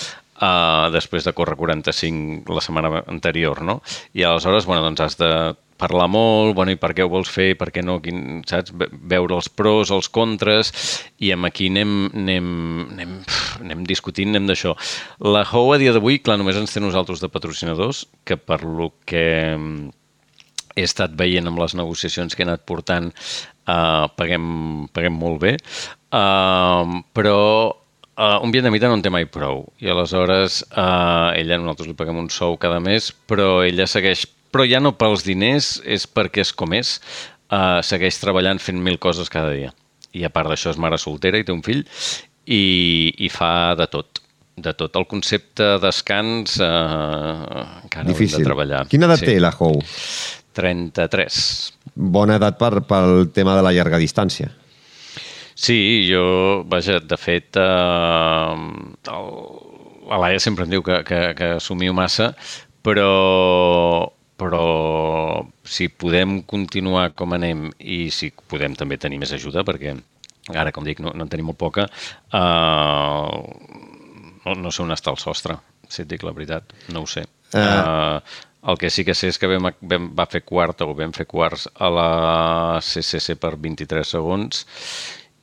uh, 0.41 0.89
després 0.95 1.25
de 1.27 1.33
córrer 1.37 1.57
45 1.59 2.53
la 2.55 2.63
setmana 2.65 3.03
anterior, 3.11 3.63
no? 3.63 3.81
I 4.15 4.25
aleshores, 4.27 4.67
bueno, 4.69 4.83
doncs 4.85 5.01
has 5.05 5.17
de 5.21 5.31
parlar 5.77 6.07
molt, 6.09 6.55
bueno, 6.57 6.73
i 6.73 6.79
per 6.81 6.95
què 6.97 7.05
ho 7.05 7.11
vols 7.13 7.29
fer, 7.29 7.51
per 7.61 7.69
què 7.69 7.83
no, 7.85 7.99
quin, 8.01 8.41
saps? 8.49 8.73
Ve- 8.73 8.89
Veure 9.13 9.37
els 9.37 9.51
pros, 9.53 9.91
els 9.93 10.09
contres, 10.09 10.71
i 11.21 11.35
amb 11.35 11.45
aquí 11.51 11.69
anem, 11.69 12.07
anem, 12.17 12.47
anem, 12.95 13.13
anem 13.61 13.85
discutint, 13.85 14.33
anem 14.33 14.49
d'això. 14.49 14.73
La 15.21 15.45
How 15.45 15.75
a 15.75 15.79
dia 15.83 15.93
d'avui, 15.93 16.23
clar, 16.25 16.39
només 16.41 16.57
ens 16.57 16.73
té 16.73 16.81
nosaltres 16.81 17.21
de 17.21 17.29
patrocinadors, 17.29 18.07
que 18.25 18.39
per 18.41 18.63
lo 18.65 18.95
que 19.05 19.27
mm, 19.53 19.91
he 20.77 20.85
estat 20.89 21.13
veient 21.17 21.47
amb 21.49 21.61
les 21.61 21.77
negociacions 21.77 22.33
que 22.35 22.45
he 22.45 22.49
anat 22.49 22.65
portant 22.69 23.11
uh, 23.13 24.09
paguem, 24.17 24.89
paguem 24.97 25.13
molt 25.17 25.43
bé, 25.45 25.57
uh, 26.17 27.01
però 27.17 27.37
uh, 28.17 28.39
un 28.43 28.53
vietnamita 28.55 28.91
no 28.91 28.99
en 28.99 29.05
té 29.05 29.13
mai 29.13 29.29
prou 29.31 29.65
i 29.83 29.91
aleshores 29.93 30.63
uh, 30.73 31.33
ella, 31.37 31.61
nosaltres 31.61 31.91
li 31.91 31.97
paguem 31.99 32.21
un 32.25 32.31
sou 32.33 32.59
cada 32.61 32.81
mes, 32.83 33.13
però 33.29 33.63
ella 33.67 33.89
segueix, 33.91 34.27
però 34.53 34.67
ja 34.69 34.83
no 34.83 34.97
pels 34.99 35.25
diners, 35.27 35.77
és 35.85 36.09
perquè 36.09 36.45
és 36.45 36.53
com 36.57 36.77
és, 36.77 36.97
uh, 37.53 37.81
segueix 37.87 38.21
treballant 38.23 38.63
fent 38.63 38.83
mil 38.83 39.01
coses 39.03 39.33
cada 39.33 39.55
dia. 39.55 39.73
I 40.17 40.25
a 40.25 40.33
part 40.33 40.49
d'això 40.49 40.73
és 40.73 40.81
mare 40.81 40.99
soltera 41.01 41.39
i 41.39 41.45
té 41.45 41.53
un 41.53 41.65
fill 41.65 41.85
i, 42.47 43.13
i 43.19 43.29
fa 43.33 43.75
de 43.77 43.89
tot 43.91 44.23
de 44.57 44.73
tot. 44.73 44.95
El 44.97 45.05
concepte 45.05 45.77
descans 45.83 46.57
eh, 46.65 46.67
encara 47.85 48.09
Difícil. 48.09 48.39
hem 48.39 48.45
de 48.45 48.49
treballar. 48.49 48.83
Quina 48.89 49.09
edat 49.11 49.25
té 49.29 49.37
la 49.41 49.53
Hou? 49.53 49.83
33. 50.57 51.41
Bona 52.17 52.39
edat 52.41 52.57
per, 52.61 52.81
pel 52.89 53.29
tema 53.37 53.57
de 53.59 53.67
la 53.67 53.75
llarga 53.77 54.01
distància. 54.01 54.49
Sí, 55.57 56.05
jo, 56.05 56.65
vaja, 56.69 57.01
de 57.01 57.17
fet, 57.17 57.57
eh, 57.57 58.57
el, 59.09 59.31
la 60.11 60.19
Laia 60.21 60.41
sempre 60.43 60.67
em 60.67 60.75
diu 60.75 60.85
que, 60.85 61.01
que, 61.09 61.21
que 61.39 61.49
assumio 61.57 61.95
massa, 61.97 62.35
però, 62.85 64.13
però 64.37 64.67
si 65.65 65.89
podem 65.89 66.43
continuar 66.45 67.09
com 67.17 67.33
anem 67.33 67.71
i 67.81 68.11
si 68.13 68.29
podem 68.53 68.77
també 68.77 69.01
tenir 69.01 69.23
més 69.23 69.33
ajuda, 69.33 69.65
perquè 69.65 69.97
ara, 70.53 70.75
com 70.77 70.85
dic, 70.85 71.01
no, 71.01 71.15
no 71.17 71.25
en 71.25 71.33
tenim 71.33 71.49
molt 71.49 71.59
poca, 71.65 71.89
eh, 72.37 73.41
no, 74.45 74.59
no 74.61 74.71
sé 74.71 74.85
on 74.85 74.93
està 74.93 75.17
el 75.17 75.23
sostre, 75.25 75.57
si 75.89 76.05
et 76.05 76.13
dic 76.13 76.23
la 76.27 76.37
veritat, 76.37 76.77
no 76.93 77.07
ho 77.07 77.09
sé. 77.09 77.25
Eh. 77.57 77.65
Uh, 77.65 78.21
el 78.67 78.77
que 78.77 78.91
sí 78.91 79.05
que 79.07 79.15
sé 79.15 79.31
és 79.31 79.39
que 79.39 79.49
vam, 79.49 79.71
vam, 79.81 80.11
va 80.19 80.27
fer 80.29 80.43
quarta 80.45 80.85
o 80.85 80.95
vam 80.99 81.13
fer 81.17 81.25
quarts 81.31 81.69
a 81.79 81.89
la 81.89 82.11
CCC 82.83 83.39
per 83.41 83.55
23 83.63 84.17
segons 84.17 84.67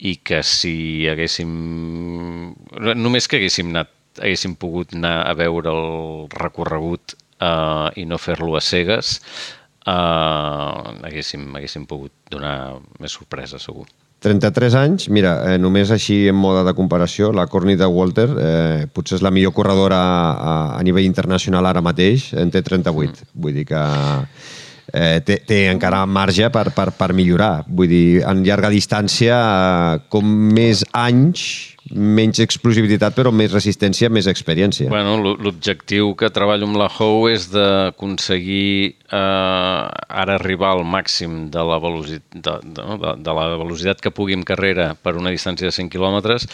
i 0.03 0.17
que 0.19 0.43
si 0.43 1.07
haguéssim... 1.07 1.51
Només 2.99 3.29
que 3.29 3.39
haguéssim 3.39 3.71
anat 3.71 3.91
haguéssim 4.19 4.53
pogut 4.59 4.93
anar 4.93 5.23
a 5.25 5.33
veure 5.37 5.71
el 5.71 6.27
recorregut 6.37 7.15
uh, 7.41 7.89
i 7.97 8.05
no 8.05 8.19
fer-lo 8.21 8.57
a 8.57 8.61
cegues, 8.61 9.17
uh, 9.87 10.93
haguéssim, 11.07 11.47
haguéssim 11.57 11.87
pogut 11.89 12.13
donar 12.31 12.79
més 13.01 13.15
sorpresa, 13.15 13.61
segur. 13.61 13.87
33 14.23 14.75
anys, 14.79 15.09
mira, 15.11 15.33
eh, 15.51 15.57
només 15.59 15.89
així 15.91 16.29
en 16.31 16.37
moda 16.39 16.61
de 16.63 16.71
comparació, 16.77 17.33
la 17.35 17.43
Courtney 17.51 17.75
de 17.75 17.89
Walter 17.91 18.29
eh, 18.39 18.85
potser 18.87 19.17
és 19.17 19.23
la 19.25 19.33
millor 19.35 19.51
corredora 19.51 19.99
a, 19.99 20.53
a 20.77 20.83
nivell 20.87 21.03
internacional 21.03 21.67
ara 21.67 21.83
mateix, 21.83 22.29
en 22.39 22.53
té 22.53 22.61
38. 22.63 23.25
Mm. 23.25 23.41
Vull 23.43 23.57
dir 23.59 23.65
que 23.67 23.81
eh, 24.91 25.19
té, 25.25 25.37
té 25.47 25.61
encara 25.71 26.03
marge 26.05 26.49
per, 26.53 26.71
per, 26.75 26.89
per 26.97 27.11
millorar. 27.13 27.63
Vull 27.67 27.87
dir, 27.91 28.07
en 28.27 28.43
llarga 28.43 28.71
distància, 28.73 29.37
eh, 29.37 30.01
com 30.09 30.25
més 30.53 30.83
anys, 30.91 31.69
menys 31.93 32.39
explosivitat, 32.39 33.11
però 33.13 33.29
més 33.35 33.51
resistència, 33.51 34.07
més 34.09 34.25
experiència. 34.31 34.87
Bueno, 34.89 35.17
l'o- 35.19 35.35
l'objectiu 35.37 36.13
que 36.17 36.29
treballo 36.33 36.65
amb 36.65 36.79
la 36.79 36.87
How 36.89 37.27
és 37.29 37.49
d'aconseguir 37.51 38.95
eh, 39.11 39.17
ara 39.17 40.37
arribar 40.39 40.71
al 40.77 40.83
màxim 40.87 41.49
de 41.53 41.63
la, 41.67 41.77
velocitat, 41.83 42.31
de, 42.33 42.55
de, 42.63 42.97
de, 43.03 43.13
de 43.27 43.35
la 43.39 43.47
velocitat 43.57 44.01
que 44.01 44.11
pugui 44.15 44.33
en 44.37 44.43
carrera 44.47 44.93
per 44.95 45.15
una 45.19 45.31
distància 45.33 45.67
de 45.69 45.75
100 45.75 45.91
quilòmetres, 45.93 46.47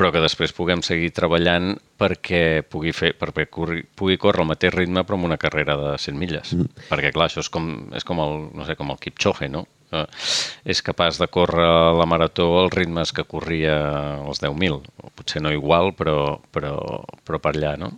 però 0.00 0.08
que 0.14 0.22
després 0.24 0.54
puguem 0.56 0.80
seguir 0.80 1.10
treballant 1.12 1.74
perquè 2.00 2.62
pugui, 2.64 2.94
fer, 2.96 3.10
perquè 3.20 3.44
corri, 3.52 3.82
pugui 3.84 4.16
córrer 4.20 4.46
al 4.46 4.48
mateix 4.48 4.72
ritme 4.72 5.04
però 5.04 5.18
amb 5.18 5.28
una 5.28 5.36
carrera 5.40 5.76
de 5.76 5.90
100 6.00 6.16
milles. 6.16 6.54
Mm. 6.56 6.86
Perquè, 6.88 7.10
clar, 7.12 7.28
això 7.28 7.44
és 7.44 7.52
com, 7.52 7.68
és 7.92 8.06
com 8.08 8.22
el, 8.24 8.38
no 8.56 8.64
sé, 8.64 8.78
com 8.80 8.94
el 8.94 9.00
Kipchoge, 9.02 9.50
no? 9.52 9.66
Eh, 9.92 10.06
és 10.72 10.80
capaç 10.86 11.18
de 11.20 11.28
córrer 11.28 11.68
la 11.98 12.06
marató 12.08 12.46
als 12.62 12.72
ritmes 12.78 13.12
que 13.12 13.26
corria 13.28 13.76
als 14.24 14.40
10.000. 14.40 14.80
Potser 15.18 15.44
no 15.44 15.52
igual, 15.52 15.92
però, 15.98 16.38
però, 16.54 16.78
però 17.26 17.42
per 17.42 17.52
allà, 17.58 17.74
no? 17.80 17.92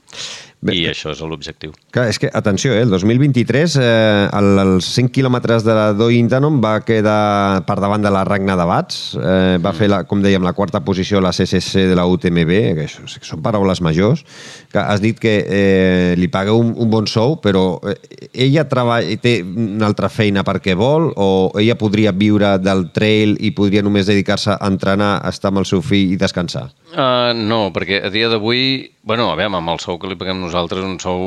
Bé, 0.63 0.77
I 0.79 0.85
això 0.87 1.11
és 1.11 1.19
l'objectiu. 1.27 1.73
Clar, 1.91 2.05
és 2.07 2.21
que, 2.23 2.29
atenció, 2.33 2.71
eh, 2.71 2.85
el 2.85 2.91
2023, 2.93 3.73
eh, 3.83 4.29
el- 4.33 4.59
els 4.63 4.85
100 4.95 5.09
quilòmetres 5.11 5.65
de 5.67 5.75
la 5.75 5.89
Doi 5.93 6.21
Intanon 6.21 6.61
va 6.63 6.77
quedar 6.87 7.65
per 7.67 7.81
davant 7.81 8.01
de 8.01 8.13
la 8.15 8.23
Ragna 8.25 8.55
de 8.57 8.65
Bats, 8.65 9.17
eh, 9.19 9.59
va 9.59 9.73
fer, 9.75 9.89
la, 9.91 10.05
com 10.05 10.23
dèiem, 10.23 10.41
la 10.47 10.53
quarta 10.53 10.79
posició 10.85 11.19
a 11.19 11.21
la 11.21 11.33
CCC 11.33 11.89
de 11.89 11.97
la 11.99 12.07
UTMB, 12.07 12.75
que, 12.77 12.85
això, 12.87 13.03
que 13.03 13.27
són 13.27 13.43
paraules 13.43 13.81
majors, 13.83 14.23
que 14.71 14.79
has 14.79 15.01
dit 15.03 15.19
que 15.19 15.35
eh, 15.49 16.15
li 16.17 16.29
paga 16.29 16.53
un, 16.55 16.75
un 16.79 16.89
bon 16.89 17.09
sou, 17.11 17.41
però 17.43 17.81
eh, 17.83 17.97
ella 18.33 18.63
treballa, 18.69 19.17
té 19.21 19.43
una 19.43 19.87
altra 19.91 20.09
feina 20.09 20.45
perquè 20.45 20.77
vol, 20.79 21.11
o 21.17 21.51
ella 21.59 21.75
podria 21.75 22.13
viure 22.13 22.55
del 22.63 22.93
trail 22.93 23.35
i 23.41 23.51
podria 23.51 23.83
només 23.83 24.07
dedicar-se 24.07 24.53
a 24.55 24.69
entrenar, 24.71 25.17
a 25.25 25.29
estar 25.35 25.51
amb 25.51 25.59
el 25.59 25.67
seu 25.67 25.83
fill 25.83 26.13
i 26.13 26.17
descansar? 26.17 26.69
Uh, 26.93 27.33
no, 27.33 27.71
perquè 27.73 28.03
a 28.05 28.11
dia 28.13 28.29
d'avui, 28.29 28.85
bueno, 29.09 29.31
a 29.33 29.37
veure, 29.39 29.57
amb 29.57 29.73
el 29.73 29.81
sou 29.81 29.97
que 29.97 30.11
li 30.11 30.17
paguem 30.21 30.43
nosaltres, 30.43 30.85
un 30.85 30.99
sou 31.01 31.23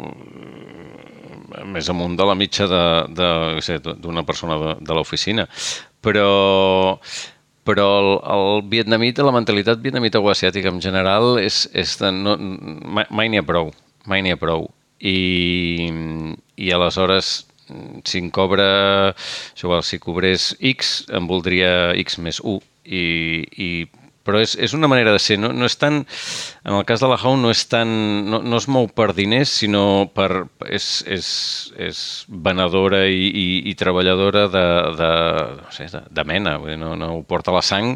eh, 0.00 1.64
més 1.68 1.90
amunt 1.92 2.14
de 2.16 2.24
la 2.24 2.36
mitja 2.38 2.64
d'una 2.64 4.24
persona 4.24 4.56
de, 4.62 4.74
de 4.80 4.96
l'oficina. 4.96 5.44
Però, 6.04 6.96
però 7.68 7.88
el, 8.00 8.08
el 8.36 8.62
vietnamita, 8.72 9.26
la 9.28 9.34
mentalitat 9.36 9.82
vietnamita 9.84 10.24
o 10.24 10.30
asiàtica 10.32 10.72
en 10.72 10.80
general, 10.84 11.34
és, 11.42 11.66
és 11.76 11.98
de, 12.00 12.12
no, 12.16 12.38
mai, 12.40 13.28
n'hi 13.28 13.42
ha 13.42 13.44
prou, 13.44 13.74
mai 14.08 14.24
n'hi 14.24 14.32
ha 14.32 14.40
prou. 14.40 14.70
I, 15.04 15.90
i 16.56 16.72
aleshores 16.72 17.42
si 18.04 18.20
em 18.20 18.30
cobra, 18.32 19.12
si 19.56 20.00
cobrés 20.00 20.54
X, 20.60 21.04
em 21.12 21.28
voldria 21.28 21.92
X 22.00 22.18
més 22.24 22.40
1. 22.40 22.56
I, 22.84 23.04
i, 23.56 23.68
però 24.24 24.40
és, 24.40 24.54
és 24.56 24.72
una 24.76 24.88
manera 24.88 25.12
de 25.12 25.20
ser, 25.20 25.36
no, 25.40 25.50
no 25.52 25.68
és 25.68 25.76
tan, 25.78 26.00
en 26.64 26.76
el 26.78 26.84
cas 26.88 27.02
de 27.04 27.10
la 27.10 27.18
Hau 27.20 27.36
no 27.40 27.50
és 27.52 27.64
tan, 27.68 27.88
no, 28.30 28.40
no 28.42 28.60
es 28.60 28.66
mou 28.72 28.88
per 28.88 29.12
diners, 29.16 29.52
sinó 29.60 29.84
per, 30.14 30.46
és, 30.64 30.88
és, 31.06 31.28
és 31.76 32.00
venedora 32.28 33.04
i, 33.06 33.28
i, 33.28 33.46
i 33.70 33.74
treballadora 33.78 34.46
de, 34.52 34.64
de, 35.00 35.10
no 35.60 35.74
sé, 35.76 35.90
de, 35.92 36.02
de 36.08 36.26
mena, 36.28 36.56
vull 36.62 36.72
dir, 36.72 36.78
no, 36.80 36.94
no 36.98 37.10
ho 37.18 37.20
porta 37.28 37.54
la 37.54 37.62
sang 37.64 37.94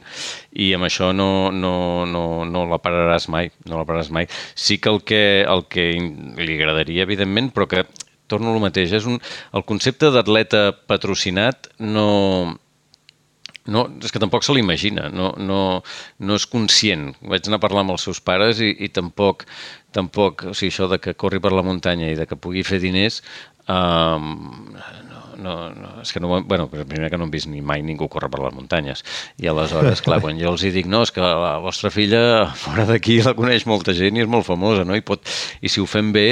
i 0.52 0.72
amb 0.76 0.88
això 0.88 1.10
no, 1.16 1.48
no, 1.54 2.04
no, 2.08 2.24
no 2.48 2.66
la 2.68 2.80
pararàs 2.82 3.28
mai, 3.32 3.50
no 3.68 3.80
la 3.80 3.88
pararàs 3.88 4.12
mai. 4.12 4.28
Sí 4.54 4.78
que 4.82 4.92
el 4.92 5.02
que, 5.08 5.22
el 5.48 5.64
que 5.72 5.90
li 5.96 6.60
agradaria, 6.60 7.08
evidentment, 7.08 7.52
però 7.56 7.68
que 7.70 7.86
torno 8.28 8.52
al 8.52 8.60
mateix, 8.62 8.92
és 8.92 9.08
un, 9.08 9.16
el 9.56 9.64
concepte 9.64 10.12
d'atleta 10.12 10.70
patrocinat 10.90 11.70
no, 11.80 12.58
no, 13.68 13.84
és 14.02 14.14
que 14.14 14.22
tampoc 14.22 14.46
se 14.46 14.54
l'imagina, 14.56 15.08
no, 15.12 15.32
no, 15.36 15.60
no 16.24 16.38
és 16.40 16.46
conscient. 16.48 17.10
Vaig 17.20 17.48
anar 17.48 17.60
a 17.60 17.64
parlar 17.66 17.84
amb 17.84 17.94
els 17.96 18.06
seus 18.08 18.20
pares 18.24 18.62
i, 18.64 18.72
i 18.84 18.88
tampoc, 18.94 19.44
tampoc, 19.96 20.46
o 20.48 20.54
sigui, 20.56 20.72
això 20.72 20.88
de 20.90 21.00
que 21.04 21.16
corri 21.20 21.40
per 21.44 21.52
la 21.54 21.64
muntanya 21.66 22.10
i 22.12 22.16
de 22.18 22.26
que 22.28 22.40
pugui 22.40 22.64
fer 22.66 22.80
diners, 22.82 23.20
um, 23.68 24.32
no, 25.38 25.54
no, 25.74 25.90
és 26.02 26.12
que 26.12 26.20
no, 26.20 26.30
bueno, 26.42 26.66
primer 26.70 27.08
que 27.10 27.18
no 27.18 27.28
hem 27.28 27.32
vist 27.32 27.48
ni 27.50 27.62
mai 27.64 27.82
ningú 27.86 28.08
córrer 28.10 28.30
per 28.32 28.40
les 28.42 28.54
muntanyes. 28.56 29.04
I 29.40 29.48
aleshores, 29.50 30.02
clar, 30.04 30.20
quan 30.24 30.38
jo 30.40 30.52
els 30.52 30.64
hi 30.66 30.72
dic, 30.74 30.88
no, 30.90 31.04
és 31.06 31.14
que 31.14 31.22
la 31.22 31.56
vostra 31.62 31.92
filla 31.94 32.20
fora 32.58 32.86
d'aquí 32.88 33.20
la 33.24 33.34
coneix 33.38 33.66
molta 33.70 33.94
gent 33.96 34.18
i 34.18 34.24
és 34.26 34.30
molt 34.30 34.48
famosa, 34.48 34.84
no? 34.88 34.98
I, 34.98 35.04
pot, 35.06 35.24
i 35.62 35.70
si 35.72 35.82
ho 35.82 35.86
fem 35.88 36.12
bé, 36.14 36.26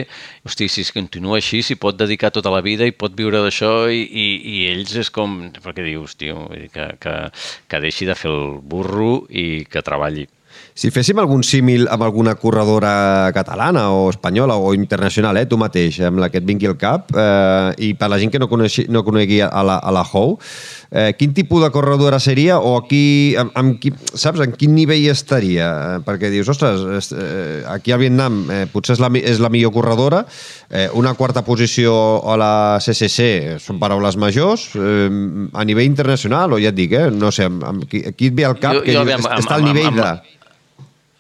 hosti, 0.47 0.69
si 0.73 0.85
es 0.87 0.93
continua 0.95 1.41
així, 1.41 1.63
s'hi 1.63 1.79
pot 1.81 1.99
dedicar 1.99 2.33
tota 2.35 2.53
la 2.53 2.63
vida 2.67 2.87
i 2.87 2.95
pot 2.95 3.15
viure 3.17 3.43
d'això 3.45 3.75
i, 3.93 4.03
i, 4.05 4.27
i 4.57 4.63
ells 4.75 4.97
és 5.07 5.13
com, 5.15 5.39
perquè 5.63 5.87
dius, 5.87 6.19
tio, 6.21 6.49
que, 6.75 6.93
que, 7.03 7.19
que 7.71 7.85
deixi 7.87 8.09
de 8.11 8.19
fer 8.19 8.33
el 8.33 8.59
burro 8.63 9.23
i 9.31 9.65
que 9.71 9.87
treballi. 9.87 10.27
Si 10.77 10.91
féssim 10.93 11.17
algun 11.17 11.41
símil 11.41 11.87
amb 11.89 12.05
alguna 12.05 12.35
corredora 12.37 13.31
catalana 13.33 13.87
o 13.97 14.11
espanyola 14.13 14.59
o 14.61 14.75
internacional, 14.77 15.39
eh, 15.41 15.47
tu 15.49 15.57
mateix, 15.57 16.03
amb 16.05 16.21
la 16.21 16.29
que 16.29 16.37
et 16.43 16.45
vingui 16.45 16.69
al 16.69 16.77
cap, 16.77 17.09
eh, 17.17 17.73
i 17.81 17.95
per 17.97 18.11
la 18.13 18.19
gent 18.21 18.35
que 18.35 18.39
no, 18.39 18.49
coneixi, 18.51 18.85
no 18.93 19.01
conegui 19.07 19.41
a 19.41 19.63
la, 19.65 19.79
a 19.81 19.95
la 19.97 20.05
Hou, 20.05 20.37
eh, 20.93 21.15
quin 21.17 21.33
tipus 21.33 21.65
de 21.65 21.71
corredora 21.73 22.21
seria 22.21 22.59
o 22.61 22.75
aquí, 22.77 23.33
amb, 23.41 23.55
amb 23.57 23.81
qui, 23.81 23.95
saps, 24.13 24.45
en 24.45 24.53
quin 24.53 24.77
nivell 24.77 25.09
estaria? 25.15 25.71
Eh, 25.97 26.05
perquè 26.05 26.29
dius, 26.35 26.53
ostres, 26.53 27.09
eh, 27.17 27.65
aquí 27.73 27.97
al 27.97 28.05
Vietnam 28.05 28.45
eh, 28.53 28.63
potser 28.69 28.99
és 28.99 29.01
la, 29.01 29.09
és 29.17 29.41
la 29.41 29.49
millor 29.49 29.73
corredora, 29.73 30.27
eh, 30.69 30.91
una 30.93 31.17
quarta 31.17 31.41
posició 31.41 31.97
a 32.21 32.37
la 32.37 32.55
CCC 32.85 33.57
són 33.65 33.81
paraules 33.81 34.21
majors, 34.21 34.75
eh, 34.77 35.09
a 35.57 35.65
nivell 35.65 35.89
internacional, 35.89 36.53
o 36.53 36.61
ja 36.61 36.69
et 36.69 36.83
dic, 36.85 36.93
eh, 37.01 37.09
no 37.09 37.33
sé, 37.33 37.49
amb, 37.49 37.65
amb 37.65 37.89
qui, 37.89 38.05
qui 38.13 38.29
et 38.29 38.37
ve 38.37 38.45
al 38.45 38.61
cap 38.61 38.77
jo, 38.77 38.85
que 38.85 38.93
jo, 38.93 39.09
dius, 39.09 39.25
amb, 39.25 39.39
està 39.41 39.57
al 39.57 39.71
nivell 39.73 39.95
amb, 39.95 40.05
amb, 40.05 40.05
de 40.05 40.37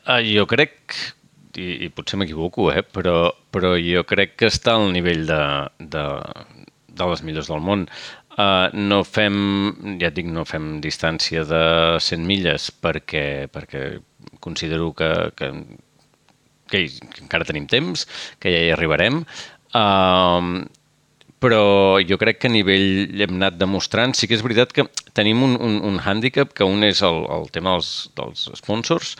Uh, 0.06 0.20
jo 0.22 0.44
crec, 0.46 0.94
i, 1.58 1.86
i 1.86 1.88
potser 1.90 2.18
m'equivoco, 2.20 2.68
eh, 2.70 2.84
però, 2.86 3.32
però 3.50 3.74
jo 3.80 4.04
crec 4.06 4.36
que 4.40 4.50
està 4.52 4.76
al 4.76 4.92
nivell 4.94 5.24
de, 5.26 5.40
de, 5.80 6.04
de 6.94 7.08
les 7.10 7.24
millors 7.26 7.50
del 7.50 7.64
món. 7.64 7.86
Uh, 8.36 8.68
no 8.76 9.00
fem, 9.08 9.36
ja 10.00 10.12
dic, 10.12 10.28
no 10.28 10.44
fem 10.44 10.76
distància 10.84 11.42
de 11.48 11.62
100 12.04 12.26
milles 12.28 12.68
perquè, 12.84 13.48
perquè 13.50 13.82
considero 14.44 14.92
que, 14.94 15.10
que, 15.38 15.50
que, 16.68 16.82
que 16.86 17.22
encara 17.24 17.48
tenim 17.48 17.66
temps, 17.70 18.04
que 18.38 18.52
ja 18.52 18.64
hi 18.66 18.74
arribarem. 18.76 19.24
Uh, 19.72 20.66
però 21.42 21.98
jo 22.00 22.16
crec 22.20 22.40
que 22.40 22.48
a 22.48 22.52
nivell 22.52 23.20
hem 23.20 23.34
anat 23.36 23.58
demostrant, 23.60 24.14
sí 24.16 24.28
que 24.28 24.36
és 24.36 24.44
veritat 24.44 24.72
que 24.72 24.86
tenim 25.16 25.42
un, 25.44 25.56
un, 25.60 25.76
un 25.84 25.98
hàndicap, 26.00 26.54
que 26.56 26.64
un 26.64 26.84
és 26.86 27.02
el, 27.04 27.22
el 27.32 27.50
tema 27.52 27.76
dels, 27.76 27.90
dels 28.16 28.46
sponsors, 28.60 29.14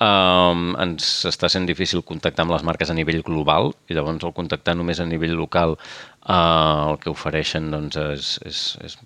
Um, 0.00 0.70
ens 0.80 1.26
està 1.28 1.50
sent 1.52 1.66
difícil 1.68 2.00
contactar 2.08 2.46
amb 2.46 2.54
les 2.54 2.62
marques 2.64 2.88
a 2.88 2.96
nivell 2.96 3.20
global 3.26 3.74
i 3.84 3.96
llavors 3.96 4.24
el 4.24 4.32
contactar 4.32 4.72
només 4.72 4.96
a 4.96 5.04
nivell 5.04 5.34
local 5.36 5.74
uh, 5.76 6.86
el 6.88 6.96
que 7.02 7.12
ofereixen 7.12 7.68
doncs, 7.74 7.98
és, 8.16 8.30
és, 8.48 8.62
és 8.86 8.96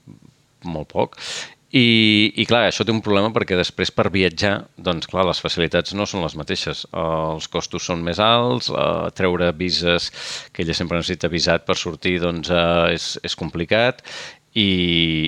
molt 0.62 0.92
poc 0.92 1.18
i, 1.74 2.30
I 2.38 2.45
clar, 2.47 2.68
això 2.68 2.84
té 2.86 2.92
un 2.95 3.01
problema 3.03 3.32
perquè 3.34 3.57
després 3.59 3.90
per 3.90 4.07
viatjar, 4.14 4.53
doncs 4.78 5.09
clar, 5.11 5.24
les 5.26 5.40
facilitats 5.42 5.97
no 5.99 6.07
són 6.07 6.22
les 6.22 6.36
mateixes. 6.38 6.84
Uh, 6.92 7.34
els 7.34 7.49
costos 7.51 7.88
són 7.90 8.05
més 8.07 8.20
alts, 8.22 8.68
uh, 8.70 9.11
treure 9.18 9.51
vises, 9.59 10.07
que 10.55 10.62
ella 10.62 10.76
sempre 10.78 11.01
necessita 11.01 11.32
visat 11.32 11.66
per 11.66 11.74
sortir, 11.80 12.20
doncs 12.22 12.53
uh, 12.55 12.86
és, 12.95 13.09
és 13.26 13.34
complicat 13.40 14.07
i, 14.55 14.68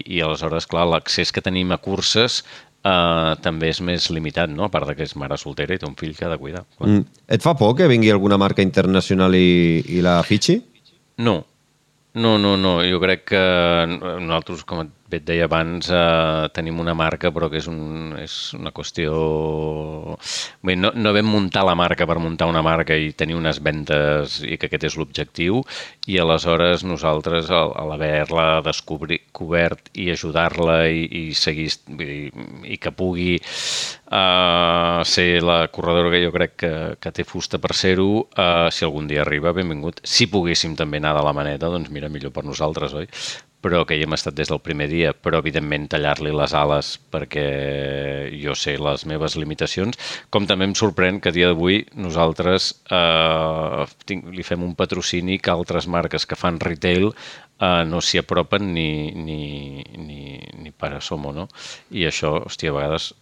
i 0.06 0.22
aleshores, 0.22 0.70
clar, 0.70 0.86
l'accés 0.86 1.34
que 1.34 1.42
tenim 1.42 1.74
a 1.74 1.80
curses 1.82 2.44
uh, 2.86 3.34
també 3.42 3.72
és 3.74 3.80
més 3.84 4.08
limitat, 4.14 4.52
no? 4.52 4.68
a 4.68 4.72
part 4.72 4.94
que 4.96 5.06
és 5.06 5.16
mare 5.18 5.38
soltera 5.40 5.74
i 5.74 5.82
té 5.82 5.88
un 5.88 5.98
fill 5.98 6.14
que 6.16 6.26
ha 6.26 6.32
de 6.32 6.38
cuidar. 6.40 6.64
Mm. 6.78 7.04
Et 7.36 7.42
fa 7.42 7.56
por 7.58 7.74
que 7.78 7.90
vingui 7.90 8.12
alguna 8.14 8.38
marca 8.40 8.64
internacional 8.64 9.34
i, 9.34 9.82
i 9.98 10.02
la 10.04 10.20
fitxi? 10.26 10.60
No, 11.26 11.40
no, 12.16 12.36
no, 12.38 12.56
no. 12.56 12.78
Jo 12.86 13.00
crec 13.02 13.26
que 13.32 13.42
nosaltres, 13.90 14.64
com 14.68 14.84
et 14.86 14.92
bé 15.10 15.20
et 15.20 15.26
deia 15.26 15.46
abans, 15.46 15.88
eh, 15.92 16.48
tenim 16.56 16.80
una 16.82 16.94
marca, 16.98 17.30
però 17.34 17.48
que 17.52 17.60
és, 17.60 17.68
un, 17.70 18.14
és 18.20 18.36
una 18.58 18.72
qüestió... 18.74 19.12
Bé, 20.66 20.76
no, 20.78 20.90
no 20.94 21.12
vam 21.14 21.28
muntar 21.30 21.64
la 21.66 21.76
marca 21.78 22.06
per 22.08 22.18
muntar 22.22 22.48
una 22.50 22.62
marca 22.66 22.96
i 22.96 23.12
tenir 23.12 23.36
unes 23.38 23.60
ventes 23.62 24.40
i 24.42 24.58
que 24.58 24.70
aquest 24.70 24.88
és 24.90 24.98
l'objectiu, 24.98 25.62
i 26.10 26.18
aleshores 26.22 26.84
nosaltres, 26.86 27.50
al, 27.50 27.72
al 27.78 27.94
haver-la 27.96 28.48
descobert 28.66 29.90
i 29.94 30.10
ajudar-la 30.14 30.78
i, 30.90 31.06
i 31.06 31.24
seguir 31.34 31.68
i, 32.02 32.30
i 32.74 32.78
que 32.82 32.92
pugui 32.94 33.36
uh, 33.38 35.02
ser 35.06 35.42
la 35.42 35.58
corredora 35.72 36.12
que 36.14 36.22
jo 36.24 36.32
crec 36.34 36.56
que, 36.62 36.72
que 37.00 37.12
té 37.14 37.26
fusta 37.26 37.60
per 37.62 37.74
ser-ho, 37.76 38.08
uh, 38.26 38.68
si 38.70 38.86
algun 38.86 39.08
dia 39.10 39.22
arriba, 39.24 39.54
benvingut. 39.56 40.02
Si 40.06 40.28
poguéssim 40.30 40.76
també 40.78 41.02
anar 41.02 41.16
de 41.18 41.26
la 41.26 41.34
maneta, 41.36 41.70
doncs 41.72 41.92
mira, 41.94 42.10
millor 42.12 42.34
per 42.34 42.46
nosaltres, 42.46 42.94
oi? 42.96 43.10
Però 43.64 43.82
que 43.86 43.96
hi 43.96 44.04
hem 44.04 44.14
estat 44.14 44.36
des 44.38 44.50
del 44.52 44.60
primer 44.62 44.86
dia, 44.90 45.12
però 45.12 45.40
evidentment 45.42 45.88
tallar-li 45.90 46.32
les 46.34 46.54
ales 46.54 46.92
perquè 47.12 47.46
jo 48.42 48.54
sé 48.54 48.76
les 48.78 49.06
meves 49.10 49.36
limitacions, 49.40 49.98
com 50.30 50.46
també 50.46 50.68
em 50.68 50.74
sorprèn 50.78 51.20
que 51.20 51.32
a 51.32 51.36
dia 51.36 51.50
d'avui 51.50 51.82
nosaltres 51.94 52.72
eh, 52.90 53.86
li 54.36 54.46
fem 54.46 54.62
un 54.66 54.76
patrocini 54.78 55.40
que 55.40 55.54
altres 55.54 55.88
marques 55.90 56.26
que 56.26 56.38
fan 56.38 56.60
retail 56.62 57.10
eh, 57.10 57.84
no 57.88 58.00
s'hi 58.00 58.20
apropen 58.22 58.72
ni, 58.74 58.90
ni, 59.16 59.40
ni, 59.96 60.20
ni 60.62 60.72
per 60.72 60.94
a 60.96 61.00
Somo, 61.00 61.32
no? 61.32 61.48
I 61.90 62.06
això, 62.10 62.36
hòstia, 62.46 62.74
a 62.74 62.78
vegades 62.78 63.12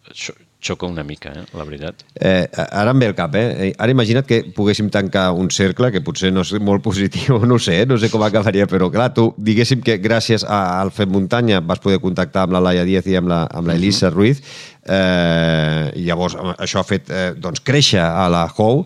xoca 0.65 0.87
una 0.87 1.05
mica, 1.05 1.33
eh, 1.37 1.45
la 1.53 1.65
veritat. 1.69 2.05
Eh, 2.15 2.49
ara 2.55 2.91
em 2.95 2.99
ve 2.99 3.11
el 3.11 3.15
cap, 3.15 3.35
eh? 3.37 3.73
Ara 3.79 3.93
imagina't 3.93 4.27
que 4.27 4.41
poguéssim 4.57 4.89
tancar 4.91 5.31
un 5.37 5.51
cercle, 5.51 5.91
que 5.93 6.01
potser 6.01 6.33
no 6.33 6.41
és 6.47 6.53
molt 6.61 6.83
positiu, 6.83 7.39
no 7.51 7.59
sé, 7.59 7.85
no 7.87 7.99
sé 8.01 8.11
com 8.11 8.25
acabaria, 8.25 8.67
però 8.71 8.91
clar, 8.93 9.13
tu 9.15 9.31
diguéssim 9.37 9.85
que 9.85 9.99
gràcies 10.03 10.47
al 10.49 10.93
Fet 10.95 11.11
Muntanya 11.13 11.61
vas 11.61 11.83
poder 11.85 12.01
contactar 12.01 12.47
amb 12.47 12.57
la 12.57 12.65
Laia 12.65 12.87
Díaz 12.89 13.07
i 13.11 13.19
amb 13.21 13.29
la, 13.29 13.45
amb 13.53 13.69
la 13.69 13.77
Elisa 13.77 14.09
mhm. 14.09 14.17
Ruiz, 14.17 14.43
eh, 14.85 15.93
llavors 16.05 16.37
això 16.59 16.81
ha 16.81 16.87
fet 16.87 17.11
eh, 17.11 17.29
doncs, 17.41 17.63
créixer 17.65 18.03
a 18.05 18.27
la 18.33 18.45
HOU. 18.49 18.85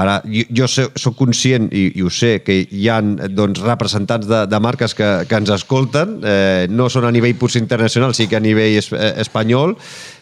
Ara, 0.00 0.18
jo, 0.28 0.44
jo 0.60 0.68
sé, 0.70 0.88
soc 1.00 1.16
conscient 1.18 1.70
i, 1.72 1.88
i 1.98 2.04
ho 2.04 2.12
sé 2.12 2.38
que 2.44 2.60
hi 2.62 2.88
ha 2.88 3.00
doncs, 3.02 3.62
representants 3.64 4.28
de, 4.28 4.44
de 4.48 4.60
marques 4.60 4.94
que, 4.96 5.10
que 5.28 5.40
ens 5.40 5.52
escolten, 5.54 6.18
eh, 6.24 6.66
no 6.70 6.88
són 6.92 7.08
a 7.08 7.14
nivell 7.14 7.36
potser 7.40 7.62
internacional, 7.62 8.14
sí 8.16 8.28
que 8.28 8.38
a 8.38 8.44
nivell 8.44 8.78
es, 8.80 8.92
eh, 8.92 9.14
espanyol, 9.24 9.76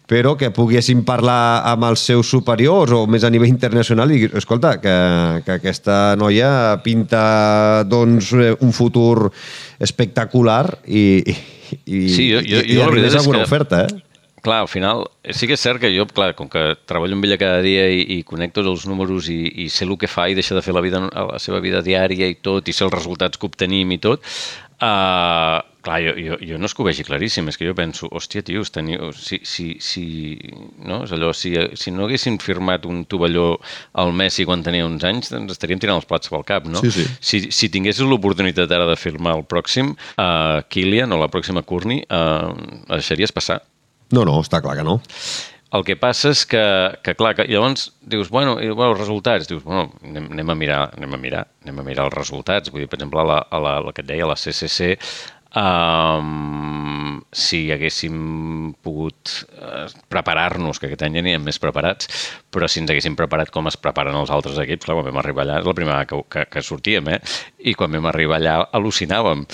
però 0.07 0.37
que 0.39 0.53
poguessin 0.55 1.03
parlar 1.07 1.67
amb 1.67 1.89
els 1.89 2.05
seus 2.07 2.31
superiors 2.31 2.95
o 2.95 3.05
més 3.11 3.27
a 3.27 3.31
nivell 3.33 3.51
internacional 3.51 4.15
i 4.15 4.23
escolta, 4.39 4.77
que, 4.83 4.97
que 5.47 5.59
aquesta 5.59 6.15
noia 6.19 6.79
pinta 6.85 7.83
doncs, 7.91 8.31
un 8.63 8.73
futur 8.73 9.33
espectacular 9.83 10.65
i, 10.87 11.23
i, 11.85 12.07
sí, 12.09 12.31
jo, 12.31 12.43
jo, 12.47 12.63
i, 12.63 12.79
jo, 12.79 12.91
i 12.95 13.07
és 13.09 13.19
alguna 13.19 13.43
que... 13.43 13.51
oferta, 13.51 13.87
eh? 13.89 14.03
clar, 14.47 14.61
al 14.63 14.71
final, 14.71 15.03
sí 15.35 15.49
que 15.51 15.57
és 15.59 15.63
cert 15.63 15.83
que 15.83 15.91
jo, 15.91 16.07
clar, 16.07 16.31
com 16.39 16.47
que 16.51 16.77
treballo 16.87 17.19
amb 17.19 17.27
ella 17.27 17.39
cada 17.41 17.59
dia 17.65 17.89
i, 17.91 18.05
i 18.15 18.23
connecto 18.27 18.63
els 18.63 18.87
números 18.87 19.27
i, 19.33 19.41
i 19.65 19.69
sé 19.73 19.89
el 19.89 19.97
que 19.99 20.11
fa 20.11 20.29
i 20.31 20.37
deixa 20.39 20.55
de 20.55 20.63
fer 20.63 20.75
la, 20.77 20.85
vida, 20.85 21.03
la 21.11 21.41
seva 21.43 21.59
vida 21.65 21.83
diària 21.83 22.31
i 22.31 22.39
tot, 22.39 22.71
i 22.71 22.77
sé 22.77 22.87
els 22.87 22.95
resultats 22.95 23.43
que 23.43 23.49
obtenim 23.51 23.91
i 23.97 23.99
tot, 24.07 24.23
uh, 24.79 25.59
clar, 25.87 26.01
jo, 26.03 26.15
jo, 26.19 26.39
jo 26.43 26.59
no 26.59 26.69
és 26.69 26.75
que 26.75 26.83
ho 26.83 26.87
vegi 26.89 27.07
claríssim, 27.07 27.49
és 27.51 27.59
que 27.59 27.67
jo 27.69 27.75
penso, 27.79 28.11
hòstia, 28.11 28.43
tios, 28.47 28.73
teniu, 28.75 29.13
si, 29.15 29.39
si, 29.47 29.69
si, 29.83 30.05
no? 30.85 31.03
és 31.07 31.15
allò, 31.15 31.33
si, 31.37 31.55
si 31.79 31.95
no 31.95 32.07
haguessin 32.07 32.41
firmat 32.43 32.87
un 32.91 33.05
tovalló 33.09 33.49
al 34.03 34.13
Messi 34.17 34.47
quan 34.49 34.65
tenia 34.67 34.87
uns 34.89 35.07
anys, 35.07 35.31
doncs 35.33 35.57
estaríem 35.57 35.83
tirant 35.83 36.01
els 36.01 36.09
plats 36.11 36.33
pel 36.33 36.47
cap, 36.49 36.69
no? 36.71 36.83
Sí, 36.85 36.93
sí. 36.99 37.09
Si, 37.21 37.43
si 37.55 37.71
tinguessis 37.73 38.07
l'oportunitat 38.07 38.73
ara 38.75 38.89
de 38.91 38.99
firmar 39.01 39.37
el 39.39 39.47
pròxim, 39.49 39.95
uh, 40.17 40.63
Kilian 40.73 41.15
o 41.15 41.21
la 41.23 41.31
pròxima 41.33 41.65
Courtney, 41.67 42.03
uh, 42.11 42.53
deixaries 42.91 43.35
passar? 43.35 43.63
No, 44.15 44.23
no, 44.27 44.41
està 44.43 44.63
clar 44.63 44.77
que 44.79 44.87
no. 44.87 45.01
El 45.75 45.83
que 45.85 45.97
passa 45.99 46.31
és 46.31 46.45
que, 46.49 46.63
que 47.05 47.17
clar, 47.19 47.33
que 47.37 47.45
llavors 47.51 47.89
dius, 48.07 48.31
bueno, 48.31 48.55
i, 48.63 48.69
bueno, 48.71 48.93
els 48.95 49.01
resultats, 49.01 49.49
dius, 49.51 49.65
bueno, 49.65 49.89
anem, 50.07 50.29
anem, 50.37 50.53
a 50.53 50.57
mirar, 50.59 50.79
anem 50.95 51.17
a 51.17 51.19
mirar, 51.21 51.43
anem 51.65 51.81
a 51.83 51.85
mirar 51.89 52.07
els 52.07 52.15
resultats. 52.15 52.71
Vull 52.73 52.85
dir, 52.85 52.91
per 52.93 53.01
exemple, 53.01 53.25
la, 53.27 53.41
la, 53.51 53.75
la 53.83 53.95
que 53.95 54.05
et 54.05 54.09
deia, 54.09 54.29
la 54.31 54.39
CCC, 54.39 54.95
um, 55.57 57.21
si 57.33 57.67
haguéssim 57.73 58.17
pogut 58.85 59.33
uh, 59.57 59.87
preparar-nos, 60.13 60.81
que 60.81 60.91
aquest 60.91 61.07
any 61.07 61.19
ja 61.19 61.25
anirem 61.25 61.47
més 61.49 61.61
preparats, 61.63 62.11
però 62.53 62.69
si 62.69 62.83
ens 62.83 62.93
haguéssim 62.93 63.17
preparat 63.19 63.53
com 63.55 63.71
es 63.71 63.79
preparen 63.81 64.17
els 64.19 64.33
altres 64.35 64.61
equips, 64.63 64.87
clar, 64.87 64.99
quan 64.99 65.09
vam 65.11 65.23
arribar 65.23 65.47
allà, 65.47 65.61
és 65.63 65.69
la 65.69 65.77
primera 65.79 66.05
que, 66.09 66.21
que, 66.33 66.47
que 66.53 66.65
sortíem, 66.65 67.11
eh? 67.17 67.21
I 67.65 67.77
quan 67.79 67.95
vam 67.97 68.11
arribar 68.13 68.41
allà 68.41 68.59
al·lucinàvem. 68.77 69.47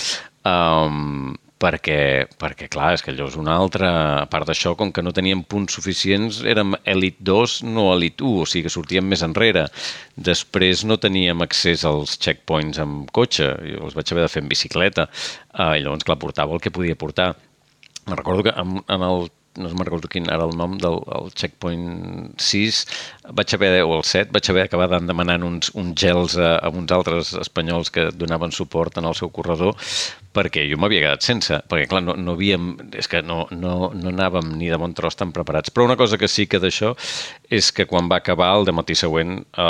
Um, 0.43 1.33
perquè, 1.63 1.97
perquè 2.39 2.67
clar, 2.71 2.93
és 2.97 3.03
que 3.03 3.13
és 3.15 3.37
una 3.39 3.55
altra... 3.55 3.91
A 4.23 4.27
part 4.31 4.47
d'això, 4.49 4.73
com 4.79 4.91
que 4.93 5.03
no 5.05 5.13
teníem 5.15 5.43
punts 5.47 5.77
suficients, 5.77 6.41
érem 6.49 6.75
Elite 6.89 7.23
2, 7.23 7.59
no 7.69 7.89
Elite 7.93 8.23
1, 8.23 8.41
o 8.43 8.47
sigui 8.49 8.67
que 8.67 8.73
sortíem 8.73 9.07
més 9.09 9.23
enrere. 9.25 9.67
Després 10.29 10.83
no 10.89 10.99
teníem 11.01 11.43
accés 11.45 11.85
als 11.87 12.17
checkpoints 12.23 12.81
amb 12.83 13.11
cotxe, 13.15 13.53
jo 13.69 13.85
els 13.87 13.95
vaig 13.97 14.11
haver 14.11 14.27
de 14.27 14.33
fer 14.33 14.43
en 14.43 14.51
bicicleta, 14.51 15.07
eh, 15.53 15.71
i 15.79 15.85
llavors, 15.85 16.07
clar, 16.07 16.19
portava 16.21 16.57
el 16.57 16.63
que 16.63 16.73
podia 16.73 16.99
portar. 16.99 17.33
Me 18.09 18.19
recordo 18.19 18.43
que 18.43 18.55
en, 18.59 18.81
en 18.91 19.07
el 19.07 19.29
no 19.61 19.69
me'n 19.69 19.85
recordo 19.85 20.09
quin 20.09 20.25
era 20.33 20.47
el 20.47 20.55
nom 20.57 20.77
del 20.81 20.95
el 21.13 21.29
checkpoint 21.37 22.33
6, 22.41 22.79
vaig 23.31 23.53
haver, 23.55 23.83
o 23.83 23.95
el 23.97 24.03
7, 24.03 24.31
vaig 24.35 24.49
haver 24.51 24.65
acabar 24.67 24.89
demanant 24.99 25.45
uns, 25.47 25.71
uns 25.79 25.95
gels 25.99 26.35
a, 26.37 26.57
a 26.59 26.71
uns 26.73 26.91
altres 26.91 27.33
espanyols 27.39 27.91
que 27.93 28.09
donaven 28.11 28.51
suport 28.51 28.97
en 28.99 29.07
el 29.07 29.15
seu 29.15 29.31
corredor, 29.31 29.77
perquè 30.33 30.65
jo 30.67 30.79
m'havia 30.81 31.05
quedat 31.05 31.23
sense, 31.23 31.59
perquè 31.69 31.87
clar, 31.91 32.01
no, 32.03 32.17
no 32.19 32.35
havíem, 32.35 32.73
és 32.99 33.07
que 33.07 33.21
no, 33.23 33.43
no, 33.53 33.91
no 33.95 34.11
anàvem 34.11 34.51
ni 34.57 34.71
de 34.71 34.79
bon 34.81 34.95
tros 34.97 35.15
tan 35.19 35.31
preparats. 35.35 35.71
Però 35.71 35.85
una 35.87 35.97
cosa 35.99 36.19
que 36.19 36.27
sí 36.27 36.47
que 36.49 36.59
d'això 36.59 36.91
és 37.53 37.71
que 37.71 37.85
quan 37.87 38.09
va 38.11 38.19
acabar 38.19 38.51
el 38.57 38.67
matí 38.75 38.97
següent, 38.97 39.37
eh, 39.39 39.69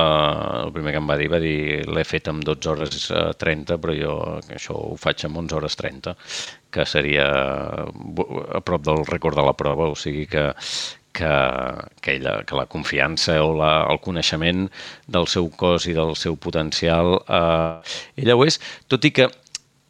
el 0.64 0.74
primer 0.74 0.96
que 0.96 1.04
em 1.04 1.14
va 1.14 1.20
dir 1.20 1.30
va 1.34 1.44
dir 1.44 1.84
l'he 1.86 2.08
fet 2.08 2.32
en 2.32 2.42
12 2.42 2.74
hores 2.74 3.08
eh, 3.12 3.30
30, 3.38 3.78
però 3.84 3.98
jo 3.98 4.18
això 4.56 4.80
ho 4.80 4.98
faig 4.98 5.28
en 5.28 5.38
11 5.44 5.60
hores 5.60 5.78
30, 5.78 6.18
que 6.74 6.88
seria 6.90 7.30
a 7.30 8.62
prop 8.66 8.82
del 8.88 9.06
rècord 9.06 9.38
de 9.38 9.46
la 9.46 9.54
prova, 9.58 9.92
o 9.92 10.00
sigui 10.00 10.26
que, 10.32 10.50
que, 11.14 11.32
que, 12.02 12.18
ella, 12.18 12.42
que 12.44 12.58
la 12.58 12.66
confiança 12.66 13.38
o 13.44 13.54
la, 13.58 13.86
el 13.92 14.02
coneixement 14.04 14.68
del 15.08 15.30
seu 15.30 15.50
cos 15.50 15.88
i 15.88 15.96
del 15.98 16.16
seu 16.20 16.36
potencial, 16.36 17.20
eh, 17.28 17.96
ella 18.24 18.38
ho 18.38 18.46
és, 18.48 18.60
tot 18.92 19.06
i 19.06 19.14
que 19.16 19.30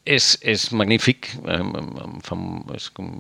és, 0.03 0.33
és 0.43 0.67
magnífic, 0.75 1.31
em, 1.47 1.71
em 2.03 2.19
fa, 2.25 2.37
és 2.75 2.89
com 2.95 3.13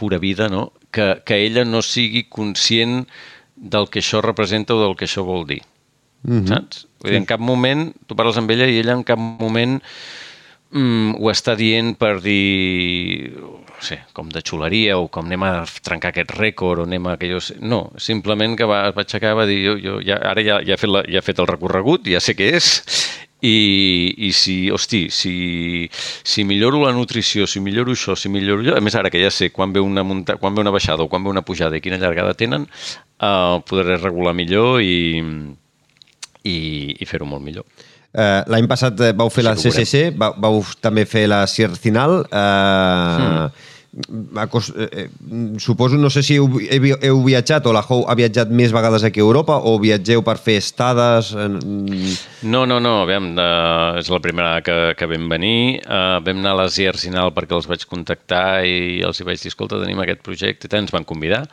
pura 0.00 0.18
vida, 0.22 0.48
no? 0.52 0.70
que, 0.92 1.14
que 1.28 1.38
ella 1.44 1.64
no 1.68 1.82
sigui 1.84 2.24
conscient 2.32 3.02
del 3.56 3.88
que 3.92 4.00
això 4.00 4.22
representa 4.24 4.74
o 4.74 4.80
del 4.80 4.96
que 4.96 5.06
això 5.08 5.24
vol 5.24 5.46
dir. 5.46 5.60
Mm 6.22 6.40
-hmm. 6.40 6.48
Saps? 6.48 6.86
Vull 7.02 7.10
dir, 7.10 7.18
en 7.18 7.26
cap 7.26 7.40
moment, 7.40 7.92
tu 8.06 8.16
parles 8.16 8.36
amb 8.38 8.50
ella 8.50 8.66
i 8.66 8.78
ella 8.78 8.92
en 8.92 9.04
cap 9.04 9.18
moment 9.18 9.80
mm, 10.70 11.16
ho 11.20 11.30
està 11.30 11.56
dient 11.56 11.96
per 11.98 12.20
dir, 12.22 13.34
sé, 13.84 14.00
com 14.16 14.28
de 14.30 14.42
xuleria 14.46 14.98
o 14.98 15.08
com 15.12 15.26
anem 15.26 15.44
a 15.46 15.52
trencar 15.84 16.12
aquest 16.12 16.34
rècord 16.38 16.82
o 16.82 16.86
anem 16.88 17.08
a 17.08 17.16
aquells... 17.16 17.52
No, 17.60 17.84
simplement 17.98 18.56
que 18.58 18.68
va, 18.68 18.84
va 18.94 19.04
aixecar, 19.04 19.34
va 19.38 19.46
dir, 19.48 19.58
jo, 19.66 19.76
jo 19.82 19.98
ja, 20.06 20.20
ara 20.30 20.44
ja, 20.44 20.60
ja, 20.64 20.76
he 20.76 20.80
fet 20.80 20.90
la, 20.90 21.02
ja 21.10 21.20
he 21.20 21.26
fet 21.26 21.42
el 21.42 21.50
recorregut, 21.50 22.06
ja 22.10 22.20
sé 22.22 22.36
què 22.38 22.52
és, 22.58 22.70
i, 23.42 24.14
i 24.28 24.30
si, 24.32 24.56
hosti, 24.70 25.08
si, 25.10 25.34
si 25.92 26.44
milloro 26.46 26.84
la 26.84 26.92
nutrició, 26.94 27.48
si 27.50 27.60
milloro 27.60 27.96
això, 27.96 28.14
si 28.14 28.30
milloro 28.30 28.62
allò, 28.62 28.76
a 28.78 28.84
més 28.84 28.94
ara 28.98 29.10
que 29.10 29.22
ja 29.22 29.32
sé 29.34 29.50
quan 29.50 29.74
ve 29.74 29.82
una, 29.82 30.04
munta, 30.06 30.36
quan 30.38 30.54
ve 30.54 30.62
una 30.62 30.74
baixada 30.74 31.02
o 31.02 31.10
quan 31.10 31.26
ve 31.26 31.32
una 31.32 31.42
pujada 31.42 31.76
i 31.76 31.82
quina 31.82 31.98
llargada 31.98 32.36
tenen, 32.38 32.68
uh, 33.18 33.58
podré 33.66 33.98
regular 33.98 34.36
millor 34.38 34.78
i, 34.86 35.18
i, 36.46 36.56
i 36.94 37.10
fer-ho 37.10 37.26
molt 37.26 37.42
millor. 37.42 37.66
Uh, 38.12 38.42
L'any 38.52 38.68
passat 38.68 38.98
eh, 39.00 39.12
vau 39.16 39.30
fer 39.32 39.40
sí, 39.40 39.48
la 39.48 39.56
CCC, 39.56 40.00
vau, 40.20 40.34
vau 40.36 40.58
també 40.84 41.06
fer 41.08 41.24
la 41.32 41.46
Ciercinal. 41.48 42.22
Uh, 42.28 43.46
hmm. 43.48 43.70
Acos, 44.40 44.70
eh, 44.72 45.10
suposo, 45.60 45.98
no 46.00 46.08
sé 46.08 46.22
si 46.24 46.38
heu, 46.40 46.46
heu 46.48 47.18
viatjat 47.26 47.66
o 47.68 47.74
la 47.76 47.82
Hou 47.84 48.06
ha 48.08 48.14
viatjat 48.16 48.48
més 48.48 48.72
vegades 48.72 49.04
aquí 49.04 49.20
a 49.20 49.26
Europa 49.26 49.58
o 49.68 49.74
viatgeu 49.82 50.22
per 50.24 50.38
fer 50.40 50.56
estades... 50.62 51.34
No, 51.36 52.62
no, 52.64 52.78
no, 52.80 52.94
aviam, 53.02 53.34
uh, 53.36 54.00
és 54.00 54.08
la 54.08 54.20
primera 54.24 54.62
que, 54.64 54.76
que 54.96 55.08
vam 55.10 55.28
venir. 55.28 55.82
Uh, 55.84 56.24
vam 56.24 56.40
anar 56.40 56.56
a 56.56 56.62
les 56.62 56.80
Arsenal 56.88 57.34
perquè 57.36 57.56
els 57.58 57.68
vaig 57.68 57.84
contactar 57.88 58.64
i 58.64 59.02
els 59.04 59.20
hi 59.20 59.28
vaig 59.28 59.44
dir, 59.44 59.52
escolta, 59.52 59.80
tenim 59.84 60.00
aquest 60.00 60.24
projecte 60.24 60.68
i 60.68 60.72
tant, 60.72 60.88
ens 60.88 60.96
van 60.96 61.04
convidar. 61.08 61.44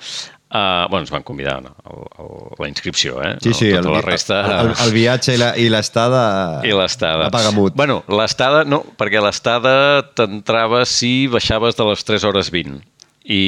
Uh, 0.49 0.89
bueno, 0.89 1.03
ens 1.05 1.11
van 1.13 1.21
convidar 1.21 1.59
no? 1.61 1.75
el, 1.85 2.05
el, 2.23 2.29
la 2.57 2.67
inscripció, 2.71 3.21
eh? 3.21 3.35
Sí, 3.39 3.53
sí, 3.53 3.67
no, 3.69 3.83
tota 3.83 3.89
el, 3.89 3.93
la 3.93 4.01
resta... 4.01 4.39
el, 4.63 4.71
el 4.87 4.93
viatge 4.95 5.35
i 5.61 5.69
l'estada... 5.69 6.23
I 6.65 6.73
l'estada. 6.73 7.27
A 7.27 7.33
pagamut. 7.33 7.75
Bueno, 7.77 7.99
l'estada 8.09 8.63
no, 8.65 8.81
perquè 8.97 9.21
l'estada 9.21 10.01
t'entrava 10.17 10.81
si 10.89 11.27
baixaves 11.29 11.77
de 11.77 11.85
les 11.91 12.07
3 12.07 12.25
hores 12.31 12.49
20 12.49 12.81
i, 13.29 13.43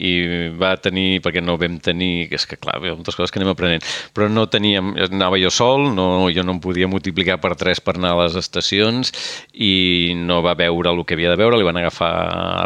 i 0.00 0.12
va 0.56 0.72
tenir, 0.80 1.20
perquè 1.24 1.42
no 1.44 1.58
vam 1.60 1.76
tenir, 1.84 2.28
és 2.32 2.46
que 2.48 2.56
clar, 2.60 2.78
hi 2.80 2.90
ha 2.90 2.96
moltes 2.96 3.16
coses 3.18 3.32
que 3.32 3.40
anem 3.40 3.52
aprenent, 3.52 3.84
però 4.16 4.28
no 4.32 4.46
teníem, 4.48 4.94
anava 5.08 5.38
jo 5.40 5.50
sol, 5.52 5.90
no, 5.94 6.06
jo 6.32 6.44
no 6.46 6.56
em 6.56 6.62
podia 6.64 6.88
multiplicar 6.88 7.36
per 7.42 7.52
3 7.60 7.82
per 7.84 7.96
anar 7.98 8.14
a 8.14 8.20
les 8.24 8.38
estacions 8.40 9.12
i 9.52 10.14
no 10.16 10.40
va 10.44 10.56
veure 10.58 10.94
el 10.94 11.04
que 11.04 11.16
havia 11.18 11.34
de 11.34 11.40
veure, 11.40 11.58
li 11.60 11.66
van 11.66 11.80
agafar 11.80 12.12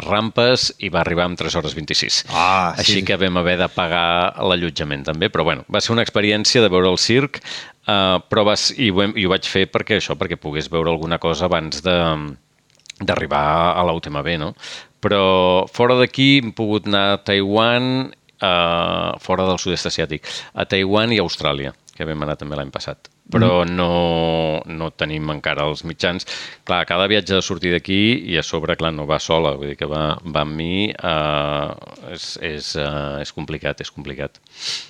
rampes 0.06 0.70
i 0.78 0.92
va 0.92 1.02
arribar 1.02 1.26
amb 1.26 1.40
3 1.40 1.58
hores 1.58 1.74
26. 1.78 2.22
Ah, 2.30 2.76
sí. 2.76 2.84
Així 2.84 3.04
que 3.06 3.18
vam 3.20 3.40
haver 3.42 3.58
de 3.60 3.70
pagar 3.74 4.38
l'allotjament 4.46 5.02
també, 5.10 5.32
però 5.34 5.46
bueno, 5.48 5.66
va 5.72 5.82
ser 5.82 5.96
una 5.96 6.06
experiència 6.06 6.62
de 6.62 6.70
veure 6.70 6.92
el 6.92 7.00
circ, 7.00 7.40
uh, 7.90 8.20
però 8.30 8.46
vas, 8.46 8.70
i, 8.76 8.92
ho 8.94 9.02
hem, 9.02 9.16
i 9.18 9.26
ho 9.26 9.34
vaig 9.34 9.50
fer 9.50 9.66
perquè 9.72 9.98
això, 9.98 10.14
perquè 10.20 10.38
pogués 10.38 10.70
veure 10.70 10.94
alguna 10.94 11.18
cosa 11.18 11.50
abans 11.50 11.82
de 11.82 11.98
d'arribar 13.00 13.78
a 13.80 13.82
la 13.88 13.94
UTMB, 13.96 14.26
no? 14.36 14.50
Però 15.00 15.66
fora 15.72 15.96
d'aquí 16.00 16.40
hem 16.40 16.50
pogut 16.56 16.88
anar 16.90 17.04
a 17.12 17.22
Taiwan, 17.24 18.10
eh, 18.40 19.12
fora 19.24 19.46
del 19.48 19.60
sud-est 19.62 19.88
asiàtic, 19.92 20.28
a 20.54 20.66
Taiwan 20.68 21.12
i 21.12 21.20
a 21.20 21.24
Austràlia, 21.24 21.72
que 21.96 22.08
vam 22.08 22.26
anar 22.26 22.36
també 22.40 22.56
l'any 22.56 22.72
passat 22.74 23.08
però 23.30 23.62
mm. 23.64 23.76
no, 23.76 24.62
no 24.66 24.90
tenim 24.92 25.30
encara 25.32 25.66
els 25.70 25.84
mitjans. 25.88 26.26
Clar, 26.68 26.82
cada 26.88 27.06
viatge 27.10 27.36
de 27.36 27.42
sortir 27.44 27.72
d'aquí 27.74 28.00
i 28.30 28.38
a 28.40 28.44
sobre, 28.46 28.76
clar, 28.80 28.92
no 28.96 29.06
va 29.08 29.20
sola, 29.22 29.54
vull 29.58 29.72
dir 29.72 29.78
que 29.80 29.88
va, 29.90 30.04
va 30.24 30.44
amb 30.44 30.56
mi, 30.58 30.90
uh, 30.90 31.72
és, 32.12 32.32
és, 32.46 32.72
uh, 32.80 33.20
és 33.22 33.32
complicat, 33.36 33.80
és 33.84 33.92
complicat. 33.94 34.40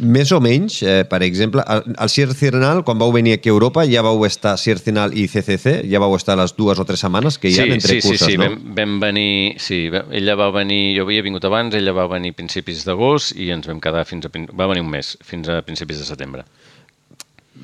Més 0.00 0.32
o 0.32 0.40
menys, 0.42 0.80
eh, 0.82 1.02
per 1.08 1.22
exemple, 1.26 1.64
al 1.64 2.12
Ciercinal, 2.12 2.82
quan 2.86 3.00
vau 3.00 3.12
venir 3.14 3.36
aquí 3.38 3.50
a 3.50 3.54
Europa, 3.54 3.84
ja 3.88 4.04
vau 4.06 4.24
estar 4.26 4.56
Ciercinal 4.60 5.14
i 5.16 5.26
CCC, 5.30 5.80
ja 5.90 6.02
vau 6.02 6.14
estar 6.16 6.38
les 6.40 6.54
dues 6.56 6.80
o 6.80 6.86
tres 6.88 7.04
setmanes 7.04 7.38
que 7.38 7.50
hi 7.50 7.58
ha 7.58 7.66
sí, 7.68 7.76
entre 7.76 7.98
sí, 7.98 8.06
curses, 8.06 8.26
sí, 8.26 8.32
sí, 8.34 8.40
no? 8.40 8.48
Vam, 8.48 8.74
vam 8.78 8.96
venir, 9.04 9.30
sí, 9.62 9.82
ella 9.90 10.36
va 10.38 10.50
venir, 10.54 10.96
jo 10.96 11.06
havia 11.06 11.24
vingut 11.26 11.44
abans, 11.48 11.76
ella 11.76 11.94
va 11.96 12.08
venir 12.10 12.34
a 12.34 12.40
principis 12.40 12.84
d'agost 12.88 13.36
i 13.36 13.50
ens 13.54 13.68
vam 13.70 13.82
quedar 13.82 14.06
fins 14.08 14.26
a, 14.26 14.32
va 14.32 14.70
venir 14.70 14.84
un 14.86 14.90
mes, 14.92 15.16
fins 15.26 15.50
a 15.50 15.60
principis 15.66 16.00
de 16.02 16.08
setembre. 16.08 16.46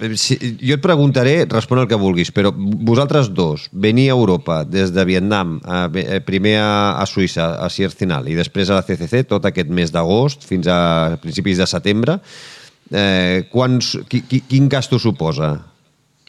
Eh, 0.00 0.12
si, 0.20 0.36
jo 0.60 0.76
et 0.76 0.82
preguntaré, 0.84 1.36
respon 1.48 1.80
el 1.80 1.88
que 1.88 1.98
vulguis, 2.00 2.30
però 2.34 2.52
vosaltres 2.56 3.30
dos, 3.34 3.68
venir 3.72 4.10
a 4.10 4.16
Europa 4.16 4.60
des 4.68 4.92
de 4.92 5.04
Vietnam, 5.08 5.56
a, 5.64 5.86
eh, 5.88 6.20
primer 6.24 6.58
a, 6.60 7.00
a 7.00 7.06
Suïssa, 7.08 7.54
a 7.64 7.70
Ciercinal, 7.72 8.28
i 8.28 8.36
després 8.36 8.70
a 8.70 8.78
la 8.80 8.84
CCC, 8.84 9.24
tot 9.30 9.48
aquest 9.48 9.72
mes 9.72 9.92
d'agost 9.92 10.44
fins 10.44 10.68
a 10.68 11.16
principis 11.22 11.58
de 11.62 11.68
setembre, 11.70 12.20
eh, 12.92 13.46
quants, 13.52 13.96
qui, 14.10 14.22
qui, 14.28 14.42
quin 14.48 14.68
gasto 14.68 15.00
suposa? 15.00 15.54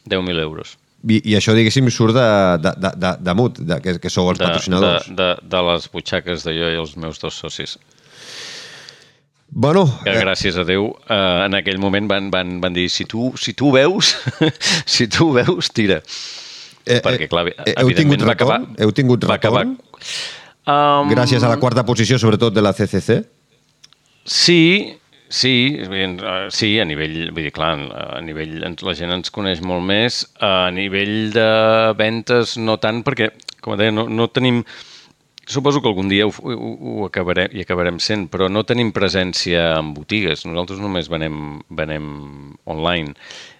10.000 0.08 0.40
euros. 0.40 0.78
I, 1.06 1.20
I 1.30 1.36
això, 1.38 1.52
diguéssim, 1.54 1.86
surt 1.94 2.16
de, 2.16 2.26
de, 2.64 2.72
de, 2.82 2.90
de, 2.98 3.12
de 3.22 3.34
MUT, 3.38 3.60
de, 3.62 3.78
que, 3.84 3.98
que 4.02 4.10
sou 4.10 4.32
els 4.32 4.40
de, 4.40 4.48
patrocinadors. 4.48 5.06
De, 5.12 5.14
de, 5.20 5.50
de 5.52 5.62
les 5.68 5.86
butxaques 5.92 6.48
de 6.48 6.56
jo 6.56 6.72
i 6.72 6.80
els 6.80 6.96
meus 6.98 7.20
dos 7.22 7.36
socis. 7.38 7.76
Bueno, 9.50 9.86
que 10.04 10.12
gràcies 10.12 10.58
a 10.60 10.64
Déu 10.68 10.90
eh, 11.08 11.46
en 11.46 11.56
aquell 11.56 11.78
moment 11.80 12.08
van, 12.10 12.28
van, 12.32 12.58
van 12.60 12.74
dir 12.76 12.88
si 12.92 13.06
tu, 13.08 13.30
si 13.40 13.54
tu 13.56 13.72
veus, 13.72 14.12
si 14.96 15.08
tu 15.08 15.30
veus, 15.32 15.70
tira. 15.72 16.02
Eh, 16.84 17.00
Perquè, 17.04 17.28
clar, 17.32 17.46
eh, 17.54 17.74
heu 17.80 17.92
tingut 17.96 18.20
retorn? 18.20 18.34
Acabar, 18.34 18.60
heu 18.84 18.92
tingut 18.96 19.24
retorn? 19.28 19.74
Um, 20.68 21.08
Gràcies 21.08 21.44
a 21.44 21.48
la 21.48 21.56
quarta 21.60 21.84
posició, 21.88 22.18
sobretot, 22.20 22.52
de 22.52 22.64
la 22.64 22.74
CCC? 22.76 23.22
Sí, 24.28 24.60
sí, 25.32 25.54
sí, 26.52 26.70
a 26.76 26.84
nivell, 26.88 27.30
vull 27.32 27.48
dir, 27.48 27.52
clar, 27.56 27.72
a 27.88 28.20
nivell, 28.24 28.58
la 28.60 28.96
gent 28.96 29.16
ens 29.16 29.32
coneix 29.32 29.64
molt 29.64 29.84
més, 29.88 30.26
a 30.44 30.68
nivell 30.76 31.32
de 31.32 31.48
ventes 31.96 32.58
no 32.60 32.76
tant, 32.82 33.00
perquè, 33.06 33.32
com 33.64 33.80
deia, 33.80 33.96
no, 33.96 34.04
no 34.12 34.28
tenim 34.28 34.60
Suposo 35.48 35.80
que 35.80 35.88
algun 35.88 36.10
dia 36.12 36.26
ho, 36.28 36.32
ho, 36.44 36.54
ho 36.76 37.04
acabarem, 37.06 37.48
hi 37.56 37.62
acabarem 37.64 37.96
sent, 38.04 38.26
però 38.28 38.50
no 38.52 38.66
tenim 38.68 38.90
presència 38.92 39.62
en 39.78 39.94
botigues. 39.96 40.44
Nosaltres 40.44 40.82
només 40.84 41.08
venem, 41.08 41.38
venem 41.72 42.10
online. 42.68 43.14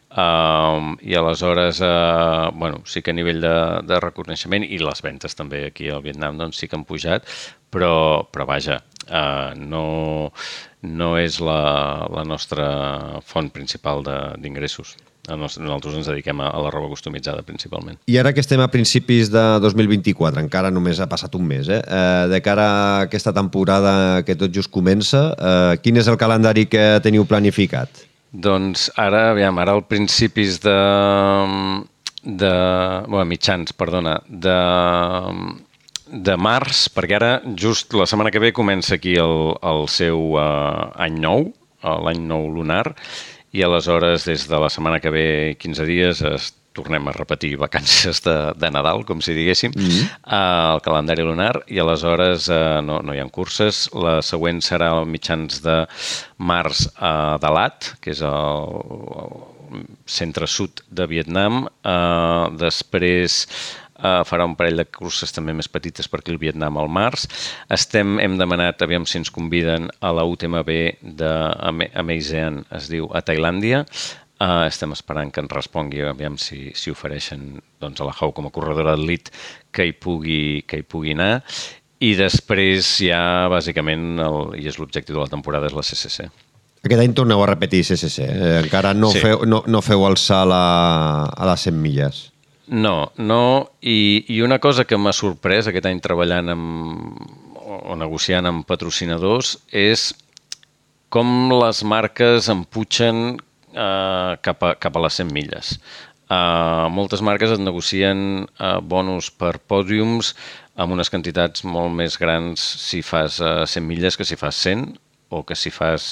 Uh, 0.09 0.95
I 1.01 1.17
aleshores, 1.17 1.81
uh, 1.85 2.53
bueno, 2.53 2.83
sí 2.85 3.01
que 3.05 3.13
a 3.13 3.17
nivell 3.17 3.41
de, 3.45 3.55
de 3.89 4.01
reconeixement 4.05 4.65
i 4.69 4.81
les 4.85 5.03
ventes 5.05 5.37
també 5.37 5.67
aquí 5.69 5.89
al 5.93 6.05
Vietnam 6.05 6.37
doncs 6.41 6.61
sí 6.61 6.69
que 6.69 6.77
han 6.77 6.85
pujat, 6.89 7.29
però, 7.73 8.25
però 8.33 8.49
vaja, 8.49 8.83
uh, 9.09 9.57
no, 9.57 9.85
no 10.85 11.11
és 11.21 11.41
la, 11.41 11.61
la 12.13 12.25
nostra 12.29 12.69
font 13.25 13.49
principal 13.53 14.05
d'ingressos. 14.05 14.97
Nosaltres 15.29 15.99
ens 15.99 16.09
dediquem 16.09 16.41
a, 16.41 16.49
la 16.65 16.71
roba 16.73 16.89
customitzada, 16.93 17.45
principalment. 17.47 17.99
I 18.09 18.19
ara 18.21 18.33
que 18.33 18.41
estem 18.45 18.63
a 18.65 18.69
principis 18.73 19.33
de 19.33 19.45
2024, 19.65 20.41
encara 20.41 20.73
només 20.73 21.01
ha 21.01 21.09
passat 21.11 21.37
un 21.39 21.47
mes, 21.49 21.69
eh? 21.69 21.83
eh 21.83 22.25
de 22.33 22.41
cara 22.45 22.65
a 22.69 22.81
aquesta 23.07 23.35
temporada 23.37 24.23
que 24.25 24.37
tot 24.39 24.55
just 24.55 24.73
comença, 24.73 25.29
eh, 25.37 25.77
quin 25.83 26.01
és 26.01 26.09
el 26.09 26.19
calendari 26.21 26.67
que 26.67 26.99
teniu 27.05 27.29
planificat? 27.29 28.05
Doncs 28.33 28.91
ara, 28.97 29.31
aviam, 29.33 29.59
ara 29.59 29.77
al 29.77 29.87
principis 29.89 30.61
de... 30.65 30.77
de 32.25 32.53
bueno, 33.07 33.25
mitjans, 33.25 33.73
perdona, 33.73 34.19
de 34.29 34.59
de 36.09 36.37
març, 36.41 36.87
perquè 36.93 37.17
ara 37.19 37.31
just 37.57 37.93
la 37.93 38.07
setmana 38.09 38.33
que 38.33 38.41
ve 38.41 38.53
comença 38.57 38.97
aquí 38.97 39.15
el, 39.21 39.53
el 39.61 39.89
seu 39.93 40.39
uh, 40.41 40.89
any 40.97 41.19
nou, 41.21 41.51
l'any 41.85 42.23
nou 42.27 42.49
lunar, 42.51 42.95
i 43.53 43.65
aleshores 43.65 44.27
des 44.29 44.47
de 44.49 44.61
la 44.61 44.69
setmana 44.69 45.01
que 45.01 45.11
ve 45.11 45.27
15 45.61 45.87
dies 45.89 46.23
es 46.23 46.53
tornem 46.79 47.09
a 47.09 47.15
repetir 47.17 47.57
vacances 47.59 48.21
de, 48.23 48.37
de 48.55 48.71
Nadal, 48.71 49.03
com 49.09 49.23
si 49.25 49.35
diguéssim, 49.35 49.73
mm 49.75 49.89
-hmm. 49.89 50.05
el 50.75 50.81
calendari 50.85 51.25
lunar, 51.27 51.63
i 51.67 51.79
aleshores 51.79 52.49
uh, 52.49 52.81
no, 52.85 53.01
no 53.03 53.15
hi 53.15 53.21
ha 53.21 53.29
curses. 53.29 53.89
La 53.93 54.21
següent 54.23 54.61
serà 54.63 54.93
al 54.93 55.07
mitjans 55.07 55.63
de 55.63 55.87
març 56.39 56.89
a 56.97 57.35
uh, 57.35 57.41
Dalat, 57.43 57.95
que 58.01 58.11
és 58.11 58.23
el, 58.23 58.63
el 59.23 59.85
centre-sud 60.07 60.85
de 60.91 61.07
Vietnam. 61.07 61.67
Uh, 61.85 62.55
després 62.57 63.49
Uh, 63.99 64.23
farà 64.23 64.45
un 64.47 64.55
parell 64.55 64.79
de 64.79 64.85
curses 64.87 65.33
també 65.35 65.51
més 65.59 65.67
petites 65.67 66.07
per 66.07 66.21
aquí 66.21 66.31
al 66.31 66.39
Vietnam 66.39 66.77
al 66.79 66.87
març. 66.87 67.25
Estem, 67.75 68.21
hem 68.23 68.37
demanat, 68.39 68.85
aviam 68.87 69.03
si 69.09 69.19
ens 69.19 69.33
conviden 69.35 69.89
a 69.99 70.13
la 70.15 70.23
UTMB 70.23 70.71
de 71.19 71.33
Amazon, 71.99 72.63
es 72.79 72.87
diu, 72.93 73.11
a 73.11 73.25
Tailàndia. 73.27 73.83
Uh, 74.39 74.69
estem 74.69 74.95
esperant 74.95 75.33
que 75.35 75.43
ens 75.43 75.51
respongui, 75.51 76.05
aviam 76.07 76.37
si, 76.39 76.69
si 76.79 76.95
ofereixen 76.95 77.57
doncs, 77.83 77.99
a 77.99 78.07
la 78.07 78.15
Hau 78.15 78.31
com 78.37 78.47
a 78.47 78.53
corredora 78.55 78.95
d'elit 78.95 79.33
que, 79.75 79.89
hi 79.89 79.97
pugui, 79.99 80.63
que 80.63 80.79
hi 80.79 80.87
pugui 80.87 81.17
anar. 81.19 81.43
I 81.99 82.13
després 82.15 82.93
ja, 83.03 83.49
bàsicament, 83.51 84.13
el, 84.23 84.39
i 84.63 84.71
és 84.71 84.79
l'objectiu 84.79 85.19
de 85.19 85.25
la 85.25 85.33
temporada, 85.33 85.67
és 85.67 85.75
la 85.75 85.83
CCC. 85.83 86.29
Aquest 86.87 87.03
any 87.03 87.19
torneu 87.19 87.43
a 87.43 87.51
repetir 87.51 87.83
CCC. 87.83 88.31
Eh? 88.31 88.57
Encara 88.63 88.95
no, 88.95 89.11
sí. 89.11 89.27
feu, 89.27 89.43
no, 89.43 89.65
no 89.67 89.83
feu 89.83 90.07
el 90.07 90.15
salt 90.23 90.55
a, 90.55 90.67
a 91.35 91.51
les 91.51 91.67
100 91.67 91.83
milles. 91.83 92.29
No, 92.69 93.13
no, 93.17 93.71
i, 93.81 94.25
i 94.29 94.43
una 94.45 94.59
cosa 94.61 94.85
que 94.85 94.99
m'ha 95.01 95.15
sorprès 95.17 95.71
aquest 95.71 95.87
any 95.89 96.03
treballant 96.05 96.53
amb, 96.53 97.21
o 97.65 97.97
negociant 97.97 98.49
amb 98.49 98.67
patrocinadors 98.69 99.55
és 99.73 100.11
com 101.09 101.49
les 101.55 101.81
marques 101.89 102.51
emputxen 102.53 103.23
eh, 103.73 104.33
cap, 104.45 104.63
a, 104.63 104.75
cap 104.77 104.97
a 104.97 105.05
les 105.07 105.21
100 105.23 105.33
milles. 105.33 105.79
Eh, 106.29 106.87
moltes 106.93 107.25
marques 107.25 107.55
et 107.55 107.65
negocien 107.65 108.45
eh, 108.45 108.77
bonus 108.85 109.31
per 109.33 109.55
pòdiums 109.65 110.35
amb 110.77 110.93
unes 110.93 111.09
quantitats 111.09 111.65
molt 111.65 111.95
més 111.97 112.21
grans 112.21 112.61
si 112.61 113.01
fas 113.01 113.41
eh, 113.41 113.65
100 113.65 113.89
milles 113.89 114.21
que 114.21 114.29
si 114.29 114.37
fas 114.37 114.61
100 114.69 114.91
o 115.33 115.43
que 115.49 115.57
si 115.57 115.73
fas 115.73 116.05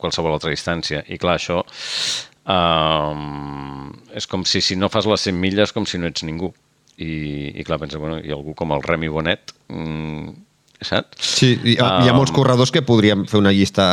qualsevol 0.00 0.32
altra 0.32 0.50
distància. 0.50 1.04
I 1.12 1.20
clar, 1.20 1.36
això 1.36 1.60
Um, 2.42 3.92
és 4.12 4.26
com 4.26 4.42
si 4.48 4.60
si 4.64 4.74
no 4.76 4.90
fas 4.90 5.06
les 5.06 5.28
100 5.28 5.38
milles 5.38 5.72
com 5.72 5.86
si 5.86 6.00
no 6.00 6.10
ets 6.10 6.24
ningú. 6.26 6.52
I, 6.98 7.52
i 7.58 7.64
clar, 7.64 7.80
pensa, 7.80 7.98
bueno, 7.98 8.18
hi 8.20 8.32
ha 8.32 8.36
algú 8.36 8.54
com 8.54 8.74
el 8.74 8.82
Remy 8.84 9.08
Bonet, 9.10 9.54
mm, 9.72 10.34
saps? 10.84 11.16
Sí, 11.38 11.54
hi 11.56 11.76
ha, 11.78 11.86
um, 11.86 12.04
hi 12.04 12.10
ha 12.10 12.14
molts 12.16 12.34
corredors 12.34 12.72
que 12.74 12.82
podríem 12.86 13.24
fer 13.30 13.40
una 13.40 13.52
llista 13.54 13.84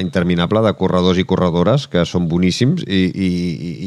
interminable 0.00 0.62
de 0.64 0.74
corredors 0.78 1.18
i 1.20 1.26
corredores 1.28 1.88
que 1.90 2.04
són 2.08 2.28
boníssims 2.30 2.84
i, 2.86 3.02
i, 3.10 3.30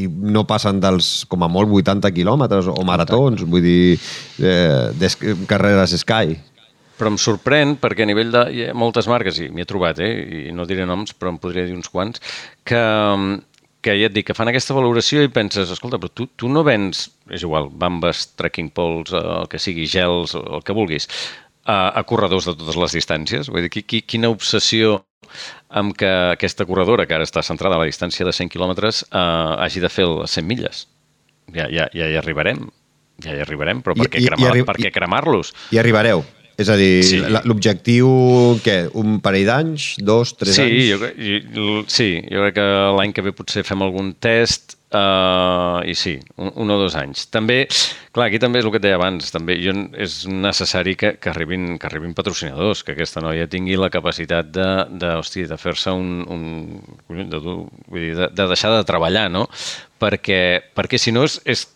i 0.04 0.06
no 0.08 0.44
passen 0.50 0.82
dels, 0.84 1.26
com 1.32 1.46
a 1.46 1.52
molt, 1.52 1.72
80 1.80 2.12
quilòmetres 2.16 2.70
o 2.74 2.78
maratons, 2.88 3.46
vull 3.48 3.66
dir, 3.66 3.98
eh, 4.42 4.92
des, 5.00 5.18
carreres 5.50 5.96
Sky. 6.04 6.38
Però 6.98 7.12
em 7.14 7.20
sorprèn 7.22 7.76
perquè 7.78 8.04
a 8.04 8.10
nivell 8.10 8.34
de 8.34 8.48
hi 8.52 8.64
ha 8.68 8.78
moltes 8.78 9.08
marques, 9.10 9.38
i 9.40 9.52
m'hi 9.54 9.64
he 9.64 9.70
trobat, 9.70 10.02
eh, 10.04 10.48
i 10.50 10.56
no 10.56 10.66
diré 10.66 10.88
noms, 10.90 11.14
però 11.14 11.32
em 11.34 11.38
podria 11.42 11.68
dir 11.68 11.78
uns 11.78 11.92
quants, 11.94 12.24
que, 12.66 12.82
que 13.88 13.96
ja 13.96 14.10
et 14.10 14.16
dic, 14.16 14.28
que 14.28 14.36
fan 14.36 14.52
aquesta 14.52 14.76
valoració 14.76 15.24
i 15.24 15.32
penses, 15.32 15.72
escolta, 15.72 16.00
però 16.02 16.12
tu, 16.12 16.28
tu 16.36 16.52
no 16.52 16.64
vens, 16.68 17.08
és 17.32 17.44
igual, 17.48 17.70
bambes, 17.72 18.26
trekking 18.40 18.72
poles, 18.76 19.14
eh, 19.16 19.22
el 19.42 19.48
que 19.52 19.62
sigui, 19.64 19.88
gels, 19.92 20.36
el 20.38 20.66
que 20.68 20.76
vulguis, 20.76 21.08
a, 21.64 21.78
a 21.96 22.04
corredors 22.08 22.50
de 22.50 22.56
totes 22.60 22.80
les 22.80 22.98
distàncies? 23.00 23.52
Vull 23.52 23.68
dir, 23.68 23.72
qui, 23.72 24.02
quina 24.04 24.32
obsessió 24.34 25.02
amb 25.70 25.96
que 26.00 26.10
aquesta 26.34 26.68
corredora, 26.68 27.08
que 27.08 27.16
ara 27.16 27.28
està 27.28 27.44
centrada 27.44 27.78
a 27.78 27.84
la 27.84 27.88
distància 27.90 28.28
de 28.28 28.36
100 28.36 28.52
quilòmetres, 28.54 29.06
eh, 29.08 29.24
hagi 29.64 29.84
de 29.84 29.92
fer 29.92 30.08
les 30.12 30.36
100 30.40 30.48
milles. 30.48 30.86
Ja, 31.56 31.70
ja, 31.72 31.88
ja 31.96 32.12
hi 32.12 32.20
arribarem, 32.20 32.68
ja 33.24 33.36
hi 33.36 33.44
arribarem, 33.44 33.80
però 33.84 33.96
per 33.96 34.10
què 34.12 34.24
cremar-los? 34.28 34.52
Cremar 34.60 34.68
I 35.72 35.80
arribareu. 35.80 36.26
És 36.58 36.72
a 36.74 36.76
dir, 36.80 37.04
sí. 37.06 37.20
l'objectiu, 37.46 38.08
què? 38.66 38.88
Un 38.98 39.20
parell 39.22 39.46
d'anys? 39.46 39.92
Dos, 40.02 40.34
tres 40.40 40.58
sí, 40.58 40.64
anys? 40.66 41.28
Jo, 41.54 41.76
sí, 41.86 42.08
jo 42.26 42.42
crec 42.42 42.58
que 42.58 42.66
l'any 42.98 43.14
que 43.14 43.26
ve 43.28 43.34
potser 43.38 43.62
fem 43.68 43.86
algun 43.86 44.16
test 44.18 44.74
uh, 44.90 45.86
i 45.86 45.94
sí, 45.94 46.16
un, 46.42 46.50
un 46.64 46.74
o 46.74 46.80
dos 46.82 46.98
anys. 46.98 47.28
També, 47.34 47.60
clar, 48.10 48.32
aquí 48.32 48.42
també 48.42 48.64
és 48.64 48.66
el 48.66 48.74
que 48.74 48.82
et 48.82 48.88
deia 48.88 48.98
abans, 48.98 49.30
també 49.34 49.60
jo, 49.62 49.76
és 50.02 50.18
necessari 50.32 50.98
que, 50.98 51.14
que, 51.22 51.30
arribin, 51.30 51.76
que 51.78 51.90
arribin 51.92 52.18
patrocinadors, 52.18 52.82
que 52.82 52.96
aquesta 52.98 53.22
noia 53.22 53.46
tingui 53.54 53.78
la 53.78 53.92
capacitat 53.94 54.50
de, 54.50 54.68
de, 54.98 55.14
hosti, 55.22 55.46
de 55.46 55.62
fer-se 55.62 55.94
un... 55.94 56.26
un 56.26 57.24
de, 57.30 57.42
vull 57.46 58.02
dir, 58.02 58.14
de, 58.18 58.34
de 58.34 58.50
deixar 58.50 58.74
de 58.74 58.84
treballar, 58.88 59.28
no? 59.30 59.46
Perquè, 60.02 60.42
perquè 60.74 60.98
si 61.02 61.14
no 61.14 61.30
és, 61.30 61.38
és 61.46 61.68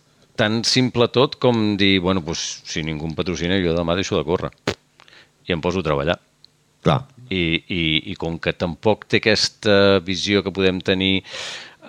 tan 0.41 0.63
simple 0.65 1.11
tot 1.13 1.37
com 1.37 1.75
dir, 1.77 1.99
bueno, 2.01 2.25
doncs, 2.25 2.61
si 2.65 2.81
ningú 2.85 3.09
em 3.09 3.17
patrocina, 3.17 3.61
jo 3.61 3.77
demà 3.77 3.99
deixo 3.99 4.17
de 4.17 4.25
córrer 4.25 4.53
i 5.51 5.57
em 5.57 5.63
poso 5.63 5.83
a 5.83 5.87
treballar. 5.87 6.17
Clar. 6.81 7.03
I, 7.31 7.43
i, 7.71 7.83
i 8.11 8.15
com 8.19 8.39
que 8.41 8.55
tampoc 8.57 9.05
té 9.07 9.21
aquesta 9.21 9.99
visió 10.03 10.41
que 10.43 10.51
podem 10.55 10.81
tenir 10.83 11.21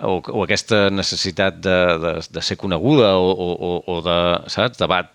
o, 0.03 0.19
o 0.19 0.43
aquesta 0.43 0.87
necessitat 0.93 1.57
de, 1.63 1.79
de, 2.03 2.13
de 2.35 2.43
ser 2.45 2.57
coneguda 2.61 3.15
o, 3.17 3.33
o, 3.33 3.73
o 3.89 3.99
de, 4.05 4.19
saps, 4.51 4.79
de 4.79 4.87
bat, 4.89 5.11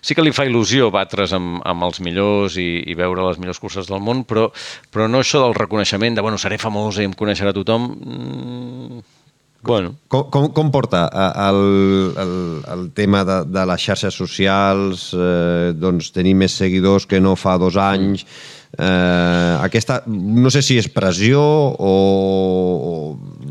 sí 0.00 0.14
que 0.14 0.24
li 0.24 0.32
fa 0.34 0.46
il·lusió 0.48 0.88
batre's 0.94 1.34
amb, 1.36 1.58
amb 1.66 1.86
els 1.88 2.00
millors 2.04 2.58
i, 2.60 2.68
i 2.88 2.96
veure 2.98 3.26
les 3.26 3.38
millors 3.42 3.60
curses 3.62 3.90
del 3.90 4.02
món, 4.04 4.24
però, 4.28 4.48
però 4.94 5.08
no 5.10 5.22
això 5.22 5.42
del 5.44 5.56
reconeixement 5.58 6.16
de, 6.16 6.24
bueno, 6.24 6.40
seré 6.40 6.58
famosa 6.60 7.02
i 7.02 7.08
em 7.08 7.16
coneixerà 7.18 7.54
tothom, 7.56 7.88
mm, 7.98 9.02
Bueno. 9.62 9.96
Com, 10.08 10.28
com, 10.30 10.46
com 10.54 10.70
porta 10.70 11.08
el, 11.48 12.14
el, 12.16 12.34
el 12.72 12.84
tema 12.94 13.24
de, 13.26 13.40
de 13.50 13.64
les 13.66 13.82
xarxes 13.82 14.14
socials, 14.14 15.08
eh, 15.16 15.74
doncs 15.74 16.12
tenir 16.14 16.36
més 16.38 16.54
seguidors 16.60 17.08
que 17.10 17.18
no 17.20 17.34
fa 17.36 17.56
dos 17.58 17.76
anys, 17.82 18.22
eh, 18.78 19.56
aquesta, 19.64 20.02
no 20.06 20.52
sé 20.54 20.62
si 20.62 20.78
és 20.78 20.86
pressió 20.94 21.42
o, 21.42 21.94
o 22.90 22.94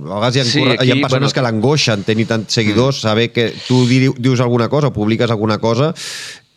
a 0.07 0.15
vegades 0.15 0.37
hi 0.37 0.41
ha, 0.41 0.47
sí, 0.47 0.63
aquí, 0.63 0.87
hi 0.87 0.95
ha 0.95 1.01
persones 1.01 1.27
bueno, 1.27 1.35
que 1.35 1.45
l'angoixen 1.45 2.07
tenir 2.07 2.27
tants 2.29 2.55
seguidors, 2.55 3.01
mm. 3.01 3.07
saber 3.09 3.27
que 3.35 3.49
tu 3.67 3.83
dius 3.89 4.39
alguna 4.39 4.69
cosa 4.71 4.93
o 4.93 4.95
publiques 4.95 5.31
alguna 5.33 5.59
cosa 5.59 5.91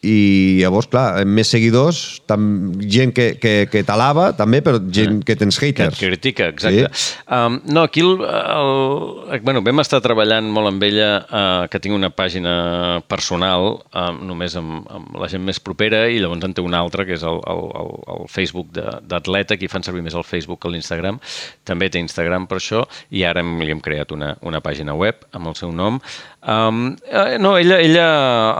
i 0.01 0.61
llavors, 0.63 0.89
clar, 0.89 1.27
més 1.29 1.51
seguidors, 1.53 2.21
tam, 2.31 2.73
gent 2.81 3.13
que, 3.13 3.35
que, 3.41 3.53
que 3.69 3.83
t'alava 3.85 4.31
també, 4.37 4.63
però 4.65 4.81
gent 4.81 5.19
que 5.27 5.37
tens 5.37 5.59
haters. 5.61 5.99
Que 5.99 6.09
et 6.09 6.15
critica, 6.15 6.49
exacte. 6.55 6.89
Sí. 6.89 7.19
Um, 7.29 7.59
no, 7.69 7.83
aquí 7.85 8.01
el, 8.01 8.23
el, 8.25 9.43
bueno, 9.45 9.61
vam 9.67 9.83
estar 9.85 10.01
treballant 10.05 10.49
molt 10.49 10.71
amb 10.73 10.87
ella, 10.89 11.11
uh, 11.27 11.67
que 11.69 11.83
tinc 11.85 11.97
una 11.97 12.09
pàgina 12.17 12.55
personal, 13.13 13.83
um, 13.93 14.23
només 14.31 14.57
amb, 14.57 14.89
amb 14.89 15.21
la 15.21 15.29
gent 15.29 15.45
més 15.45 15.61
propera, 15.61 16.07
i 16.09 16.23
llavors 16.23 16.49
en 16.49 16.57
té 16.57 16.65
una 16.65 16.81
altra, 16.81 17.05
que 17.05 17.19
és 17.19 17.27
el, 17.27 17.43
el, 17.53 17.63
el, 17.83 17.93
el 18.17 18.27
Facebook 18.33 18.73
d'Atleta, 18.73 19.61
que 19.61 19.69
fan 19.69 19.85
servir 19.85 20.05
més 20.07 20.17
el 20.17 20.25
Facebook 20.25 20.63
que 20.65 20.73
l'Instagram. 20.73 21.21
També 21.69 21.91
té 21.93 22.01
Instagram 22.01 22.49
per 22.49 22.61
això, 22.63 22.87
i 23.13 23.27
ara 23.29 23.45
li 23.45 23.73
hem 23.75 23.85
creat 23.85 24.17
una, 24.17 24.33
una 24.47 24.65
pàgina 24.65 24.97
web 24.97 25.29
amb 25.37 25.53
el 25.53 25.61
seu 25.61 25.77
nom. 25.77 26.01
Um, 26.41 26.95
eh, 27.05 27.37
no, 27.37 27.59
ella, 27.61 27.77
ella 27.85 28.07